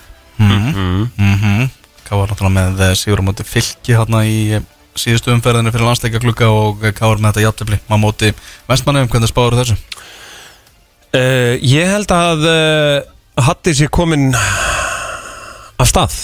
[1.19, 1.71] Mhm.
[2.09, 4.63] KR náttúrulega með eh, sigur á móti fylki hérna í eh,
[4.97, 8.31] síðustu umferðinu fyrir landsleika klukka og KR með þetta játtöfli maður móti
[8.71, 9.77] vestmannu hvern spáður þessu
[11.09, 12.99] Uh, ég held að uh,
[13.41, 16.17] Hatti sé komin af stað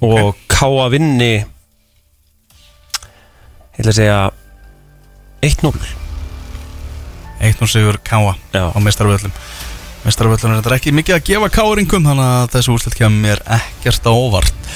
[0.00, 0.40] og okay.
[0.54, 1.34] Káa vinni
[3.74, 4.16] ég ætla að segja
[5.44, 5.74] 1-0
[7.44, 8.72] 1 og sigur KA Já.
[8.72, 9.34] á meistarvöllum
[10.04, 14.12] Mestaraföllunum er þetta ekki mikið að gefa káringum Þannig að þessu úrslit kemur ekkert á
[14.12, 14.72] óvart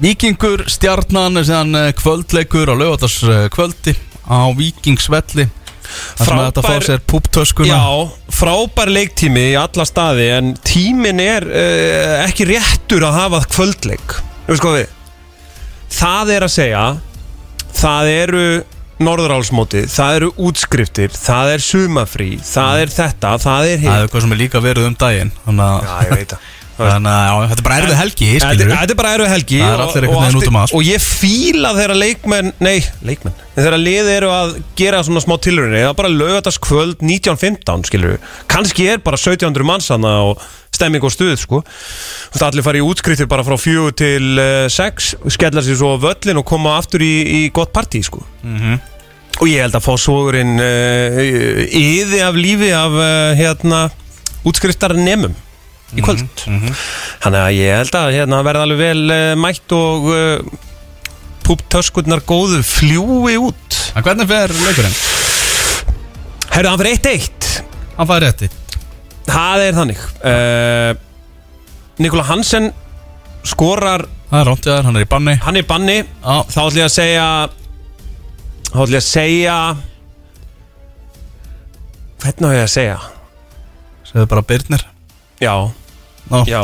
[0.00, 3.20] Víkingur stjarnan er eh, kvöldleikur á lögatars
[3.52, 3.96] kvöldi
[4.28, 5.48] á Víkingsvelli
[6.18, 7.78] Það Frábær- púptöskuna.
[7.78, 14.18] Já, frábær leiktími í alla staði en tímin er uh, ekki réttur að hafa kvöldleik.
[14.48, 14.56] Við
[15.98, 16.82] Það er að segja
[17.78, 18.42] það eru
[18.98, 24.06] Norðurálsmótið, það eru útskriftir það er sumafrí, það er þetta það er Það hitt er
[24.08, 27.42] eitthvað sem er líka verið um daginn Þannig að, Já, ég veit það þannig að
[27.50, 30.24] þetta er bara erfið helgi Þetta er bara erfið helgi Það er og- allir einhvern
[30.24, 30.74] veginn út um allt.
[30.78, 35.82] Og ég fíla þeirra leikmenn Nei, leikmenn Þeirra lið eru að gera svona smá tilhörinni
[35.82, 40.42] Það er bara lögataskvöld 1915 skilur við Kanski er bara 1700 manns hana og
[40.78, 41.58] stemming og stuð sko.
[41.64, 45.96] Þú veist, Allir fara í útskriftir bara frá fjögur til uh, sex Skellar sér svo
[45.98, 48.22] völlin og koma aftur í, í gott partí sko.
[48.44, 48.78] Mhm.
[49.40, 51.18] Og ég held að fá svogurinn uh,
[51.66, 53.82] Yði af lífi af uh, hérna
[54.46, 55.34] útskriftar nemum
[55.96, 56.24] í kvöld.
[56.46, 56.74] Mhm,
[57.22, 60.58] Þannig að ég held að hérna verða alveg vel uh, mætt og uh,
[61.48, 63.78] púptöskurnar góðu fljúi út.
[63.96, 64.98] En hvernig fer leikurinn?
[66.52, 67.48] Herðu, hann fyrir 1-1
[67.98, 68.48] Hann fæði rétti
[69.28, 70.92] Það er þannig uh,
[72.02, 72.70] Nikola Hansen
[73.48, 75.34] skorar, Það er rántið hann er í banni.
[75.44, 75.96] Hann er í banni.
[76.04, 77.26] Já, Þá ætlum ég að segja
[78.68, 79.56] Þá ætlum ég að segja
[82.18, 82.98] Hvernig á ég að segja?
[84.08, 84.82] segðu bara Birnir.
[85.38, 85.52] Já,
[86.30, 86.62] Já, já.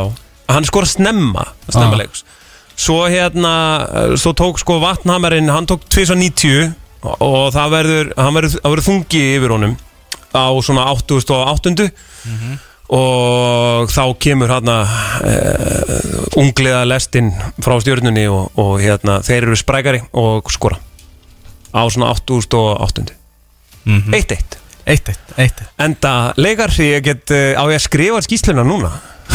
[0.49, 2.23] Hann skora snemma, snemma leiks.
[2.75, 3.51] Svo hérna,
[4.19, 6.73] svo tók sko vatnhamarinn, hann tók 290
[7.05, 9.75] og, það verður, hann verður, það verður þungi yfir honum
[10.35, 11.89] á svona 88
[12.95, 17.31] og þá kemur hérna uh, ungliða lestinn
[17.63, 20.77] frá stjórnunni og, og hérna, þeir eru sprækari og skora
[21.73, 23.13] á svona 88
[23.85, 24.13] Mhm.
[24.17, 24.55] 1-1 eitt.
[24.89, 28.89] Eitt, eitt eitt Enda leikar ég get uh, á ég að skrifa skýsluna núna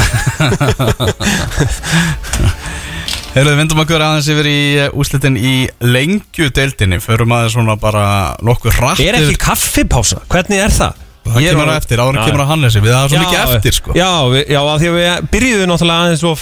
[3.30, 5.52] Heyrðu, við vindum okkur aðeins yfir í uh, úrslitin í
[5.86, 8.04] lengju deildinni Förum aðeins svona bara
[8.42, 10.18] nokkuð hratt Er ekki kaffipása?
[10.30, 10.94] Hvernig er það?
[11.30, 13.74] Það Ég kemur á eftir, áður kemur á Hannesi Við það er svo mikið eftir
[13.76, 15.04] sko Já, við, já að því að við
[15.36, 16.40] byrjuðum náttúrulega aðeins of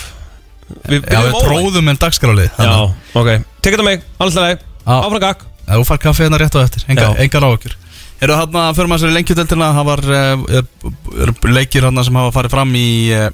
[0.68, 1.44] Við Já, byrjuðum við óvænt.
[1.48, 2.72] tróðum en dagskrálið Já,
[3.20, 3.28] ok
[3.66, 4.96] Tekið það mig, alls það leik Já.
[4.96, 5.38] Áfram gag
[5.68, 7.10] Þú fær kaffi hérna rétt á eftir, enga, Já.
[7.26, 7.72] engar á okkur
[8.18, 12.54] Eru þarna, fyrir maður sér í lengjudeldina Það var uh, leikir þarna sem hafa farið
[12.56, 13.28] fram í uh,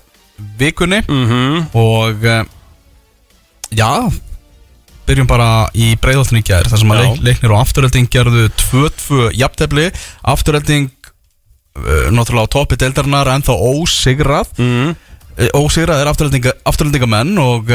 [0.61, 1.01] vikunni.
[1.09, 2.45] Mm Og uh,
[3.73, 3.91] já
[5.05, 9.91] Byrjum bara í gær Það sem að leik, leiknir og afturölding gerðu 2-2 jafntefli.
[10.23, 10.93] Afturölding
[12.15, 14.53] Náttúrulega á toppi deildarinnar En þá ósigrað.
[14.61, 14.95] Mm.
[15.35, 17.73] Eh, Ósigrað er afturöldinga, afturöldingamenn Og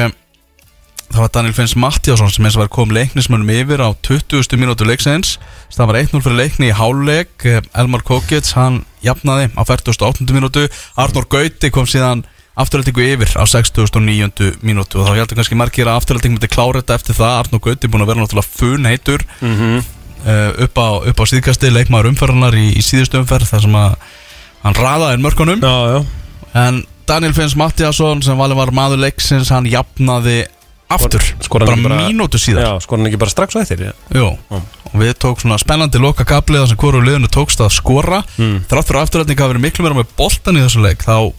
[1.10, 4.57] það var Daniel Finns Mattiásson Sem eins og var kom leiknismönnum yfir á 20.
[4.62, 5.38] mínútu leiksins
[5.74, 10.28] Það var 1-0 fyrir leikni í háleik Eh, Elmar Kokits, hann jafnaði á 48.
[10.36, 10.66] mínútu
[10.99, 12.26] Arnór Gauti kom síðan
[12.60, 14.57] afturöldingu yfir á 69.
[14.66, 17.88] mínútu og þá heldur kannski margir að afturölding myndi klára þetta eftir það Arnór Gauti
[17.88, 19.78] búin að vera náttúrulega fun heitur Mhm.
[20.28, 23.95] uh, upp, á, upp á síðkasti leikmaður umferðarnar í, í síðustu umferð þar sem að
[24.66, 26.05] hann raðaði mörkunum Já, já
[26.60, 30.41] en Daniel Finns Mattiasson sem valið var maður leiksins hann jafnaði
[30.90, 31.24] aftur
[31.54, 32.66] bara, mínútu síðar.
[32.66, 33.92] Já, skor hann ekki bara strax á eftir
[34.90, 38.24] og við tók svona spennandi loka kaplið þar sem hvoru liðinu tókst að skora.
[38.40, 38.64] Mm.
[38.70, 41.30] þrátt fyrir afturrætning að vera miklu meira með boltan í þessu leik þá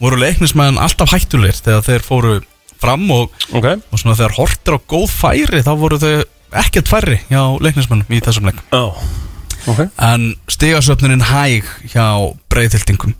[0.00, 2.34] voru leiknismenn alltaf hættulir þegar þeir fóru
[2.80, 3.66] fram og, Ok.
[3.92, 6.14] og svona þegar hortir á góð færi þá voru þau
[6.64, 8.58] ekkert færri hjá leiknismennum í þessum leik.
[8.72, 8.82] Já.
[9.68, 9.84] Ok.
[10.00, 12.06] En stigasöfnunin hæg hjá
[12.50, 13.14] breyðhildingum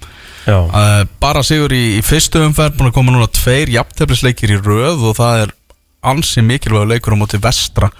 [0.48, 0.56] Já.
[0.64, 5.04] Uh, bara sigur í, í fyrstu umferð búin að koma núna tveir jafnteflisleikir í röð
[5.10, 5.52] og það er
[6.00, 7.90] ansi mikilvægur leikur á móti vestra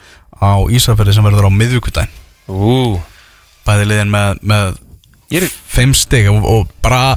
[0.41, 2.17] á Ísafjörði sem verður á miðvíkudaginn
[2.51, 2.99] Ú.
[3.67, 4.79] Bæði liðin með, með
[5.31, 7.15] er fimm stig og, og bara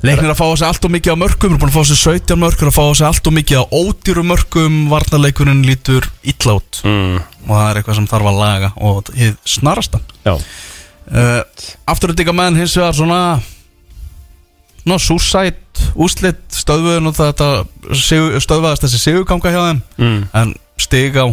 [0.00, 1.90] leiknir að fá á sig allt og mikið á mörgum er búin að fá á
[1.90, 6.08] sig 17 mörgur að fá á sig allt og mikið á ódýru mörgum varnarleikurinn lítur
[6.24, 6.82] illa út.
[6.82, 7.20] Mm.
[7.46, 10.00] og það er eitthvað sem þarf að laga og hið snarasta.
[11.10, 11.40] Uh,
[11.90, 13.20] afturöldinga menn hins vegar svona
[14.88, 17.50] ná, súsætt úslit stöðvuðin og þetta
[17.96, 19.82] stöðvaðast þessi sigurganga hjá þeim.
[20.00, 20.20] Mm.
[20.40, 21.26] en stig á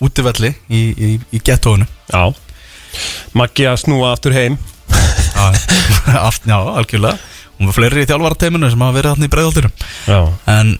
[0.00, 1.86] útivelli í, í, í gettóinu.
[2.10, 2.30] Já.
[3.36, 4.58] Maggi að snúa aftur heim.
[5.40, 7.18] Allt, já, algjörlega.
[7.60, 9.72] Og með fleiri í þjálfarateiminu sem hafa verið þarna í breiðaldirum
[10.08, 10.20] Já.
[10.48, 10.70] En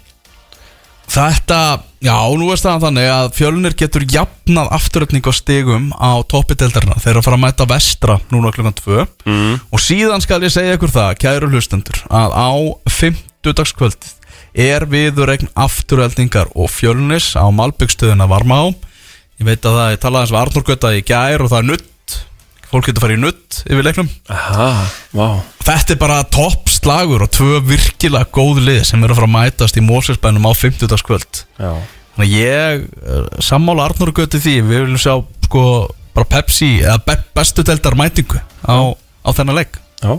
[1.11, 1.61] þetta,
[2.05, 7.13] já, nú er staðan þannig að fjölunir getur jafnað afturöfning á stigum á toppideldarna þeir
[7.13, 9.59] eru að fara að mæta vestra núna klukkan 2 mm.
[9.75, 12.51] og síðan skal ég segja ykkur það, kæru hlustendur að á
[13.01, 14.11] 50 dagskvöld
[14.55, 18.67] er viðurregn afturöldingar og fjölunis á Malbyggstöðuna varma á
[19.41, 21.71] ég veit að það, ég talaði eins við Arnur Götta í gær og það er
[21.73, 22.19] nutt
[22.71, 24.11] fólk getur að fara í nutt yfir leiknum.
[24.31, 24.69] Aha,
[25.17, 25.27] vá
[25.71, 29.35] Þetta er bara topp slagur og tvö virkilega góð lið sem eru að fara að
[29.37, 31.05] mætast í Mósesbænum á 50.
[31.07, 31.71] kvöld Já,
[32.17, 34.57] Þannig að ég uh, sammála Arnur Göti því.
[34.67, 35.15] Við viljum sjá
[35.47, 35.63] sko
[36.17, 39.79] bara Pepsi eða be bestu deildar mætingu á, á þennan leik.
[40.03, 40.17] Já.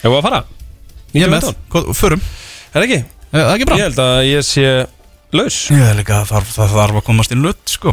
[0.00, 0.40] Hefur að fara?
[1.12, 1.52] Ég er með,
[2.00, 2.24] förum?
[2.72, 3.00] Er það ekki?
[3.34, 3.78] Er það ekki bra?
[3.82, 4.66] Ég held að ég sé
[5.36, 5.62] laus.
[5.76, 7.92] Ég er líka að þarf, það þarf að komast í nutt sko.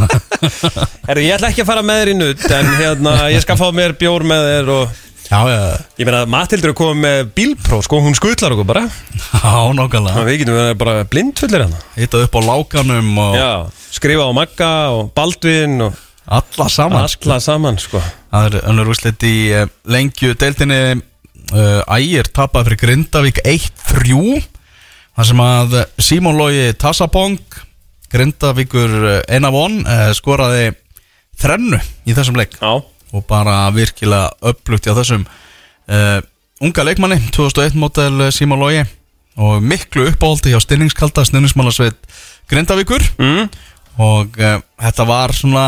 [1.10, 3.66] Herru, ég ætla ekki að fara með þér í nutt En hérna, ég skal fá
[3.74, 4.98] mér bjór með þér og
[5.30, 5.58] Já, já,
[5.94, 8.80] Ég meina að Matildur er komið með bílpró Sko, hún skutlar okkur bara.
[9.44, 11.82] Já, að Við getum verið bara blindfullir hérna.
[11.94, 13.50] Hittað upp á lákanum og Já,
[13.94, 16.00] skrifa á Magga og Baldvin og
[16.30, 17.06] alla saman.
[17.06, 18.02] Alla saman, sko.
[18.34, 24.20] Það er önnur úrslit í uh, lengju deildinni uh, Ægir tapaði fyrir Grindavík 1-3
[25.14, 27.38] þar sem að Simon Lógi Tassabong
[28.10, 30.72] Grindavíkur uh, eina von uh, skoraði
[31.38, 31.78] þrennu
[32.10, 32.58] í þessum leik.
[32.58, 32.82] Já,
[33.12, 36.20] og bara virkilega upplugt á þessum uh,
[36.60, 38.84] unga leikmanni 2001 mótel Simon Lógi
[39.40, 41.98] og miklu uppáldi hjá stinningskalda stinningsmálasveit
[42.50, 43.04] Grindavíkur.
[43.18, 43.50] Mm.
[44.00, 45.66] og uh, þetta var svona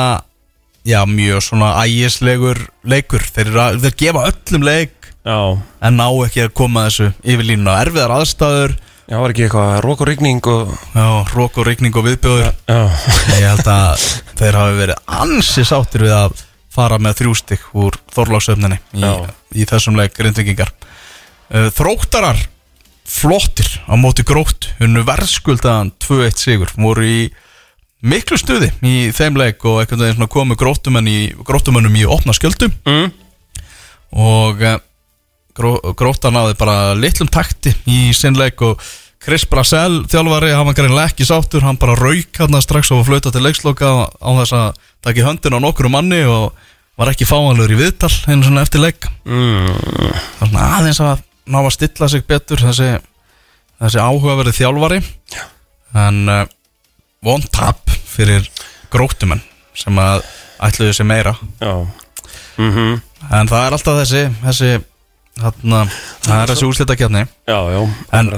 [0.85, 3.53] já, mjög svona ægislegur leikur, þeir,
[3.83, 5.39] þeir gefa öllum leik já.
[5.83, 7.81] en ná ekki að koma þessu yfir línuna.
[7.85, 8.79] Erfiðar aðstæður,
[9.11, 12.55] Já, var ekki eitthvað rók og rigning og já, rók og rigning og viðbjóður.
[12.71, 12.79] Já,
[13.35, 14.05] ég held að
[14.39, 19.13] þeir hafi verið ansi sáttir við að fara með þrjústik úr Þorláksöfninni í,
[19.61, 22.41] í þessum leik grindvikingar uh, Þróttarar
[23.13, 27.19] flottir á móti grótt unnu verðskuldaðan 2-1 sigur voru í
[28.03, 32.73] miklu stuði í þeim leik og einhvern veginn komu gróttumenn í, opna skjöldum.
[32.89, 33.13] Mm.
[34.13, 34.79] og uh,
[35.57, 38.81] gró, gróttan náði bara litlum takti í sinn leik og
[39.23, 43.31] Chris Brasel þjálfari, hann var greinlega ekki sáttur hann bara rauk hann strax og flauta
[43.31, 46.57] til leiksloka á þess að taka í höndin á nokkru manni og
[46.99, 49.07] var ekki fáanlegur í viðtal einu svona eftir leik.
[49.25, 49.71] Mm.
[50.43, 52.91] að aðeins að ná að stilla sig betur þessi,
[53.83, 55.01] þessi áhugaverði þjálfari.
[56.03, 56.43] En uh,
[57.23, 58.45] von tap fyrir
[58.93, 59.43] gróttumenn
[59.79, 60.27] sem að
[60.63, 61.37] ætluðu sér meira.
[61.63, 61.75] Já.
[62.59, 63.01] Mm
[63.31, 64.71] en það er alltaf þessi þessi,
[65.39, 65.83] þarna,
[66.25, 67.81] það er þessi úrslitakjarni Já, já.
[68.19, 68.33] En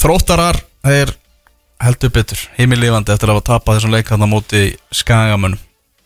[0.00, 1.14] þróttarar þeir
[1.80, 2.40] heldur betur.
[2.58, 4.64] Heimilífandi eftir að hafa tapað þessum leik hann á móti
[4.94, 5.60] skagamönnum.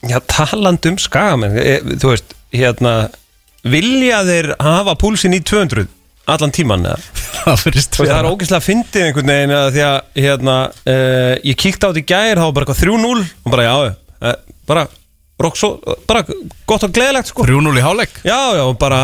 [0.09, 2.95] Já, talandi um skagamenn e, Þú veist, hérna
[3.65, 5.87] Vilja þeir hafa púlsinn í 200
[6.35, 6.99] Allan tíman eða?
[7.45, 9.97] það er ógeðslega fyndið einhvern veginn að Því að,
[10.27, 13.67] hérna uh, Ég kíkti á þetta í gær, þá var bara eitthvað 3-0 Og bara,
[13.67, 13.75] já,
[14.25, 14.37] uh,
[14.69, 14.87] bara
[15.61, 15.71] svo,
[16.09, 16.25] bara
[16.69, 17.47] gott og gleðilegt sko.
[17.49, 19.01] 3-0 í háleik Já, já, bara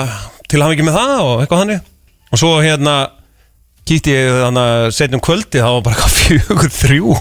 [0.50, 1.88] til hann ekki með það og eitthvað hannig
[2.30, 2.96] Og svo hérna
[3.88, 7.16] kíkti ég þannig að setjum kvöldi þá var bara eitthvað fjögur þrjú.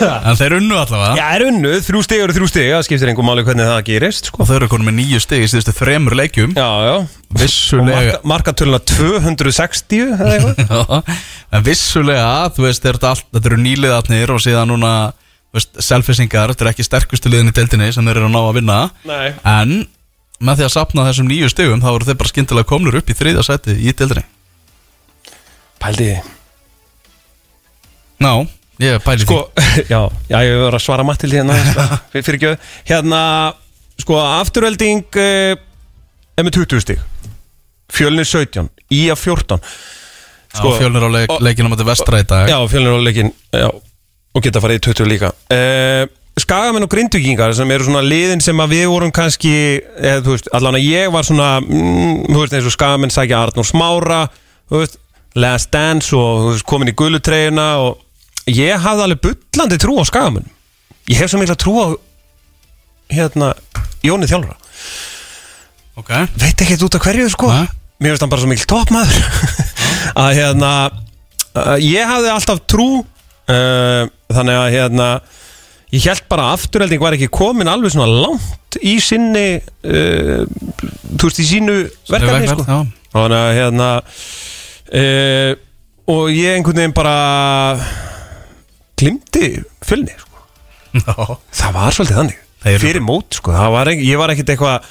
[0.00, 1.12] En þeir unnu allavega.
[1.18, 4.30] Já, er unnuð, þrjú stig eru þrjú stig Það skiptir einhver máli hvernig það gerist
[4.30, 4.40] sko.
[4.40, 6.54] og þeir eru konum með nýju stig í síðustu þremur leikjum.
[6.56, 6.94] Já, já.
[7.40, 11.14] Vissulega Marka, Markatöluna 260 eða eitthvað.
[11.56, 14.92] En vissulega þú veist, þetta, eru nýliðatnir og síðan núna
[15.82, 18.76] selfisingar, þetta er ekki sterkustu liðin í deildinni sem þeir eru að ná að vinna.
[19.10, 19.32] Nei.
[19.42, 19.72] En
[20.40, 23.16] með því að sapna þessum nýju stigum þá eru þeir bara skyndilega komnur upp í
[23.18, 24.24] þriðja seti í deildinni
[25.80, 26.10] Pældi
[28.20, 28.32] Ná,
[28.82, 29.38] ég pæli Sko,
[29.92, 31.56] já, já, ég var að svara Mattil hérna
[32.12, 32.52] fyrir, ekki
[32.90, 33.20] Hérna,
[34.00, 35.54] sko, afturvelding uh,
[36.36, 37.00] er með 20 stig.
[37.92, 42.48] Fjölnir 17 Ía 14 því sko, Fjölnir á leik, og- leikinu mæti vestra í dag.
[42.50, 45.30] Já, fjölnir á leikin Já, og geta farið í 20 líka.
[45.52, 46.04] Uh,
[46.40, 49.50] Skagamenn og grindvíkingar sem eru svona liðin sem að við vorum kannski
[49.98, 53.40] eða, þú veist, allan að ég var svona mm, þú veist, eins og Skagamenn sækja
[53.44, 54.20] Arnór Smára
[54.70, 54.96] þú veist,
[55.38, 60.48] Last Dance og komin í gulutreyjuna og ég hafði alveg bullandi trú á Skagamenn
[61.10, 61.86] ég hef svo mikla trú á
[63.10, 63.52] hérna,
[64.06, 64.56] Jóni Þjálfara.
[65.98, 67.50] Ok, veit ekki út af hverju sko.
[67.50, 67.66] Nei.
[68.00, 69.16] mér finnst hann bara svo mikil toppmaður
[70.24, 75.08] að hérna uh, ég hafði alltaf trú uh, þannig að hérna
[75.92, 80.46] ég held bara að afturhelding var ekki komin alveg svona langt í sinni uh,
[81.18, 81.76] þú veist í sínu
[82.08, 82.80] verkefni sko.
[83.12, 83.90] þannig að hérna
[84.94, 85.52] uh,
[86.10, 87.16] og ég einhvern veginn bara
[89.00, 89.50] glimti
[89.86, 90.42] fjölni sko.
[90.98, 91.14] Já.
[91.54, 92.38] það var svolítið þannig.
[92.60, 93.52] Þeir fyrir mót sko.
[93.56, 94.88] Það var ekki, ég var ekkert eitthvað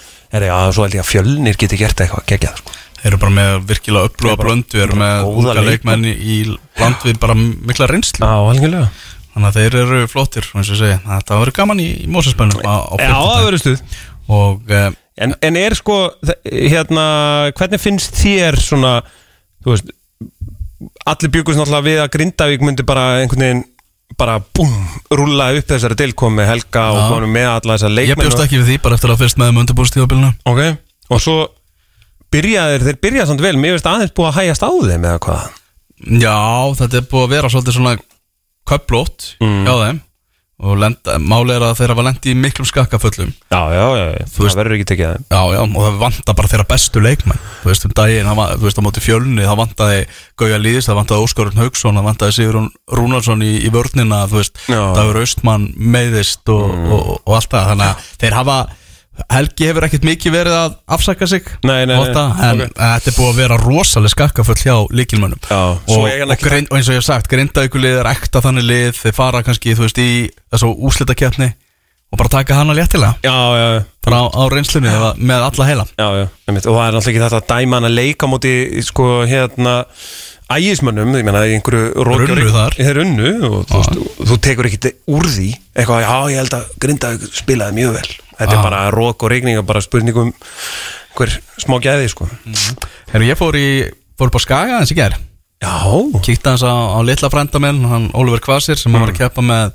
[0.49, 2.75] já, svo held ég að fjölnir geti gert eitthvað geggjað sko.
[2.99, 6.03] Þeir eru bara með virkilega Þeir upplúa bara- blöndu eru með unga leikmenn.
[6.09, 6.39] í,
[6.79, 8.25] land við bara mikla reynslu.
[8.25, 8.89] Já, algjörlega.
[9.29, 10.47] Þannig að þeir eru flottir,
[11.05, 12.09] Þetta verður gaman í, í
[12.65, 13.83] á Já, það verður stuð.
[14.29, 15.99] Og uh, en, en er sko,
[16.45, 17.05] hérna
[17.57, 18.93] hvernig finnst þér svona
[19.63, 19.91] þú veist
[21.09, 23.63] allir byggust náttúrulega við að Grindavík myndi bara einhvern veginn
[24.19, 24.71] bara búm,
[25.13, 27.07] rúlla upp þessari deilkomi Helga og Já.
[27.13, 29.51] konum með alla þessar ég leikmenn bjóst ekki við því bara eftir að fyrst með
[29.53, 30.61] um undirbúrstíðabilinu Ok,
[31.13, 31.35] og svo
[32.33, 35.45] byrjaðir, þeir byrjaði samt vel Mér veist aðeins búið að hægjast á þeim eða hvað
[36.23, 36.37] Já,
[36.79, 37.95] þetta er búið að vera svolítið svona
[38.69, 39.63] köplót Mm.
[39.67, 40.01] hjá þeim
[40.59, 43.29] og lenda, máli er að þeir hafa lendi í miklum skakkaföllum.
[43.47, 44.25] Já, já, já.
[44.27, 45.25] Þú veist- það verður ekki tekið að þeim.
[45.31, 47.39] Já, já, og það vantar bara þeirra bestu leikmenn.
[47.63, 50.01] Þú veist, um daginn, það var- þú veist, á móti fjölni það vantaði
[50.37, 54.59] Gauja Lýðis, það vantaði Óskarun Haugsson það vantaði Sigurún Rúnarsson í, í vörnina þú veist,
[54.67, 54.81] Já.
[54.99, 57.71] Dagur Austmann meiðist og, og, og, og allt það.
[57.71, 58.59] Þannig að þeir hafa
[59.29, 61.47] Helgi hefur ekkert mikið verið að afsaka sig.
[61.67, 62.75] Nei, nei, nei, Ótta, en ok.
[62.79, 66.89] þetta er búið að vera rosalega skakkaföll hjá líkilmönnum Já, og, og, grind, og eins
[66.89, 70.11] og ég hef sagt, grindaugulið er ekta þannig lið, þeir fara kannski, þú veist, í
[70.53, 71.51] þessu úslitakeppni
[72.09, 73.19] og bara taka hana léttilega.
[73.21, 74.89] Já, já, já bara á, á reynslunni
[75.19, 75.85] með alla heila.
[75.99, 78.53] Og það er náttúrulega ekki þetta að dæma hann að leika á móti,
[78.85, 79.75] sko, hérna
[80.49, 82.47] ægismönnum, ég meina, í einhverju rókjóri-.
[82.79, 85.51] Þeir runnu og þú, þú tekur ekki úr því.
[85.75, 88.09] Eitthvað, já, ég held að Grinda spilaði mjög vel
[88.39, 88.57] Þetta Já.
[88.57, 90.33] er bara rók og regning og bara spurningum
[91.17, 92.29] hver smá gæði, sko.
[93.11, 93.67] Herru, ég fór í,
[94.19, 95.17] fór upp á Skaga eins í ger
[95.59, 95.75] Já,
[96.23, 99.73] Kíkti hans á, á litla frænda minn, hann Oliver Kvasir sem var að keppa með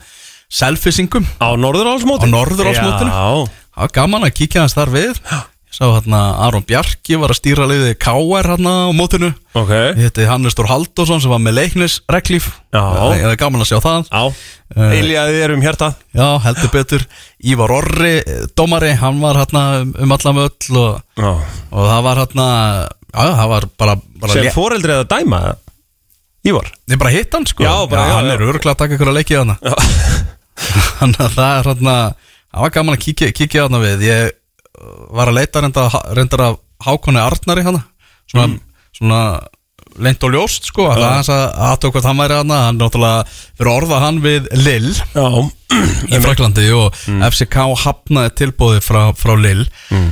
[0.48, 3.12] selfisingum á Norðurálsmóti Á Norðurálsmótinu?
[3.12, 5.18] Já, Það var gaman að kíkja hans þar við.
[5.18, 9.30] Ég sá hérna Aron Bjarki var að stýra liðið KR hérna á mótinu.
[9.58, 9.72] Ok.
[9.74, 12.82] Ég heiti Hannes Stór Halldórsson sem var með leiknis reglíf Já.
[13.14, 14.06] Ég hefði gaman að sjá það.
[14.10, 14.22] Já,
[14.74, 15.88] Eh, eiljaði þér um hjarta.
[16.16, 17.02] Já, heldur betur.
[17.46, 21.28] Ívar Orri, eh, dómari, hann var hérna um, um allan völl og, Já.
[21.70, 22.46] og það var hérna
[23.14, 25.40] Já, það var bara, bara Sem foreldrið að dæma
[26.48, 26.72] Ívar?
[26.90, 27.62] Ég bara hitt hann sko.
[27.62, 28.34] Já, bara, já, hann já.
[28.34, 29.56] er örgulega að taka ykkur að leikja hana
[30.98, 31.94] Þannig að það er hérna
[32.54, 34.02] Það var gaman að kíkja, kíkja hana við.
[34.06, 34.34] Ég
[35.14, 37.84] var að leita reynda, reyndar af Hákonni Arnari hana.
[38.30, 38.60] Svona, Mm.
[38.98, 39.20] svona
[40.00, 43.26] leint og ljóst sko Það er hans að aðtöku hvort hann væri hana Hann náttúrulega
[43.54, 45.26] fyrir að orða hann við Lill Já,
[46.10, 46.96] í Fraklandi og
[47.30, 49.68] FCK hafnaði tilbúði frá, frá Lill.
[49.94, 50.08] Mm.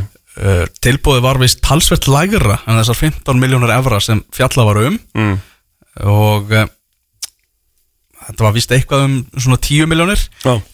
[0.81, 4.99] tilbúði var vist talsvert lægra en þessar 15 miljónur evra sem fjalla var um.
[5.19, 5.35] Mm.
[6.09, 6.67] og uh,
[8.29, 10.23] þetta var vist eitthvað um svona 10 miljónir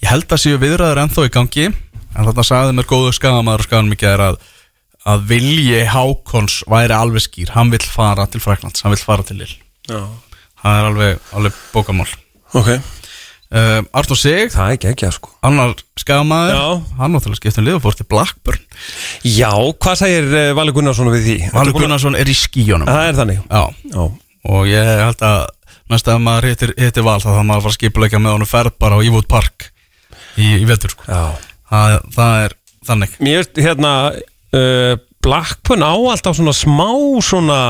[0.04, 1.68] ég held að séu viðræður ennþá í gangi
[2.18, 4.38] en þarna sagði mér góðu skagamæður og skaganum ekki er að,
[5.08, 7.52] að vilji Hákons væri alveg skýr.
[7.54, 9.54] Hann vill fara til Fraklands, hann vill fara til Lill
[9.88, 10.02] Já.
[10.64, 12.08] það er alveg, alveg bókamál.
[12.58, 15.30] Ok, uh, Artur Sig það er ekki ekki sko.
[15.46, 16.66] annar skagamæður Já.
[16.98, 18.60] hann náttúrulega skiptum lið og fór til Blackburn.
[19.24, 21.36] Já, hvað segir uh, Valur Gunnarsson við því?
[21.54, 23.40] Valur að- Gunnarsson er í skíjónum Það er þannig.
[23.46, 23.62] Já,
[23.94, 24.04] Já,
[24.48, 25.46] og ég held að
[25.88, 28.48] næsta að maður hittir, hittir val þá þarf maður að fara að skipuleika með honum
[28.50, 29.70] ferð bara á Ewood Park
[30.36, 31.06] í, í vetur sko.
[31.08, 31.22] Já.
[31.70, 32.56] Það, það er
[32.88, 36.88] þannig Mér veist hérna uh, Blackburn á alltaf svona smá
[37.24, 37.60] svona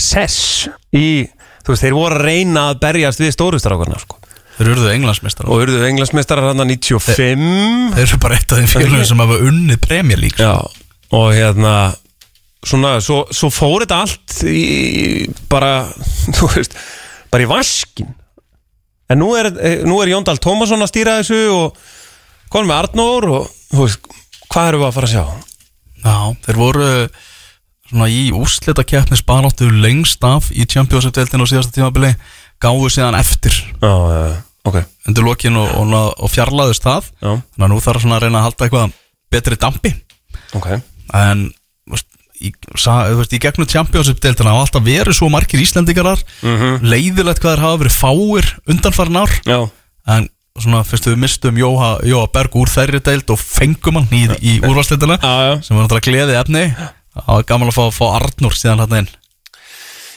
[0.00, 1.26] sess í
[1.62, 4.18] þú veist, þeir voru að reyna að berjast við stórustrákarna sko.
[4.56, 9.10] þeir eruðu englandsmeistar og eruðu englasmeistarar hann 95 þeir eru bara eitt af þeim félagum
[9.12, 10.88] sem hafa unnið Premier League sko.
[11.12, 11.92] Og hérna
[12.64, 15.84] svona, svo, svo fór þetta allt í bara,
[16.38, 16.76] þú veist
[17.32, 18.12] bara í vaskin
[19.12, 21.82] en nú er, eh, nú er Jóndal Tómasson að stýra þessu og
[22.52, 24.08] konum með Arnór og veist,
[24.52, 25.24] hvað erum við að fara að sjá?
[26.02, 26.16] Já,
[26.46, 26.88] þeir voru
[27.92, 32.12] svona í úslita keppnis baráttu lengst af í Championship-deltinu á síðasta tímabili
[32.62, 33.56] gáðu síðan eftir.
[33.82, 34.38] Já, uh,
[34.68, 34.80] ok.
[35.08, 37.10] Undir lokin og, og, og fjarlæðust það.
[37.20, 37.32] Já.
[37.34, 38.96] þannig að nú þarf að reyna að halda eitthvað
[39.32, 39.92] betri dampi.
[40.56, 40.68] Ok,
[41.18, 41.46] en
[41.90, 42.08] veist,
[42.40, 46.22] í, sa, veist, í gegnum Championship-deltina hafa alltaf verið svo margir Íslendingarar.
[46.84, 48.52] Leiðilegt hvað þeir hafa verið fáir
[49.48, 49.58] já,
[50.16, 50.30] en
[50.60, 54.58] svona fyrst við mistum Jóha, Jóha Berg úr þeirri deild og fengum hann í, í
[54.60, 55.16] úrvarsleitina
[55.64, 59.10] sem var náttúrulega gleði efni það var gaman að fá, fá Arnur síðan hann inn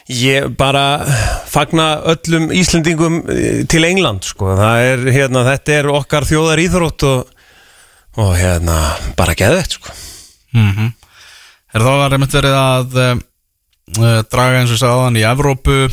[0.05, 1.01] Ég bara
[1.49, 4.51] fagna öllum Íslendingum eh, til England sko.
[4.53, 7.31] það er, hérna, þetta er okkar þjóðar íþrótt og,
[8.21, 8.75] og hérna,
[9.17, 9.95] bara geðvett sko.
[10.53, 10.91] mm -hmm.
[11.73, 15.89] er þá var einmitt verið að uh, draga eins og aðan í Evrópu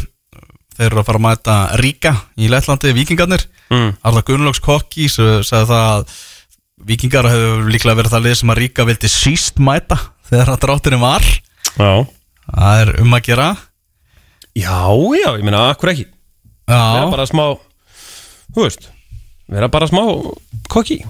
[0.76, 3.44] þeir eru að fara að mæta Ríka í Lettlandi, Víkingarnir.
[3.72, 3.90] Mm.
[4.02, 6.16] Arla Gunnlaugs kokki sagði það að
[6.82, 9.98] Víkingar hefur líklega verið það lið sem að Ríka vildi síst mæta
[10.30, 11.28] þegar að drátturinn var.
[11.76, 11.92] Já.
[12.48, 13.50] Það er um að gera.
[14.52, 14.80] Já,
[15.16, 16.08] já, ég meina, akkur ekki?
[16.68, 17.44] Vera Já, bara smá
[18.52, 18.84] Þú veist
[19.52, 20.02] Vera bara smá
[20.72, 21.02] kokki.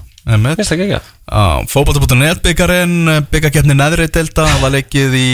[1.70, 5.28] Fótbolta.net byggarinn byggarkeppni neðri delta var leikið í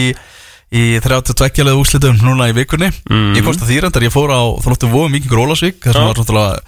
[0.73, 3.35] í 32 leðu úslitum núna í vikunni Mhm.
[3.39, 6.09] ég kosti því reyndar, ég fór á þróttu vóum Víkingur Ólasvík þar sem Já.
[6.13, 6.63] var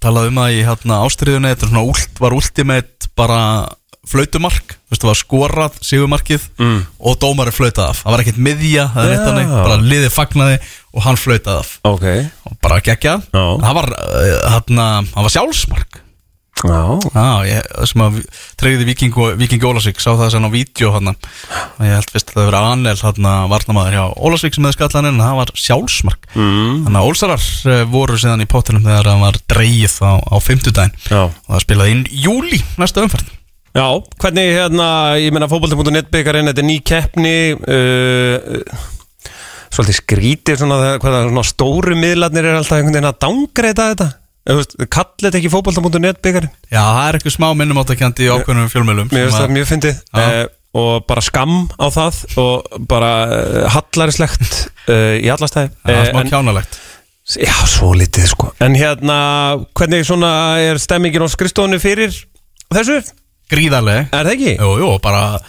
[0.00, 3.68] talað um það í hérna, ástriðunni þetta er svona últ, var ultimate bara
[4.06, 6.86] flautumark, veistu, var skorað sigumarkið Mm.
[7.00, 10.58] og dómari flautað af, það var ekkert miðja það er neitt hannig, bara liðið fagnaði
[10.94, 12.04] og hann flautað af Ok
[12.46, 13.44] og bara geggjað Já.
[13.62, 16.00] það var, uh, hérna, það var sjálfsmark
[16.64, 16.80] Já,
[17.84, 18.22] sem að
[18.56, 22.48] treyði Viking, og- Ólasvík sá það sem á vídeo hann ég held fyrst að það
[22.48, 26.28] verið Anel hann varnamaður hjá Ólasvík sem hefði skallan en það var sjálfsmark.
[26.34, 26.86] Mm.
[26.86, 30.96] þannig að Ólsarar eh, voru síðan í pottinum þegar það var dreigið á, á fimmtudaginn.
[31.12, 31.22] Já.
[31.28, 33.32] Og það spilaði inn júli næsta umferð.
[33.76, 34.88] Já, hvernig hérna,
[35.20, 38.94] ég meina fótbolti.net byggarinn, þetta er ný keppni uh,
[39.68, 44.06] Svolítið skrítið svona, hvað svona stóru miðlarnir er alltaf einhvern veginn að dángreita þetta
[44.46, 46.52] Þetta ekki fótbolti.net byggarinn?
[46.70, 49.98] Já, það er eitthvað smá minnum áttakjandi í ákveðnum fjölmjölum Mér finnst það mjög fyndið
[50.14, 50.36] uh,
[50.76, 56.22] og bara skam á það og bara uh, hallarislegt uh, í allastæði Það er smá
[56.30, 56.80] kjánalegt.
[57.42, 58.52] Já, svo litið sko.
[58.62, 59.18] En hérna,
[59.74, 60.30] hvernig svona
[60.62, 62.14] er stemmingin á skrifstofunni fyrir
[62.70, 63.00] þessu?
[63.50, 64.52] Gríðarlega Er það ekki?
[64.60, 65.40] Jú, jú, bara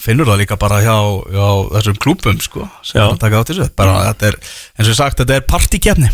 [0.00, 0.96] finnur það líka bara hjá,
[1.28, 3.04] hjá þessum klúbum sko, sem Já.
[3.04, 3.68] er að taka átt þessu.
[3.76, 4.38] Bara þetta er,
[4.76, 6.08] eins og sagt, þetta er partíkefni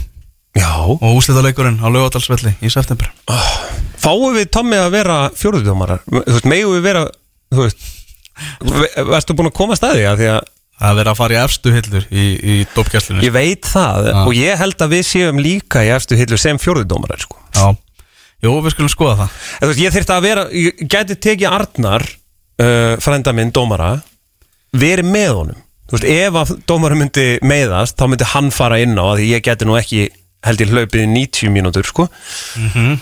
[0.58, 0.68] Já.
[0.84, 3.08] Og úslitaleikurinn á lögadalsvelli í september.
[4.02, 6.02] Fáum við Tommi að vera fjóruðdómarar?
[6.10, 7.04] Þú veist, megum við vera
[7.52, 7.84] Þú veist
[8.66, 10.04] ve- Varstu búin að koma að staði?
[10.10, 10.42] Að því að
[10.82, 14.14] Það er verið að fara í efstu hillur í, í dópkjæslinu Ég veit það Já.
[14.26, 17.36] og ég held að við séum líka í efstu hillu sem fjóruðdómarar sko.
[17.54, 17.66] Já,
[18.42, 19.36] jú, við skulum skoða það.
[19.60, 23.92] En þú veist, Ég þyrfti að vera Ég gæti tekið Arnar uh, frænda minn, dómara
[24.74, 25.60] verið með honum.
[25.86, 29.44] Þú veist, ef að dómara myndi meiðast þá myndi hann fara inn á að ég
[29.46, 30.08] gæti nú ekki
[30.46, 32.08] held ég hlaupið í 90 mínútur sko.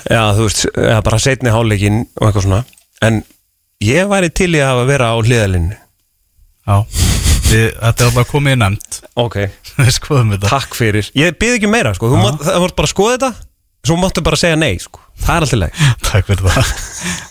[0.06, 2.62] Já, þú veist, eða bara setni háleikin og eitthvað svona.
[3.06, 3.22] En
[3.84, 5.70] ég væri til í að vera á hliðalinn
[6.68, 6.84] Já,
[7.48, 8.98] við, þetta er alltaf komið í nefnd.
[9.18, 9.38] Ok,
[9.80, 10.50] Við skoðum þetta.
[10.52, 11.08] Takk fyrir.
[11.18, 13.49] Ég byrði ekki meira, sko, þú mátt, bara skoða þetta
[13.80, 15.00] Svo máttu bara segja nei, sko.
[15.20, 15.80] Það er alltaf leið
[16.10, 16.70] Takk fyrir það.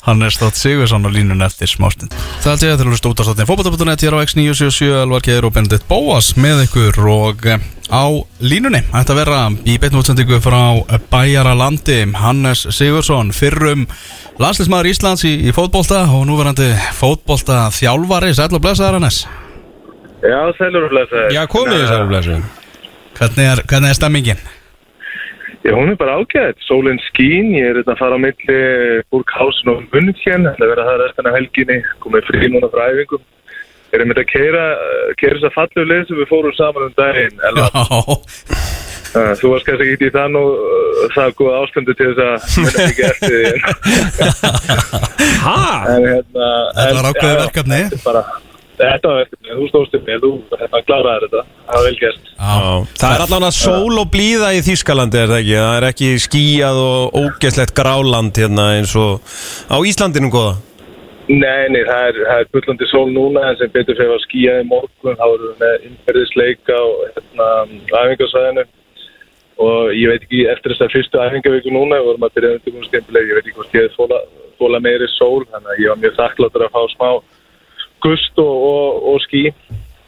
[0.06, 2.14] Hann er stótt Sigursson á línun eftir smástund.
[2.42, 5.26] Það held ég að til að hlusta út á státtin Fótbolta.net hér á X977 Elvar
[5.26, 7.62] Keir og Benedikt Bóas með ykkur og eh,
[7.94, 8.06] á
[8.42, 8.82] línunni.
[8.90, 10.62] Þetta vera í beitnum útsendingu frá
[11.14, 13.86] Bæjara landi Hannes Sigursson fyrrum
[14.42, 19.26] landslismæður Íslands í, í fótbolta og núverandi fótbolta þjálfari Sæll og blessaðar Hannes.
[20.26, 21.34] Já, sælur og blessaður.
[21.36, 22.40] Já, komið þess að blæsa
[23.20, 24.42] Hvernig er, hvernig er stemmingin?
[25.64, 26.62] Já, hún er bara ágætt.
[26.64, 28.60] Sólinn skín, ég er þetta að fara á milli
[29.12, 33.26] Burghausen og München, það er verið að það restina helginni, komið frí núna frá æfingum.
[33.92, 34.64] Erum við að keira,
[35.20, 37.40] keira þess að fallu leið sem við fórum saman um daginn.
[37.44, 37.68] Já,
[39.20, 42.36] uh, þú varst kannski ekki í það nú, uh, það góða ástöndu til þess að
[42.64, 43.50] munna ekki eftir því.
[45.46, 45.58] Hæ?
[45.90, 46.52] Hérna...
[46.78, 47.82] Þetta var ákveðið verkefni.
[47.90, 48.24] Þetta er bara,
[48.80, 52.32] þetta var verkefni, þú stóðst um mig, þú hérna, kláraði þetta, það var vel gert.
[52.40, 52.88] já.
[53.02, 55.60] Það er allan að sól og blíða í Þýskalandi er það ekki?
[55.60, 59.38] Það er ekki skíjað og ógeðslegt gráland hérna eins og
[59.70, 60.58] á Íslandinu góða
[61.30, 64.56] Nei, nei, það er, það er bullandi sól núna en sem betur fyrir að skýja
[64.64, 67.50] í morgun þá erum við með innferðisleika og hérna,
[67.92, 68.64] æfingarsvæðinu
[69.60, 72.88] og ég veit ekki eftir þess að fyrstu æfingavíku núna við vorum að byrja undirbúin
[72.88, 73.94] skemmtileg ég veit ekki hvort ég
[74.58, 77.10] þóla, meiri sól þannig að ég var mjög þakkláttur að fá smá
[78.04, 79.50] gust og, og, og ský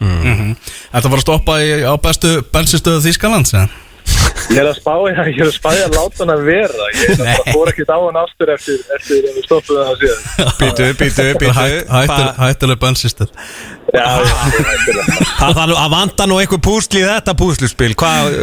[0.02, 3.68] Þetta var að stoppa í, á bestu bensinstöðu Þýskalands eða?
[4.52, 6.88] Ég er að spá ég er að spá ég að láta hann að vera.
[6.98, 10.50] Ég er að fór ekkert á hann aftur eftir, eftir að við stoppuðum það síðan.
[10.62, 13.32] Býtu, býtu, býtu hættuleg bensinstöð
[13.92, 14.08] Já,
[14.42, 15.06] hættulega.
[15.40, 17.92] Það að vanda nú einhver púsli í þetta púsluspil.
[18.00, 18.36] Hvað,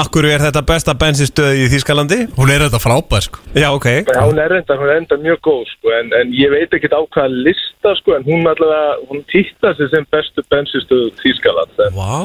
[0.00, 2.20] akkur er þetta besta bensinstöð í Þýskalandi?
[2.38, 3.42] Hún er þetta frábær sko.
[3.54, 3.88] Já, ok.
[4.06, 6.94] Já, hún er enda, hún er enda mjög góð sko, en, en ég veit ekkert
[6.98, 11.98] á hvaða lista sko, en hún allavega, hún týtta sig sem bestu bensinstöðu Þýskaland en
[11.98, 12.22] Vá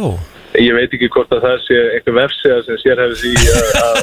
[0.60, 3.98] ég veit ekki hvort að það sé einhver vefsíða sem sér hefði því að- að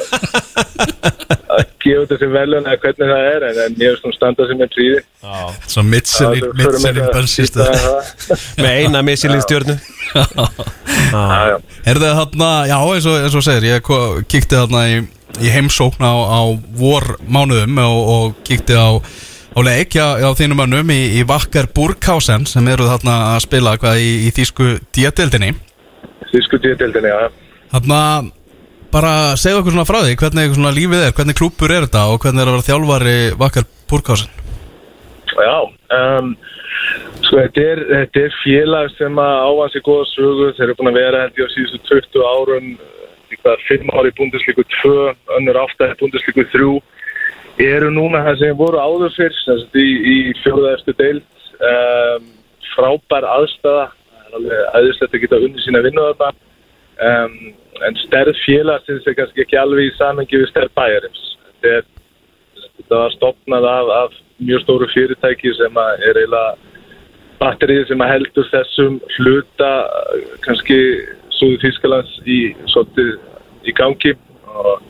[1.48, 4.46] að gefa þetta sem velun eða hvernig það er, en, en ég veist hún standa
[4.48, 5.00] sem er tríði
[5.68, 7.68] Svo Michelin bensinstöð
[8.62, 9.02] Með eina
[11.08, 11.56] Já, já.
[11.88, 13.90] Er það þarna, já eins og, eins og segir Ég
[14.32, 14.98] kíkti þarna í,
[15.44, 16.40] í heimsókn á, á
[16.80, 19.00] vor mánuðum og, og kíkti á
[19.58, 23.72] á leik hjá, hjá þínum önnum í, í Vakkar Burghausen sem eru þarna að spila
[23.80, 25.54] hvað í, í þýsku díadeildinni
[26.32, 27.30] Þýsku tíðdeldinni, já.
[27.72, 28.00] Þarna
[28.92, 32.20] bara segja okkur svona frá því hvernig svona lífið er, hvernig klúpur er þetta og
[32.22, 34.30] hvernig er að vera þjálfari Vakkar Burghausen?
[35.38, 35.56] Já,
[35.94, 36.30] um,
[37.22, 40.90] sko þetta er, þetta er félag sem að ávans í góða sögu, þeir eru búin
[40.92, 42.70] að vera held ég á síðustu 20 árum,
[43.28, 44.94] líka 5 ári búndislíku 2,
[45.36, 46.72] önnur 8 í búndislíku 3,
[47.68, 51.28] eru núna það sem voru áður fyrst, þess að í, í fjóruða eftir deild,
[51.70, 52.28] um,
[52.72, 53.86] frábær aðstæða,
[54.28, 56.30] það er alveg aðeinslegt að geta unni sína vinnu þarna,
[57.08, 57.34] um,
[57.88, 61.24] en stærð félagsins er kannski ekki alveg í samengi við stærð bæjarins.
[61.62, 66.56] Þetta var stopnað af, af mjög stóru fyrirtæki sem er eiginlega
[67.38, 69.72] batterið sem heldur þessum hluta
[70.46, 70.78] kannski
[71.38, 72.38] Súðu Þýskalands í
[73.68, 74.14] í gangi
[74.48, 74.82] og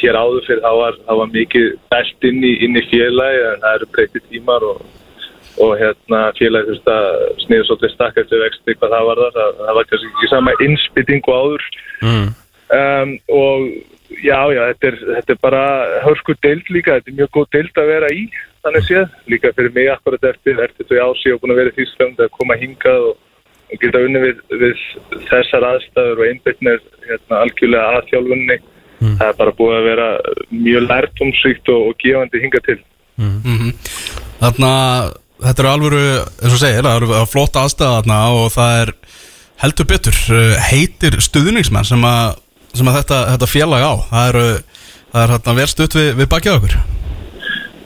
[0.00, 3.76] hér áður fyrir þá var, þá var mikið bælt inn í, í félagi en það
[3.76, 4.80] eru breytið tímar og,
[5.58, 7.08] og hérna félagi þú veist að
[7.44, 10.58] sniður svolítið stakka eftir vexti hvað það var það, það, það var kannski ekki sama
[10.66, 11.64] innspyttingu áður.
[12.00, 12.28] Mm.
[12.80, 13.64] um, og
[14.24, 15.64] já, já, þetta er, þetta er bara
[16.06, 18.22] hörsku deild líka, þetta er mjög góð deild að vera í
[18.60, 21.78] þannig séð, líka fyrir mig akkurat eftir, eftir þau ásí og búin að vera í
[21.78, 23.22] Þýsland að koma hingað og,
[23.70, 24.84] og geta unni við, við
[25.30, 28.58] þessar aðstæður og einbytnir hérna, algjörlega aðþjálfunni
[29.00, 30.06] það er bara búið að vera
[30.52, 32.78] mjög lærtumsvíkt og, og gefandi hingað til.
[34.40, 34.72] Þarna,
[35.44, 36.04] þetta eru alvöru,
[36.42, 38.94] eins og segir, það eru flott aðstæða þarna og það er
[39.64, 42.40] heldur betur uh, heitir stuðningsmenn sem að,
[42.72, 43.92] sem að þetta, þetta félag á.
[44.12, 44.46] Það eru,
[45.10, 46.80] það er hérna verð stutt við, við bakið á okkur.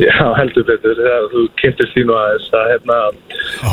[0.03, 2.97] Já, heldur betur, þegar þú kynntist því nú aðeins að hérna,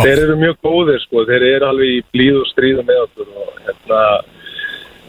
[0.04, 3.56] þeir eru mjög góðir sko, þeir eru alveg í blíð og stríða með okkur og
[3.66, 4.02] hérna,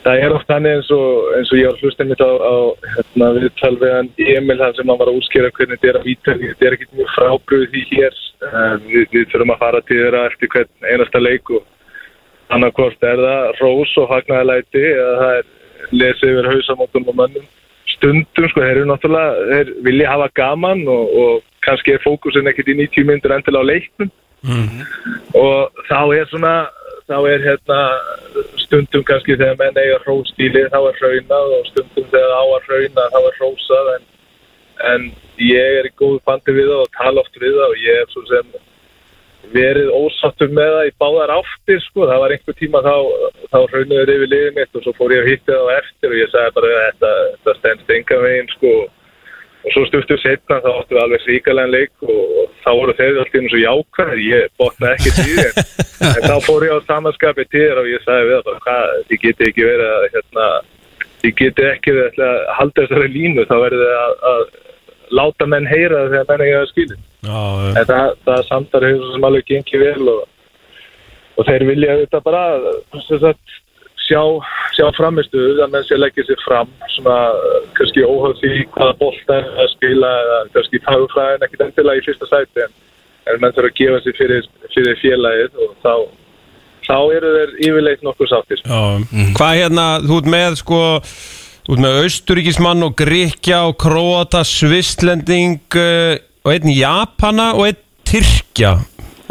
[0.02, 1.08] það er oft þannig eins og,
[1.38, 2.54] eins og ég var hlustin mitt á, á
[2.96, 6.08] hérna, viðtal við hann Emil hann sem hann var að útskýra hvernig þetta er að
[6.08, 8.18] víta, þetta er ekkert mjög frábröð því hér,
[8.48, 11.68] um, við, við þurfum að fara til þeirra eftir hvern einasta leik og
[12.52, 15.50] annarkvort er það rós og fagnaðalæti eða það er
[16.02, 17.46] lesið yfir hausamóttum og mönnum.
[17.92, 22.70] Stundum sko, þeir eru náttúrulega, þeir vilja hafa gaman og, og kannski er fókusin ekkert
[22.72, 24.12] í 90 myndir endilega á leiknum.
[25.38, 26.54] Og þá er svona
[27.12, 27.80] þá er hérna
[28.62, 33.09] stundum kannski þegar menn eiga hróstíli þá er hraunað og stundum þegar á að hrauna
[33.12, 34.05] þá er hrósað en,
[34.93, 35.09] en
[35.43, 38.12] ég er í góðu bandi við það og tala oft við það og ég er
[38.14, 38.55] svo sem
[39.52, 42.97] verið ósattur með það í báðar áttir sko, það var einhver tíma þá,
[43.51, 46.20] þá raunuður yfir liðið mitt og svo fór ég að hitta það á eftir og
[46.20, 48.74] ég sagði bara þetta, þetta stendst enga veginn sko.
[48.82, 49.01] og
[49.70, 53.39] svo stuftur setna þá áttu við alveg ríkalega leik og, og þá voru þeir alltaf
[53.39, 57.90] eins og jákvæðir, ég botna ekki því en, þá fór ég á samanskapi þér og
[57.90, 60.48] ég sagði við það hvað, þið geti ekki verið að hérna,
[61.22, 64.44] þið geti ekki verið að halda þessari línu, þá verður þið að, að
[65.12, 67.40] láta menn heyra þegar menn ekki að skilja Já,
[67.78, 70.22] en það, það samtar hefur sem alveg gengið vel og,
[71.39, 72.44] og þeir vilja þetta bara
[73.06, 73.59] sem sagt,
[74.12, 74.22] sjá,
[74.76, 79.39] sjá framistu að menn sé leggja sér fram svona eh, kannski óhagð því hvaða bolta
[79.40, 82.74] er að spila eða kannski fagurfræðin ekkit endilega í fyrsta sæti en,
[83.32, 85.94] en menn þurfa að gefa sér fyrir, fyrir félagið og þá
[86.82, 88.60] þá eru þeir yfirleitt nokkuð sáttir.
[88.66, 88.80] Já,
[89.39, 90.82] hvað hérna, þú ert með sko
[91.62, 97.78] Þú ert með austuríkismann og gríkja og króata, svistlending uh, og einn japana og einn
[98.02, 98.72] tyrkja.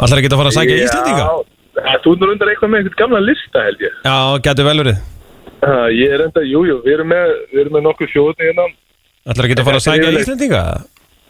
[0.00, 1.26] Allar að geta að fara að sækja Íslandinga?
[1.28, 1.51] Já,
[2.04, 4.16] þú er nú reyndar eitthvað með einhvern gamla lista held ég Já,
[4.48, 5.00] getur vel verið
[5.62, 8.64] Uh, ég er enda, jú, jú, við erum með, við erum með nokkuð fjóðni hérna.
[9.30, 10.62] Allar að geta að fara að sækja yfirleitt- Íslandinga?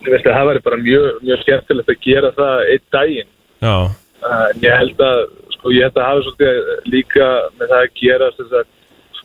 [0.07, 3.29] Ég veist að það væri bara mjög, mjög skemmtilegt að gera það einn daginn.
[3.61, 3.75] Já,
[4.23, 5.21] Uh, en ég held að,
[5.53, 6.57] sko, ég held að hafa svolítið
[6.95, 7.29] líka
[7.59, 8.67] með það að gera þess að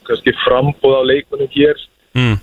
[0.10, 1.78] kannski frambúð á leikmunum hér.
[2.18, 2.38] mm.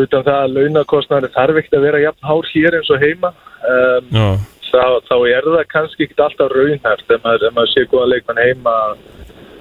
[0.00, 3.34] Utan það að launakostnari þarf ekkert að vera jafn hár hér eins og heima.
[3.68, 4.26] Um, já,
[4.72, 8.76] þá, þá er það kannski ekkert alltaf raunhæft ef maður, maður sé góða leikmann heima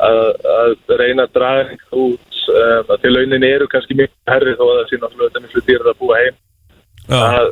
[0.01, 4.63] að, reyna að draga eitthvað út um, að því launin eru kannski mjög herri þó
[4.67, 6.39] að það sé náttúrulega miklu dýrar að búa heim
[7.11, 7.47] að,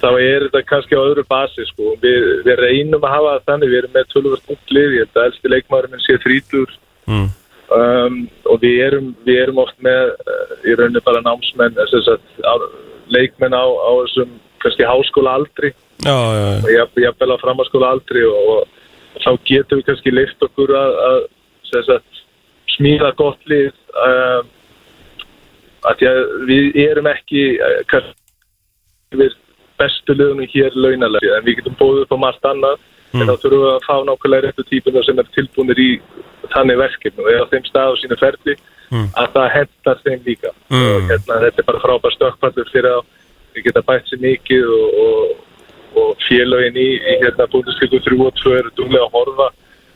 [0.00, 1.94] þá er þetta kannski á öðru basi sko.
[2.02, 5.52] við, við reynum að hafa þannig við erum með tölvöld útlið ég held að elsti
[5.52, 6.76] leikmaður minn sé þrítur
[7.10, 7.26] mm.
[7.78, 11.82] um, og við erum, við erum oft með uh, í rauninni bara námsmenn
[13.12, 15.74] leikmenn á, á þessum kannski háskóla aldri
[16.04, 18.66] já, já, og ég jafnvel á framhanskóla aldri og,
[19.16, 21.18] og þá getum við kannski leift okkur að, að
[21.86, 22.20] sagt,
[22.76, 24.52] smíða gott lið um,
[25.86, 28.12] að að við erum ekki uh,
[29.14, 29.34] við
[29.80, 32.78] bestu liðunum hér launalega en við getum bóðið upp á margt annað
[33.14, 35.90] en þá þurfum við að fá nákvæmlega réttu típuna sem er tilbúinir í
[36.52, 38.56] þannig verkefni og er á þeim stað á sínu ferli
[38.92, 40.52] að það hendar þeim líka.
[40.70, 40.86] Mm.
[40.86, 43.02] og hérna, þetta er bara frábær stökkpallur fyrir að
[43.54, 45.32] við geta bætt sér mikið og, og,
[46.00, 49.48] og félögin í, í hérna búindiskeikum 3 og 2 eru duglega að horfa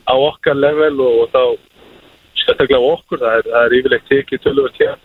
[0.09, 1.43] á okkar level og, og þá
[2.41, 4.99] sérstaklega á okkur, það er, það er yfirleitt tekið tölvöld hér.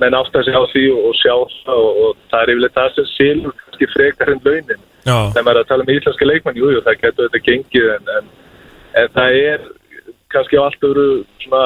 [0.00, 1.34] Menn, átt að sjá því og, og sjá
[1.66, 4.84] það og, og það er yfirleitt það sem silur kannski frekar en launin.
[5.04, 8.12] Þegar maður er að tala um íslenska leikmann, jú, jú, það getur þetta gengið en,
[8.18, 8.30] en,
[9.02, 9.66] en það er
[10.34, 11.08] kannski á allt öru
[11.44, 11.64] svona,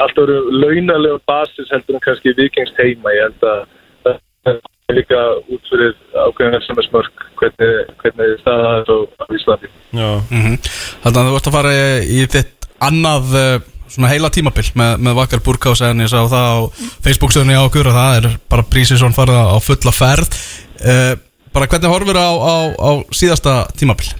[0.00, 3.12] allt öru launalegu basis heldur en kannski vikingst heima.
[3.14, 4.60] Ég held að
[4.96, 5.18] líka
[5.50, 10.10] út fyrir ákveðin sem er smörk hvernig, hvernig það er á á Íslandi já.
[10.30, 10.56] Mhm.
[11.04, 13.56] Þannig að þú ert að fara í þitt annað uh,
[13.90, 16.58] svona heila tímabil með, með Vakar Burkás en ég sá það á
[17.06, 20.38] Facebook-stöðunni á okkur og það er bara Prísisson farið á fulla ferð
[20.86, 21.14] uh,
[21.54, 24.12] bara hvernig horfir á, á, á síðasta tímabil?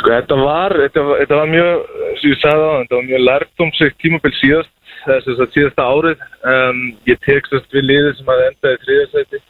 [0.00, 1.88] Sko þetta var, þetta var, þetta var mjög,
[2.20, 4.72] sem ég sagði á þetta var mjög lærdomsveikt tímabil síðast
[5.04, 6.24] þess að síðasta árið
[6.54, 9.42] um, ég tek sérst við liðið sem að enda í þriðarsæti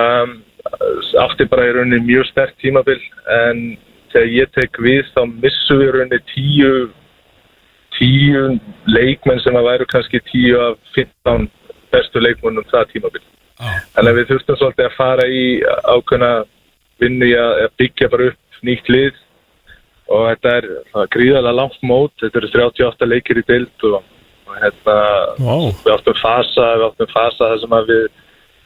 [0.00, 0.36] um,
[1.24, 2.98] átti bara í rauninni mjög sterk tímabil
[3.38, 3.66] en
[4.12, 6.72] þegar ég tek við þá missum við rauninni tíu
[7.96, 8.48] tíu
[8.90, 11.46] leikmenn sem að væru kannski tíu af 15
[11.92, 13.22] bestu leikmennum það tímabil.
[13.56, 16.32] Þannig að við þurftum svolítið að fara í ákveðna
[17.00, 19.22] vinnu í að byggja bara upp nýtt lið.
[20.12, 23.96] Og þetta er það er gríðarlega langt mót, þetta eru 38 leikir í deild og,
[24.46, 24.98] og hérna
[25.38, 25.72] Wow.
[25.84, 28.04] við áttum fasa, við áttum fasa þar sem að við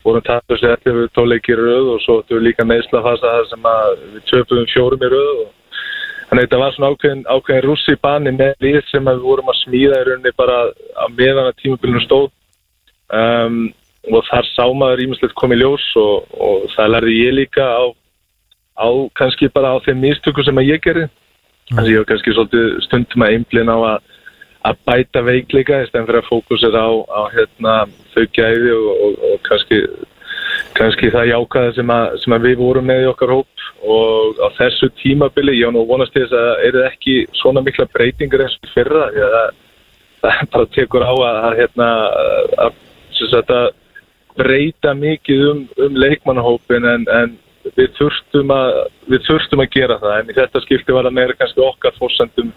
[0.04, 3.34] vorum tapur sér eftir við tóleikir í röð og svo áttum við líka neysla fasa
[3.36, 5.48] þar sem að við töpum fjórum í röð og
[6.30, 9.48] Þannig að þetta var svona ákveðin, ákveðin rússi bani með lið sem að við vorum
[9.50, 12.28] að smíða í rauninni bara á meðan að tímabilinu stóð.
[13.10, 13.56] Um,
[14.14, 17.82] og þar sá maður ímislegt komið ljós og, og það lærði ég líka á,
[18.78, 18.88] á
[19.18, 21.08] kannski bara á þeim mistöku sem að ég gerði.
[21.72, 24.14] Þannig að ég var kannski svolítið stundum að einblina á að,
[24.68, 27.74] að bæta veikleika í stæðan fyrir að fókusera á, á hérna,
[28.12, 29.80] þau gæði og, og, og kannski
[30.76, 31.92] kannski það jákaði sem
[32.22, 33.66] sem að við vorum með í okkar hóp.
[33.80, 38.44] Og á þessu tímabili, ég á nú vonast þess að eru ekki svona mikla breytingar
[38.44, 39.60] eins og fyrra, það,
[40.20, 41.90] það bara tekur á að, að, hérna,
[42.66, 42.82] að,
[43.40, 43.70] að
[44.40, 47.38] breyta mikið um, um leikmannahópin en, en
[47.76, 50.18] við þurftum að við þurftum að gera það.
[50.18, 52.52] En í þetta skipti var það meira kannski okkar fórsendum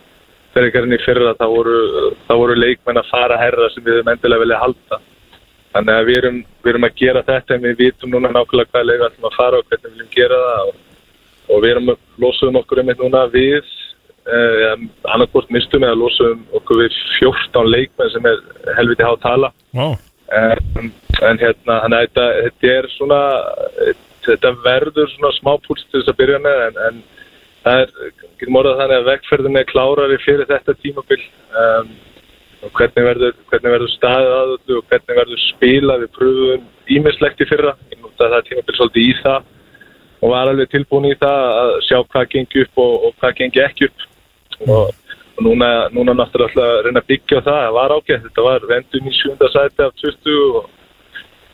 [0.54, 1.80] þegar ekki í fyrra þá voru,
[2.28, 5.00] þá voru leikmenn að fara herra sem við höfum endilega vilja halda
[5.74, 8.88] þannig að við erum, við erum að gera þetta en við vitum núna nákvæmlega hvað
[8.90, 10.82] leik við ætlum að fara og hvernig við viljum gera það og,
[11.50, 11.92] og við erum
[12.24, 13.74] losuðum okkur einmitt núna við
[14.38, 14.86] eh,
[15.16, 18.42] annarkvort mistum eða losuðum okkur við 14 leikmenn sem er
[18.80, 19.96] helviti há tala Wow.
[20.30, 20.92] en,
[21.26, 23.22] en hérna að þetta, þetta er svona
[24.24, 27.02] þetta verður svona smá púls til þess að byrja með en, en
[27.64, 27.94] það er,
[28.40, 31.20] getum orðað þannig að vegferðin er klárari fyrir þetta tímabil.
[31.64, 31.94] Um,
[32.64, 36.68] og hvernig verður, hvernig verður staðið að öllu og hvernig verður spila við pröfum
[36.98, 37.76] ímislegt í fyrra.
[37.92, 39.50] Ég nota það tímabil svolítið í það
[40.24, 43.64] og var alveg tilbúin í það að sjá hvað gengi upp og, og hvað gengi
[43.66, 44.06] ekki upp.
[44.64, 44.94] Og,
[45.34, 48.24] og núna, núna náttúrulega að reyna að byggja á það, það var ágætt.
[48.30, 50.72] Þetta var vendun í sjúnda sæti af 20 og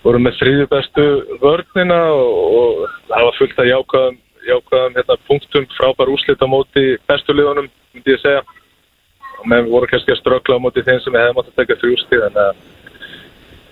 [0.03, 1.07] vorum með þriðju bestu
[1.41, 6.84] vörnina og, og það var fullt af jákvæðum, jákvæðum hérna, punktum frábær úrslit á móti
[7.10, 8.44] bestu liðunum, myndi ég segja.
[9.40, 11.60] Og meðan við vorum kannski að ströggla á móti þeim sem við hefum átt að
[11.61, 12.61] taka þrjústíð þannig að,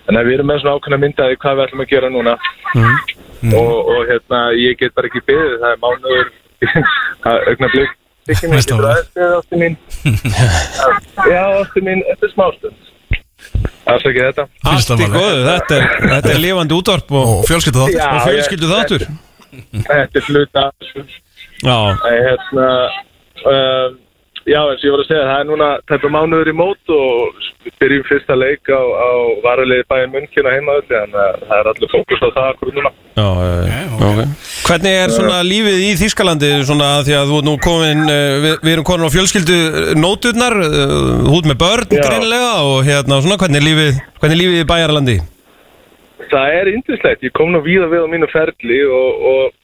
[0.06, 2.34] þannig að við erum með svona ákveðna myndaði hvað við ætlum að gera núna.
[3.54, 6.34] Og, og hérna ég get bara ekki beðið, það er mánuður.
[7.28, 7.96] Augna blik
[8.28, 9.76] ekki mér, getur aðeins ástu mín.
[11.32, 12.90] Já, ástu mín, þetta er smástund.
[13.88, 14.44] Afsakið þetta.
[14.66, 15.22] Allt Finnst það í alveg.
[15.22, 17.48] góðu, þetta er, þetta er lifandi útvarp og, Og
[18.26, 19.06] fjölskyldu þáttur
[19.88, 20.66] Þetta er hluta.
[21.62, 22.68] Já, Það er hérna
[23.44, 23.96] um,
[24.48, 27.40] Já, eins og ég var að segja það er núna tæpa mánuður í mót og
[27.82, 29.10] byrjum fyrsta leik á, á
[29.44, 33.26] varulegi bæði munnkina heimaður þannig að það er allir fókus á það akkur núna já,
[33.68, 33.82] já.
[33.98, 34.26] Okay.
[34.68, 38.54] Hvernig er svona lífið í Þýskalandi svona því að þú ert nú komin uh, við,
[38.64, 39.58] við erum komin á fjölskyldu
[40.00, 42.04] nóturnar uh, hút með börn Já.
[42.06, 45.18] greinilega og hérna svona hvernig er lífið hvernig er lífið í Bæjarlandi
[46.26, 49.58] Það er yndislegt, ég kom nú víða við á mínu ferli og, og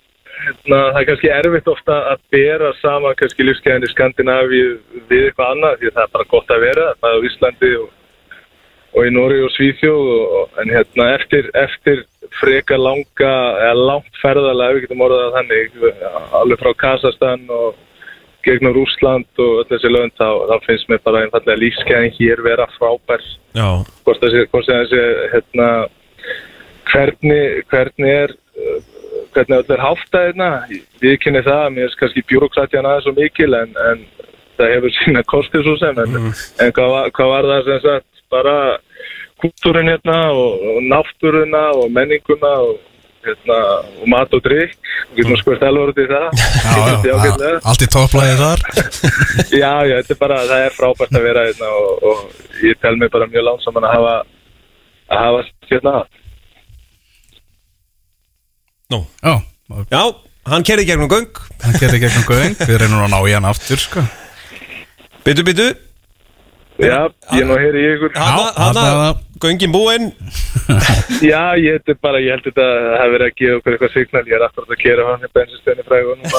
[0.44, 4.70] hérna, það er kannski erfitt ofta að bera saman kannski lífskeiðin í Skandinavíu
[5.10, 7.70] við eitthvað annað því að það er bara gott að vera það er á Íslandi
[7.80, 7.88] og,
[8.94, 12.04] og í Nóri og Svíþjóð og, en hérna eftir, eftir
[12.40, 13.32] freka langa
[13.64, 15.82] eða langt ferðalega, við getum orðað þannig
[16.40, 17.82] alveg frá Kasastan og
[18.44, 22.66] gegnum Rúsland og öll þessi lönd þá, þá finnst mér bara einfallega lífskeiðin hér vera
[22.76, 23.22] frábær.
[23.56, 23.68] Já,
[24.04, 24.26] hvort
[24.68, 25.68] sé hérna,
[26.94, 28.78] hvernig, hvernig er uh,
[29.34, 30.48] hvernig öll er háftað hérna?
[31.02, 34.02] Við kynni það, mér er kannski bjúrokratjan aðeins svo mikil en, en
[34.58, 36.18] það hefur sína kostið svo sem en,
[36.62, 38.10] en hvað, hvað var það sem sagt?
[38.32, 38.56] Bara
[39.42, 42.78] kultúrin hérna og, og náttúruna og menninguna og,
[43.24, 43.58] hérna,
[44.00, 44.76] og mat og drikk
[45.10, 46.26] og getum spurt alveg út í það.
[46.64, 48.64] Já, já, Já, allt í topplæði þar.
[49.64, 52.96] Já, já, þetta er bara, það er frábært að vera hérna og, og ég tel
[52.98, 54.14] mig bara mjög lánsaman að hafa
[55.14, 55.94] að hafa hérna
[58.92, 59.04] nú.
[59.24, 59.34] Já,
[59.90, 60.02] Já,
[60.50, 61.30] hann kerði gegnum göng.
[61.64, 62.56] Hann gerði gegnum göng.
[62.60, 64.04] Við reynum að ná í hann aftur sko.
[65.24, 65.70] Byttu, byttu
[66.74, 67.06] Já,
[67.38, 68.10] ég nú heyri í ykkur.
[68.18, 70.08] Hanna, göngin búinn
[71.22, 73.92] Já, ég þetta er bara, ég held þetta að það verið að gefa okkur eitthvað
[73.94, 74.24] signal.
[74.26, 76.38] Ég er akkurat að kera hann í bensinstöðinni frægu núna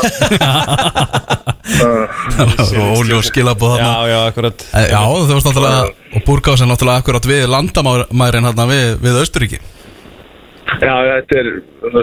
[2.76, 4.10] Og óljós skilabóð Já, þarna.
[4.12, 4.68] Já, akkurat.
[4.76, 5.82] Eh, Já, þú varst náttúrulega
[6.20, 9.60] Og Búrgásin náttúrulega akkurat við landamærin hérna við, við Austuríki
[10.66, 11.50] Já, þetta er,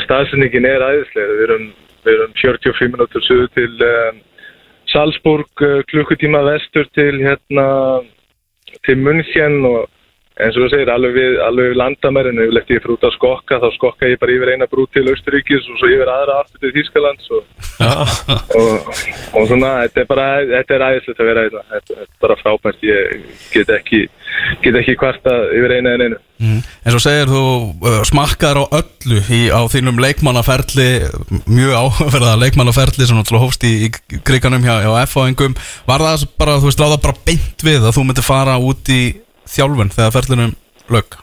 [0.04, 1.64] staðsendingin er æðislega Við erum,
[2.06, 4.20] við erum 45 minútur suðu til um,
[4.92, 7.66] Salzburg uh, klukkutíma vestur til hérna
[8.86, 9.90] til München og
[10.40, 13.58] eins og þú segir, alveg við, alveg við landamærinu, yfirleitt ég fyrir út að skokka,
[13.60, 16.72] þá skokka ég bara yfir eina brú til Austuríkis og svo yfir aðra aftur til
[16.78, 17.42] Þýskalands og,
[18.62, 18.90] og,
[19.36, 22.86] og svona, þetta er bara, þetta er æðislegt að vera þetta, þetta er bara frábært,
[22.88, 24.00] ég get ekki,
[24.64, 26.20] get ekki kvarta yfir eina en einu.
[26.42, 26.62] Mm.
[26.82, 27.42] En svo segir þú
[27.84, 30.88] uh, smakkar á öllu í, á þínum leikmannaferli
[31.44, 35.54] mjög áverða leikmannaferli sem náttúrulega hófst í, í kriganum hjá, hjá F-áingum
[35.86, 39.02] var það bara, þú veist, láða bara beint við að þú myndir fara út í
[39.50, 40.54] þjálfun þegar ferlinum
[40.92, 41.18] lög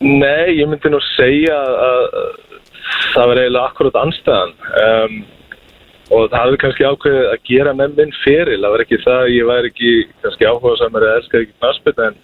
[0.00, 2.30] Nei, ég myndi nú segja að að
[3.14, 5.20] það var eiginlega akkurat anstæðan um,
[6.10, 9.48] og það hafði kannski ákveðið að gera með minn feril, það var ekki það ég
[9.50, 9.92] væri ekki
[10.24, 12.16] kannski áhuga samar eða elskaði ekki knaspið en,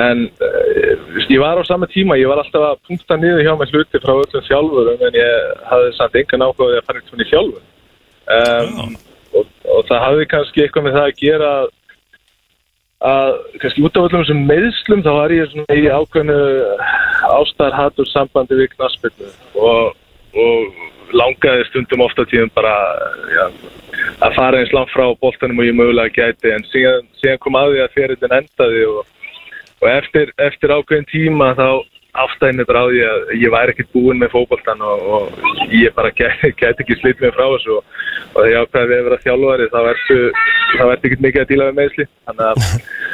[0.00, 3.74] en uh, ég var á sama tíma, ég var alltaf að punkta niður hjá mig
[3.74, 7.68] hluti frá öllum þjálfurum en ég hafði samt engan áhuga að fara eitthvað í þjálfun.
[8.28, 8.96] Um,
[9.38, 11.70] og, og það hafði kannski eitthvað með það að gera að
[13.04, 16.38] að kannski út af öllum þessum meðslum þá var ég svona í ákveðnu
[17.38, 19.92] ástar hattur sambandi við knaspinu og,
[20.34, 22.74] og langaði stundum ofta tíðum bara
[23.32, 23.44] já,
[24.24, 26.52] að fara eins langt frá boltanum og ég mögulega gæti.
[26.52, 29.14] En síðan, síðan kom að því að fyrirtin endaði og,
[29.78, 31.68] og eftir, eftir ákveðin tíma þá
[32.24, 36.14] ástæðinni bara á því að ég væri ekkert búinn með fókbaltan og, og ég bara
[36.14, 38.00] gæti, gæti ekki slitt mig frá þessu og,
[38.32, 40.18] og þegar ég ákveði að vera þjálfari þá ertu
[40.88, 42.58] ekkert mikið að díla við meðsli þannig að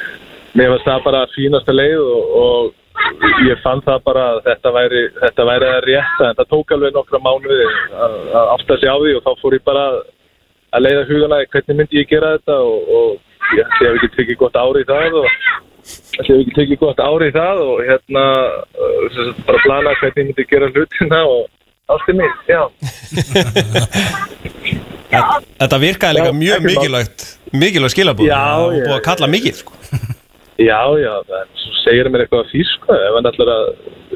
[0.58, 2.72] mér var það bara fínasta leið og, og
[3.44, 6.28] ég fann það bara að þetta væri, þetta væri að rétta.
[6.28, 7.68] En það tók alveg nokkra mánuði
[8.06, 8.18] að,
[8.54, 9.84] átta sig á því og þá fór ég bara
[10.74, 12.92] að leiða hugana hvernig myndi ég gera þetta og,
[13.52, 17.28] ég hef ekki tekið gott ári í það og ég hef ekki tekið gott ári
[17.30, 18.24] í það og hérna
[18.86, 21.42] uh, bara plana hvernig ég myndi gera hlutina og
[21.94, 22.62] ástin mín, já.
[25.60, 29.80] Þetta virkaði líka mjög mikilvægt mikilvægt skilabúð og búið að kalla mikið sko.
[30.54, 33.64] Já, já, en svo segir mér eitthvað þýsku, ef hann ætlar að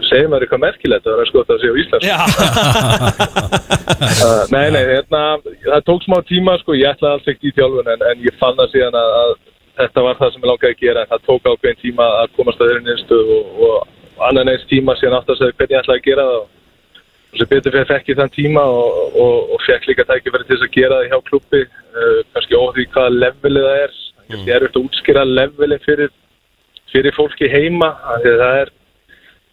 [0.07, 2.07] segja mér eitthvað merkilegt, það er að skota að segja á Íslands.
[2.07, 2.19] Já,
[3.99, 7.89] Uh, nei, nei, hérna, það tók smá tíma, sko, ég ætlaði alls ekki í þjálfun,
[7.91, 9.33] en, en ég fann það síðan að, að
[9.81, 12.63] þetta var það sem ég langaði að gera, en það tók ákveðin tíma að komast
[12.63, 16.03] að þeirri nýnstu og, og annan eins tíma síðan átt að segja hvernig ég ætlaði
[16.03, 16.47] að gera það.
[17.29, 20.55] Og sem betur fyrir fekk ég þann tíma og, og, og fekk líka tækifæri til
[20.57, 21.65] þess að gera það hjá klubbi,
[21.99, 23.99] uh, kannski óþví hvaða levelið það er,
[24.31, 26.15] kannski er þetta að útskýra levelin fyrir
[26.93, 28.73] fyrir fólki heima að það er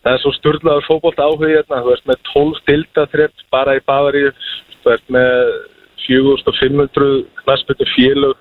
[0.05, 1.81] það er svo sturlaður fótbolt áhuga hérna.
[1.81, 4.31] Þú ert með 12 dildaþrepp bara í Bavaríu
[4.83, 5.53] þú ert með
[6.05, 8.35] 4500 knaspötu félög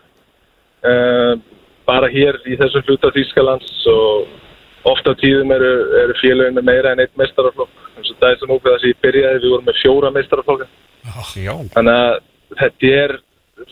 [0.85, 1.35] uh,
[1.89, 5.73] bara hér í þessu hluta Þýskalands og ofta á tíðum eru,
[6.03, 9.01] eru félögin með meira en eitt mestaraflokk eins og það er sem ókveða sem ég
[9.05, 10.69] byrjaði við vorum með fjóra mestaraflokka
[11.77, 12.19] þannig að
[12.61, 13.17] þetta er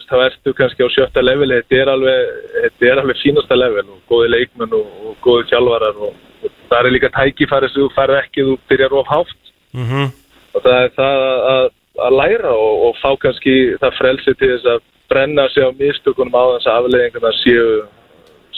[0.08, 1.60] þá ertu kannski á sjötta leveli.
[1.62, 6.02] Þetta er alveg, þetta er alveg fínasta level og góði leikmenn og, og góði þjálfarar
[6.08, 9.38] og, og það er líka tækifæri sem þú færð ekki, þú byrjar of hátt.
[9.72, 10.10] Mhm.
[10.52, 11.66] og það er það að,
[12.06, 16.36] að læra og, og fá kannski það frelsi til þess að brenna sig á mistökunum
[16.36, 17.70] á þess að afleðingarna séu,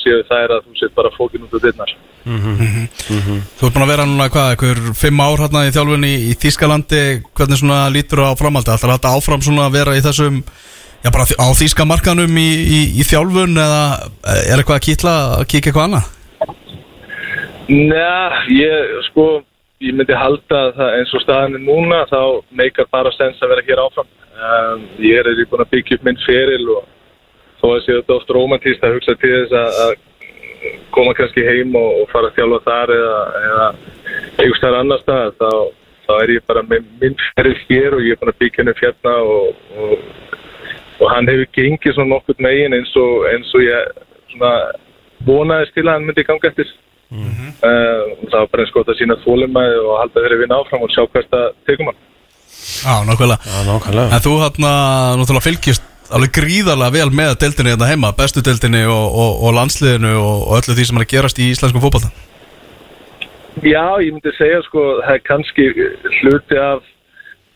[0.02, 1.94] séu þær að þú set bara fókin út á dittnar
[2.24, 7.02] Þú ert búin að vera núna hvað, einhver fimm ár hérna í þjálfunni í, Þýskalandi.
[7.36, 10.38] Hvernig svona lítur á framhaldi ætlar þetta áfram svona að vera í þessum
[11.04, 13.82] já bara á þýska markanum í, í, í þjálfun eða
[14.48, 16.06] er eitthvað að kýtla að kíkja eitthvað annað?
[17.68, 18.14] Næ,
[18.52, 19.26] ég sko
[19.84, 22.20] ég myndi halda að eins og staðan er núna þá
[22.56, 26.08] meikar bara sens að vera hér áfram um, ég er ekki búin að byggja upp
[26.08, 26.90] minn feril og
[27.60, 31.76] þó að sé þetta oft romantíst að hugsa til þess að, að koma kannski heim
[31.76, 33.66] og, og fara að þjálfa þar eða, eða
[34.38, 35.50] einhvers þar annar stað þá,
[36.06, 39.16] þá er ég bara minn feril hér og ég er búin að byggja henni fjallna
[39.34, 40.06] og, og,
[41.00, 43.92] og hann hefur gengið svona nokkur megin eins og, eins og ég
[44.34, 44.54] svona
[45.26, 46.72] vonaðist til að hann myndi ganga eftir.
[47.14, 50.90] Uh, það var bara eins gott að sína þólumæði og halda þeirri vinna áfram og
[50.90, 52.00] sjá hvert að tegum hann
[52.64, 53.38] Já, nákvæmlega.
[53.44, 54.08] Já, nákvæmlega.
[54.14, 54.70] En þú hérna
[55.20, 55.84] náttúrulega fylgist
[56.14, 60.56] alveg gríðarlega vel með deildinni hérna heima, bestu deildinni og, og, og landsliðinu og, og
[60.60, 62.10] öllu því sem er að gerast í íslenskum fótbolta.
[63.62, 65.68] Já, ég myndi segja sko það er kannski
[66.20, 66.84] hluti af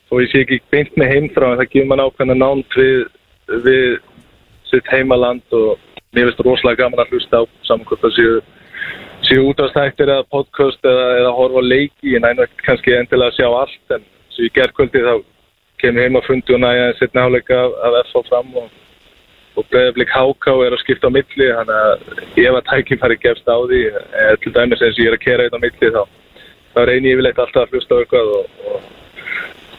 [0.09, 3.01] og ég sé ekki beint með heimþrá en það gefur mann ákveðna námt við,
[3.49, 3.99] við
[4.69, 5.79] sitt heimaland og
[6.13, 8.39] mér finnst rosalega gaman að hlusta á saman hvort það séu
[9.27, 13.49] séu útastættir eða podcast eða, eða horfa á leiki, ég næna kannski endilega að sjá
[13.49, 14.05] allt en
[14.35, 15.15] svo í gerðkvöldi þá
[15.83, 18.71] kemur heim að fundi og næja setna áleika af FH fram og,
[19.59, 23.51] og breiðablik HK og er að skipta á milli þannig að ef að tækifæri gefst
[23.51, 26.03] á því eða til dæmis eins og ég er að kera einn á milli þá,
[26.75, 28.89] þá reynir ég yfirleitt alltaf að hlusta á eitthvað og, og,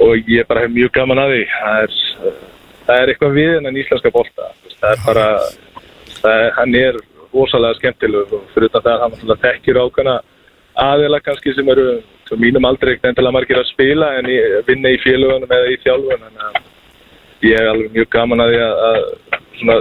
[0.05, 1.43] og ég bara hef mjög gaman að því.
[1.55, 1.99] Það er,
[2.89, 4.49] það er eitthvað við en íslenska bolta.
[4.79, 5.27] Það er bara
[6.19, 6.99] það er, hann er
[7.29, 10.15] rosalega skemmtileg og fyrir það er hann þekkir ákveðna
[10.79, 14.37] aðeila kannski sem eru svo mínum aldrei ekkert endilega margir að spila en í,
[14.67, 18.61] vinna í félagunum eða í þjálfun þannig að ég er alveg mjög gaman að því
[18.65, 18.99] að, að
[19.59, 19.75] svona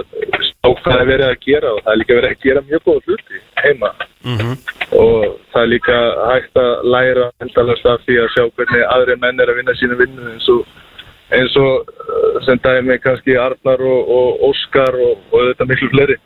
[0.47, 3.01] stá hvað er verið að gera og það er líka verið að gera mjög góða
[3.07, 3.91] hluti heima.
[4.99, 5.97] Og það er líka
[6.29, 9.99] hægt að læra endalast af því að sjá hvernig aðri menn er að vinna sínu
[9.99, 10.63] vinnu eins og
[11.35, 16.17] eins og uh, sem dæmi kannski Arnar og, og Óskar og, og þetta miklu fleiri.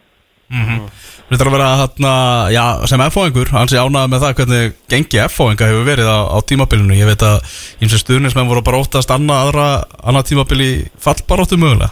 [0.54, 2.14] Þetta er að vera þarna,
[2.54, 6.38] já, sem F-fóingur Hann sé ánægð með það hvernig gengi F-fóinga hefur verið á, á
[6.46, 6.98] tímabilinu.
[7.00, 7.40] Ég veit að
[7.82, 9.68] eins og stuðnismenn voru bara óttast annað aðra,
[10.04, 10.70] annað tímabili
[11.02, 11.90] fallbaróttu mögulega.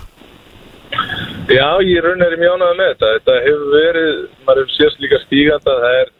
[1.49, 3.13] Já, ég raun er mjög ánægð með þetta.
[3.15, 4.11] Þetta hefur verið,
[4.45, 6.11] maður hefur sést líka stíganda það er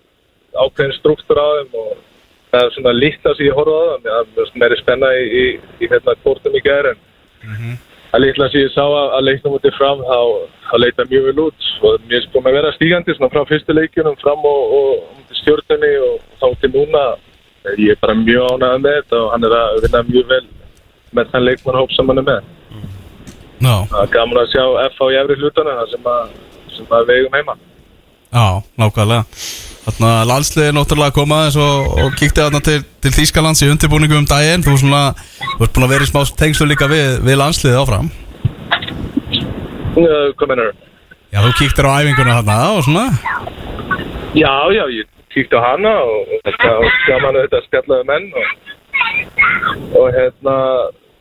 [0.64, 1.92] ákveðin struktur á þeim og
[2.52, 5.46] það er svona lítið sem ég horfði á það, það er meiri spenna í, í,
[5.82, 7.80] í hérna kvortum í gæri en
[8.12, 10.20] að litla sem ég sá að, að leikna mútið fram þá,
[10.82, 11.68] leita mjög vel út.
[11.82, 15.92] Og mér er búin að vera stígandi svona frá fyrstu leikunum fram og, og stjórnunni
[16.08, 17.06] og þá til núna.
[17.78, 20.44] Ég er bara mjög ánægð með þetta og hann er að vinna mjög vel
[21.16, 22.54] með þann leikmannhóp sem hann er með.
[23.62, 26.32] Já, það er gaman að sjá F á í efri hlutana sem að,
[26.76, 27.60] sem að við eigum heima.
[28.32, 28.48] Já,
[28.82, 34.20] nákvæmlega Þarna landsliði náttúrulega koma aðeins og, og kíkti þarna til, til Þýskalands í undirbúningu
[34.20, 34.62] um daginn.
[34.62, 38.12] Þú, ert búin að vera í smá tengslu líka við, við landsliðið áfram.
[39.98, 40.76] Uh, Hvað mennur?
[41.32, 43.06] Já, þú kíktir á æfinguna þarna og svona.
[44.38, 48.52] Já, já, ég kíkti á hana og, og að þetta spjallaði menn og,
[49.98, 50.56] og hérna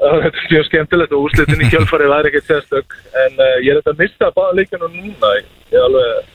[0.24, 2.98] þetta er mjög skemmtilegt og úrslitin í kjölfarið var ekkert sérstök.
[3.24, 6.28] En uh, ég er þetta að missa bara leikinu núna ég alveg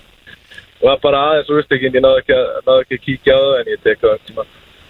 [0.84, 3.73] var bara aðeins úrslitin, ég náðu ekki, að- náðu ekki að kíkja á það en
[3.73, 4.45] ég tek á einhvern tíma.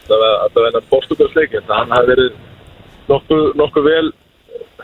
[0.06, 2.32] Það var að það venna Portugalsleikin hann hafði verið
[3.10, 4.08] nokkuð, nokkuð vel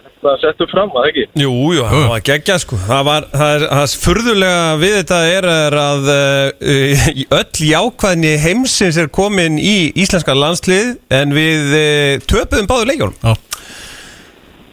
[0.02, 1.24] hérna, settur fram, að ekki?
[1.42, 2.78] Jú, jú, það var geggja sko.
[2.88, 8.34] Það var, það er, það er furðulega við þetta er, er að uh, öll jákvæðni
[8.46, 13.34] heimsins er komin í íslenska landslið en við uh, töpuðum báður leikjónum Já,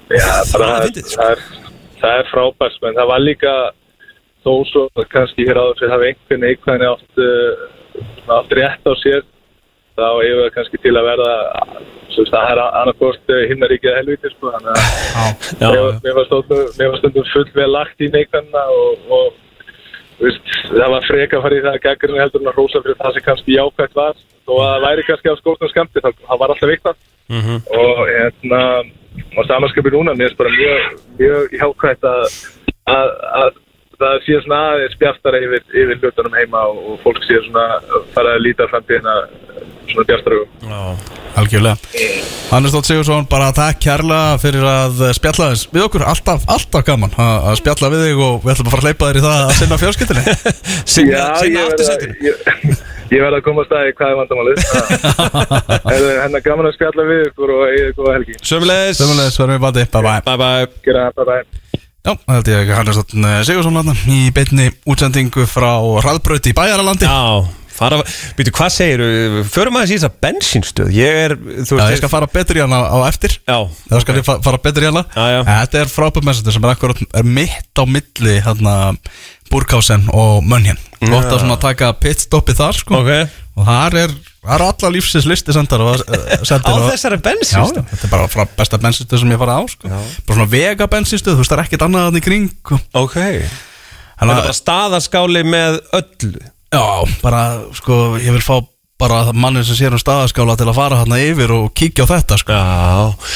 [0.08, 1.20] Já, Það er það, sko.
[1.20, 1.42] það, er,
[2.00, 2.94] það er frábært, menn.
[2.96, 3.54] Það var líka
[4.44, 7.66] þó svo að kannski hér áður fyrir hafa einhvern neikvæðin átt, uh,
[8.38, 9.26] átt rétt á sér
[9.98, 11.32] þá hefur það kannski til að verða
[12.18, 17.28] það er annarkost himnaríkið helviti sko, þannig að Já, mér, var stundum, mér var stundum
[17.32, 19.36] full vel lagt í neikvæðina og, og
[20.18, 22.82] þú veist, það var freka að fara í það að geggjurinn heldur en að rósa
[22.82, 24.24] fyrir það sem kannski jákvægt var.
[24.48, 26.98] Og að það væri kannski á skórnum skamti það, það var alltaf viktan
[27.28, 27.56] Mhm.
[27.76, 28.60] og hérna
[29.36, 30.84] og samanskapir núna, mér finnst bara mjög,
[31.18, 32.36] mjög jákvægt að,
[32.88, 33.10] að,
[33.42, 33.50] að
[33.98, 37.64] það sé svona aðeins bjartara yfir, yfir hlutunum heima og, og fólk sé svona
[38.14, 39.14] fara að líta framtíðina
[39.88, 40.50] svona bjartara um.
[40.68, 40.82] já.
[41.38, 41.76] algjörlega.
[42.50, 46.04] Hannes Dótt Sigursson, bara takk kærlega fyrir að spjalla þess við okkur.
[46.12, 49.20] Alltaf, alltaf gaman að að spjalla við þig og við ætlum bara að hleypa þér
[49.20, 50.24] í það að sinna fjárskiptinni
[50.94, 52.32] Sinna, sinna ég verð aftursætinu.
[53.08, 54.66] að, að koma að staði hvað er vandamálið.
[56.24, 58.42] Hennar gaman að spjalla við ykkur og eigið góða helgi.
[58.42, 60.04] Sömulegis Sömulegis, verðum við bandi, bye
[60.36, 61.57] bye Bye bye
[62.06, 63.14] Já, það held ég að Hannes Dótt
[63.48, 65.70] Sigursson þarna í beinni útsendingu frá
[66.02, 67.08] Hraðbrauti í Bæjaralandi.
[67.08, 67.48] Já,
[67.78, 67.98] fara,
[68.38, 69.02] býtu, hvað segir
[69.50, 70.92] Förum aðeins í þessa bensínstöð.
[70.94, 71.34] Ég er,
[71.68, 73.34] þú Já, ég skal fara betur í hana á eftir.
[73.42, 73.58] Já,
[73.90, 75.04] Það skal ég fa- fara betur í hana.
[75.12, 78.76] Já, Þetta er frábært messendur sem er akkurat er mitt á milli hérna
[79.50, 83.02] Burghausen og Mönjen Gott að svona taka pitstoppi þar sko.
[83.02, 83.12] Ok
[83.58, 84.12] Og þar er,
[84.44, 85.82] það er alla lífsins listi sendar
[86.46, 89.90] sendir Á þessari já, þetta er bara frá besta bensinstöð sem ég fara á sko.
[89.90, 92.78] Bara svona vega bensinstöð, þú veist það er ekkert annað þannig í kring sko.
[93.02, 93.16] Ok.
[93.18, 96.42] Það Þannig er bara staðaskáli með öllu.
[96.74, 96.84] Já,
[97.22, 97.42] bara
[97.78, 98.56] sko, ég vil fá
[98.98, 102.38] bara mannin sem sér um staðaskála til að fara hérna yfir og kíkja á þetta
[102.42, 102.58] sko.
[102.58, 103.28] Já.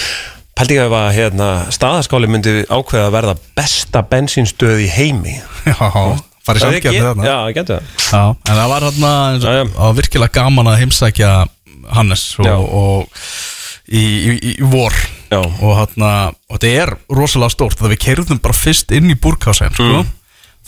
[0.58, 5.38] Pældi ég að hérna, staðaskáli myndi ákveða að verða besta bensínstöð í heimi.
[5.66, 5.78] Já,
[6.46, 7.24] farið samkjöfni þarna.
[7.28, 8.36] Já, ég getur það.
[8.48, 9.62] En það var hérna Já, já.
[9.62, 11.32] og- það var virkilega gaman að heimsækja
[11.92, 12.52] Hannes Já.
[12.56, 13.08] og, og
[13.92, 14.92] í, í, í, vor.
[15.32, 15.38] Já.
[15.40, 16.08] og hérna,
[16.50, 20.10] og þetta er rosalega stórt það við keirðum bara fyrst inn í búrkásen sko, Mm.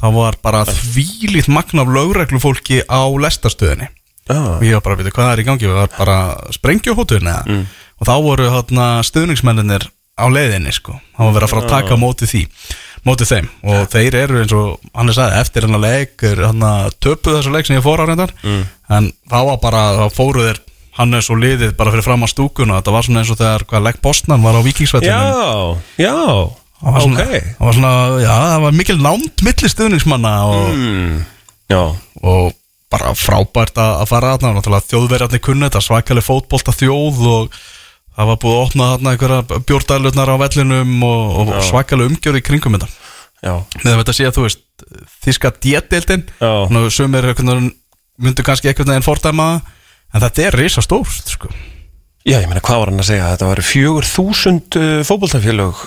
[0.00, 3.88] það var bara þvílít magna af lögreglufólki á lestastöðinni
[4.30, 5.66] og ég var bara að vita hvað það er í gangi?
[5.68, 6.16] Við var bara
[6.50, 7.44] sprengjuhótun eða?
[7.46, 7.66] Mm.
[8.00, 9.84] og þá voru hérna stuðningsmenninir
[10.16, 12.42] á leiðinni sko, það var verið að fara að taka á móti því
[13.04, 13.48] móti þeim.
[13.68, 17.34] Og þeir eru eins og hann er sagði eftir hennar leik er hann að töpu
[17.34, 18.34] þessu leik sem ég fór á reyndar.
[18.44, 18.64] Mm.
[18.94, 20.62] en þá var bara, þá fóru þeir
[20.94, 22.76] Hannes og liðið bara fyrir fram á stúkuna.
[22.78, 26.14] Þetta var svona eins og þegar hvað legg Bosnan var á vikingsvettinu já, já
[26.84, 27.48] það var svona, Ok.
[27.58, 31.24] það var svona, já, það var mikil nánd milli stuðningsmanna og, mm.
[32.22, 32.52] Og
[32.94, 34.52] bara frábært að, að fara þarna.
[34.60, 37.58] Náttúrulega þjóðverjarnir kunni þetta svakalig fótbolta þjóð og
[38.14, 42.44] það var búið að opna þarna einhverja bjórdælurnar á vellinum og, og svakalig umgjör í
[42.44, 42.90] kringum þetta
[43.44, 44.62] Já, með þetta sé að þú veist
[45.24, 46.52] þíska djettildin Já.
[46.94, 47.32] sem er
[48.22, 49.48] myndu kannski einhvern veginn fordæma
[50.14, 51.50] en þetta er risa stórt sko.
[52.24, 53.28] Já, ég meina, hvað var hann að segja?
[53.34, 55.82] Þetta var fjögur þúsund uh, fótboltafélög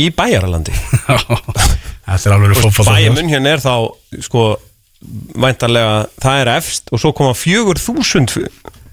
[0.00, 0.72] í bæjaralandi
[2.06, 3.74] þetta er alveg fótbolta Bæjamun hérna er þá,
[4.24, 4.44] sko,
[5.36, 8.32] væntanlega, það er efst og svo koma fjögur þúsund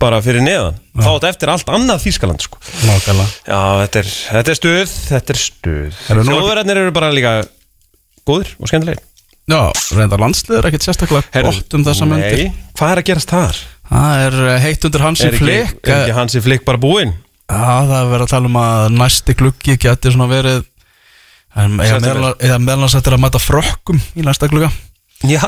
[0.02, 0.78] bara fyrir neðan.
[0.98, 2.60] Þá þetta eftir allt annað Þýskaland, sko.
[2.88, 3.28] Nákvæmlega.
[3.48, 6.02] Já, þetta er, þetta er stuð, þetta er stuð.
[6.12, 7.36] Þjóðverðarnir eru bara líka
[8.28, 9.04] góðir og skemmtilegir.
[9.48, 9.62] Já,
[9.96, 13.60] reynda landslið er ekkert sérstaklega gott um þessa myndir Nei, hvað er að gerast þar?
[13.88, 17.14] Það er eh, heitt undir Hansi Er ekki, Flick er ekki Hansi Flick bara búinn?
[17.48, 20.58] Já, það er verið að tala um að næsti gluggi geti svona verið
[21.56, 22.18] eða Sérstaklega.
[22.20, 24.72] meðal- eða meðlans þetta er að mæta frökkum í næsta glugga
[25.26, 25.42] Já.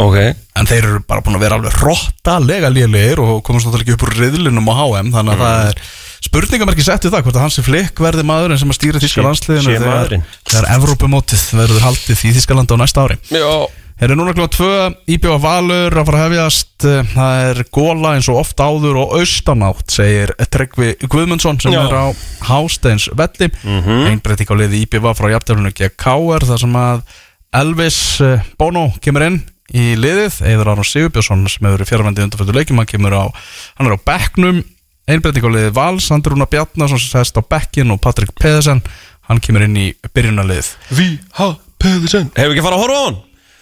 [0.00, 0.16] Ok.
[0.58, 4.06] En þeir eru bara búin að vera alveg rottalega lélegir og komast náttúrulega ekki upp
[4.08, 5.82] úr riðlinum á HM þannig að það er
[6.20, 9.76] spurningamarki sett við það hvort að Hansi Flick verði maðurinn sem að stýra Þíska landsliðinu
[9.80, 10.16] þegar,
[10.50, 13.16] þegar Evrópumótið verður haldið í Þískalandi á næsta ári.
[13.32, 13.46] Já.
[14.00, 14.74] Hér er núna klokka tvö,
[15.12, 19.92] Íbjóa Valur að fara að hefjast, það er góla eins og oft áður og austanátt
[19.92, 21.82] segir Tryggvi Guðmundsson sem Já.
[21.84, 22.06] er á
[22.48, 24.06] Hásteins velli Mhm.
[24.14, 26.46] einbreyting á liði Íbjóa frá jafnteflunum gegn K.R.
[26.48, 27.02] þar sem að
[27.50, 29.40] Elvis eh, Bono kemur inn
[29.74, 33.24] í liðið, Eður Aron Sigurbjörnsson sem hefur verið fjárvændi undanfjöldu leikjum, hann kemur á
[33.78, 34.60] hann er á bekknum,
[35.10, 38.82] einbreyting á liði Vals, Andri Rúna Bjarnason sem sest á bekkin og Patrik Pedersen,
[39.26, 40.72] hann kemur inn í byrjunarlið.
[40.94, 41.08] Vi
[41.38, 41.50] ha
[41.80, 42.30] Pedersen.
[42.38, 43.18] Hefur ekki fara að horfa á hann?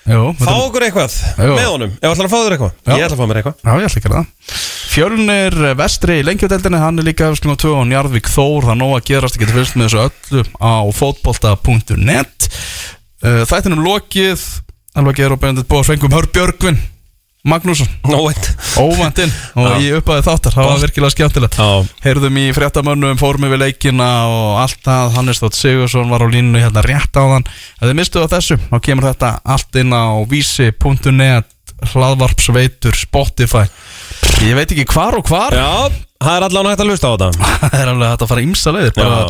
[0.08, 1.52] Jú, Fá okkur eitthvað Jú.
[1.52, 1.90] með honum?
[2.00, 2.76] Ef ætlar að fá þér eitthvað?
[2.80, 2.92] Já.
[2.96, 3.56] Ég ætla að fá mér eitthvað.
[3.60, 4.62] Já, ég ætla ekki að gera það.
[4.88, 8.94] Fjölnir vestri í lengjudeldinni Hann er líka eftir 2 og Njarðvík Þór Það er nóg
[8.96, 14.44] að gerast, það getur fylgst með þessu öllu á fótbolta.net Uh, Þættinum lokið.
[14.98, 16.78] Alveg gera og bendið búið að svengum Hör Björgvin
[17.48, 17.86] Magnússon.
[18.04, 19.76] Nóveit Óvæntinn og Já.
[19.80, 20.54] ég uppaði þáttar.
[20.56, 21.58] Það var virkilega skemmtilegt.
[21.58, 21.68] Já.
[22.04, 26.58] Heyrðum í fréttamönnum, fórum yfir leikina og allt það, Hannes Þótt Sigursson var á línu
[26.60, 30.06] hérna rétt á þann Ef þið mistuðu á þessu, þá kemur þetta allt inn á
[30.28, 31.54] vísi.net
[31.92, 33.68] hlaðvarpsveitur, Spotify.
[34.42, 35.54] Ég veit ekki hvar og hvar.
[35.54, 37.50] Já, það er allan hægt að hlusta á þetta.
[37.68, 39.20] Það er alveg hægt að fara ímsa leiðir bara.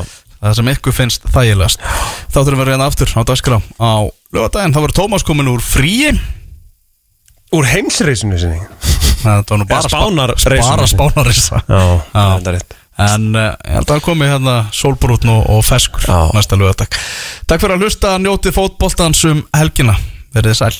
[0.40, 1.84] Það sem ykkur finnst þægilegast.
[2.32, 3.92] Þá þurfum við reyna aftur á dagskrá á
[4.34, 6.12] lögadaginn, þá verður Tómas komin úr fríi.
[7.56, 8.60] Úr heimsreisinu sinni.
[9.22, 10.60] Það var nú bara spánarreisinu.
[10.68, 11.62] Bara spánarreisa.
[11.64, 11.82] Já,
[12.12, 12.78] það er rétt.
[12.98, 16.02] En uh, ég held að komi hérna sólbrútn og, og feskur
[16.34, 16.90] næsta lögadag
[17.46, 19.94] Takk fyrir að hlusta, njótið fótboltans um helgina.
[20.34, 20.72] Verðið sæl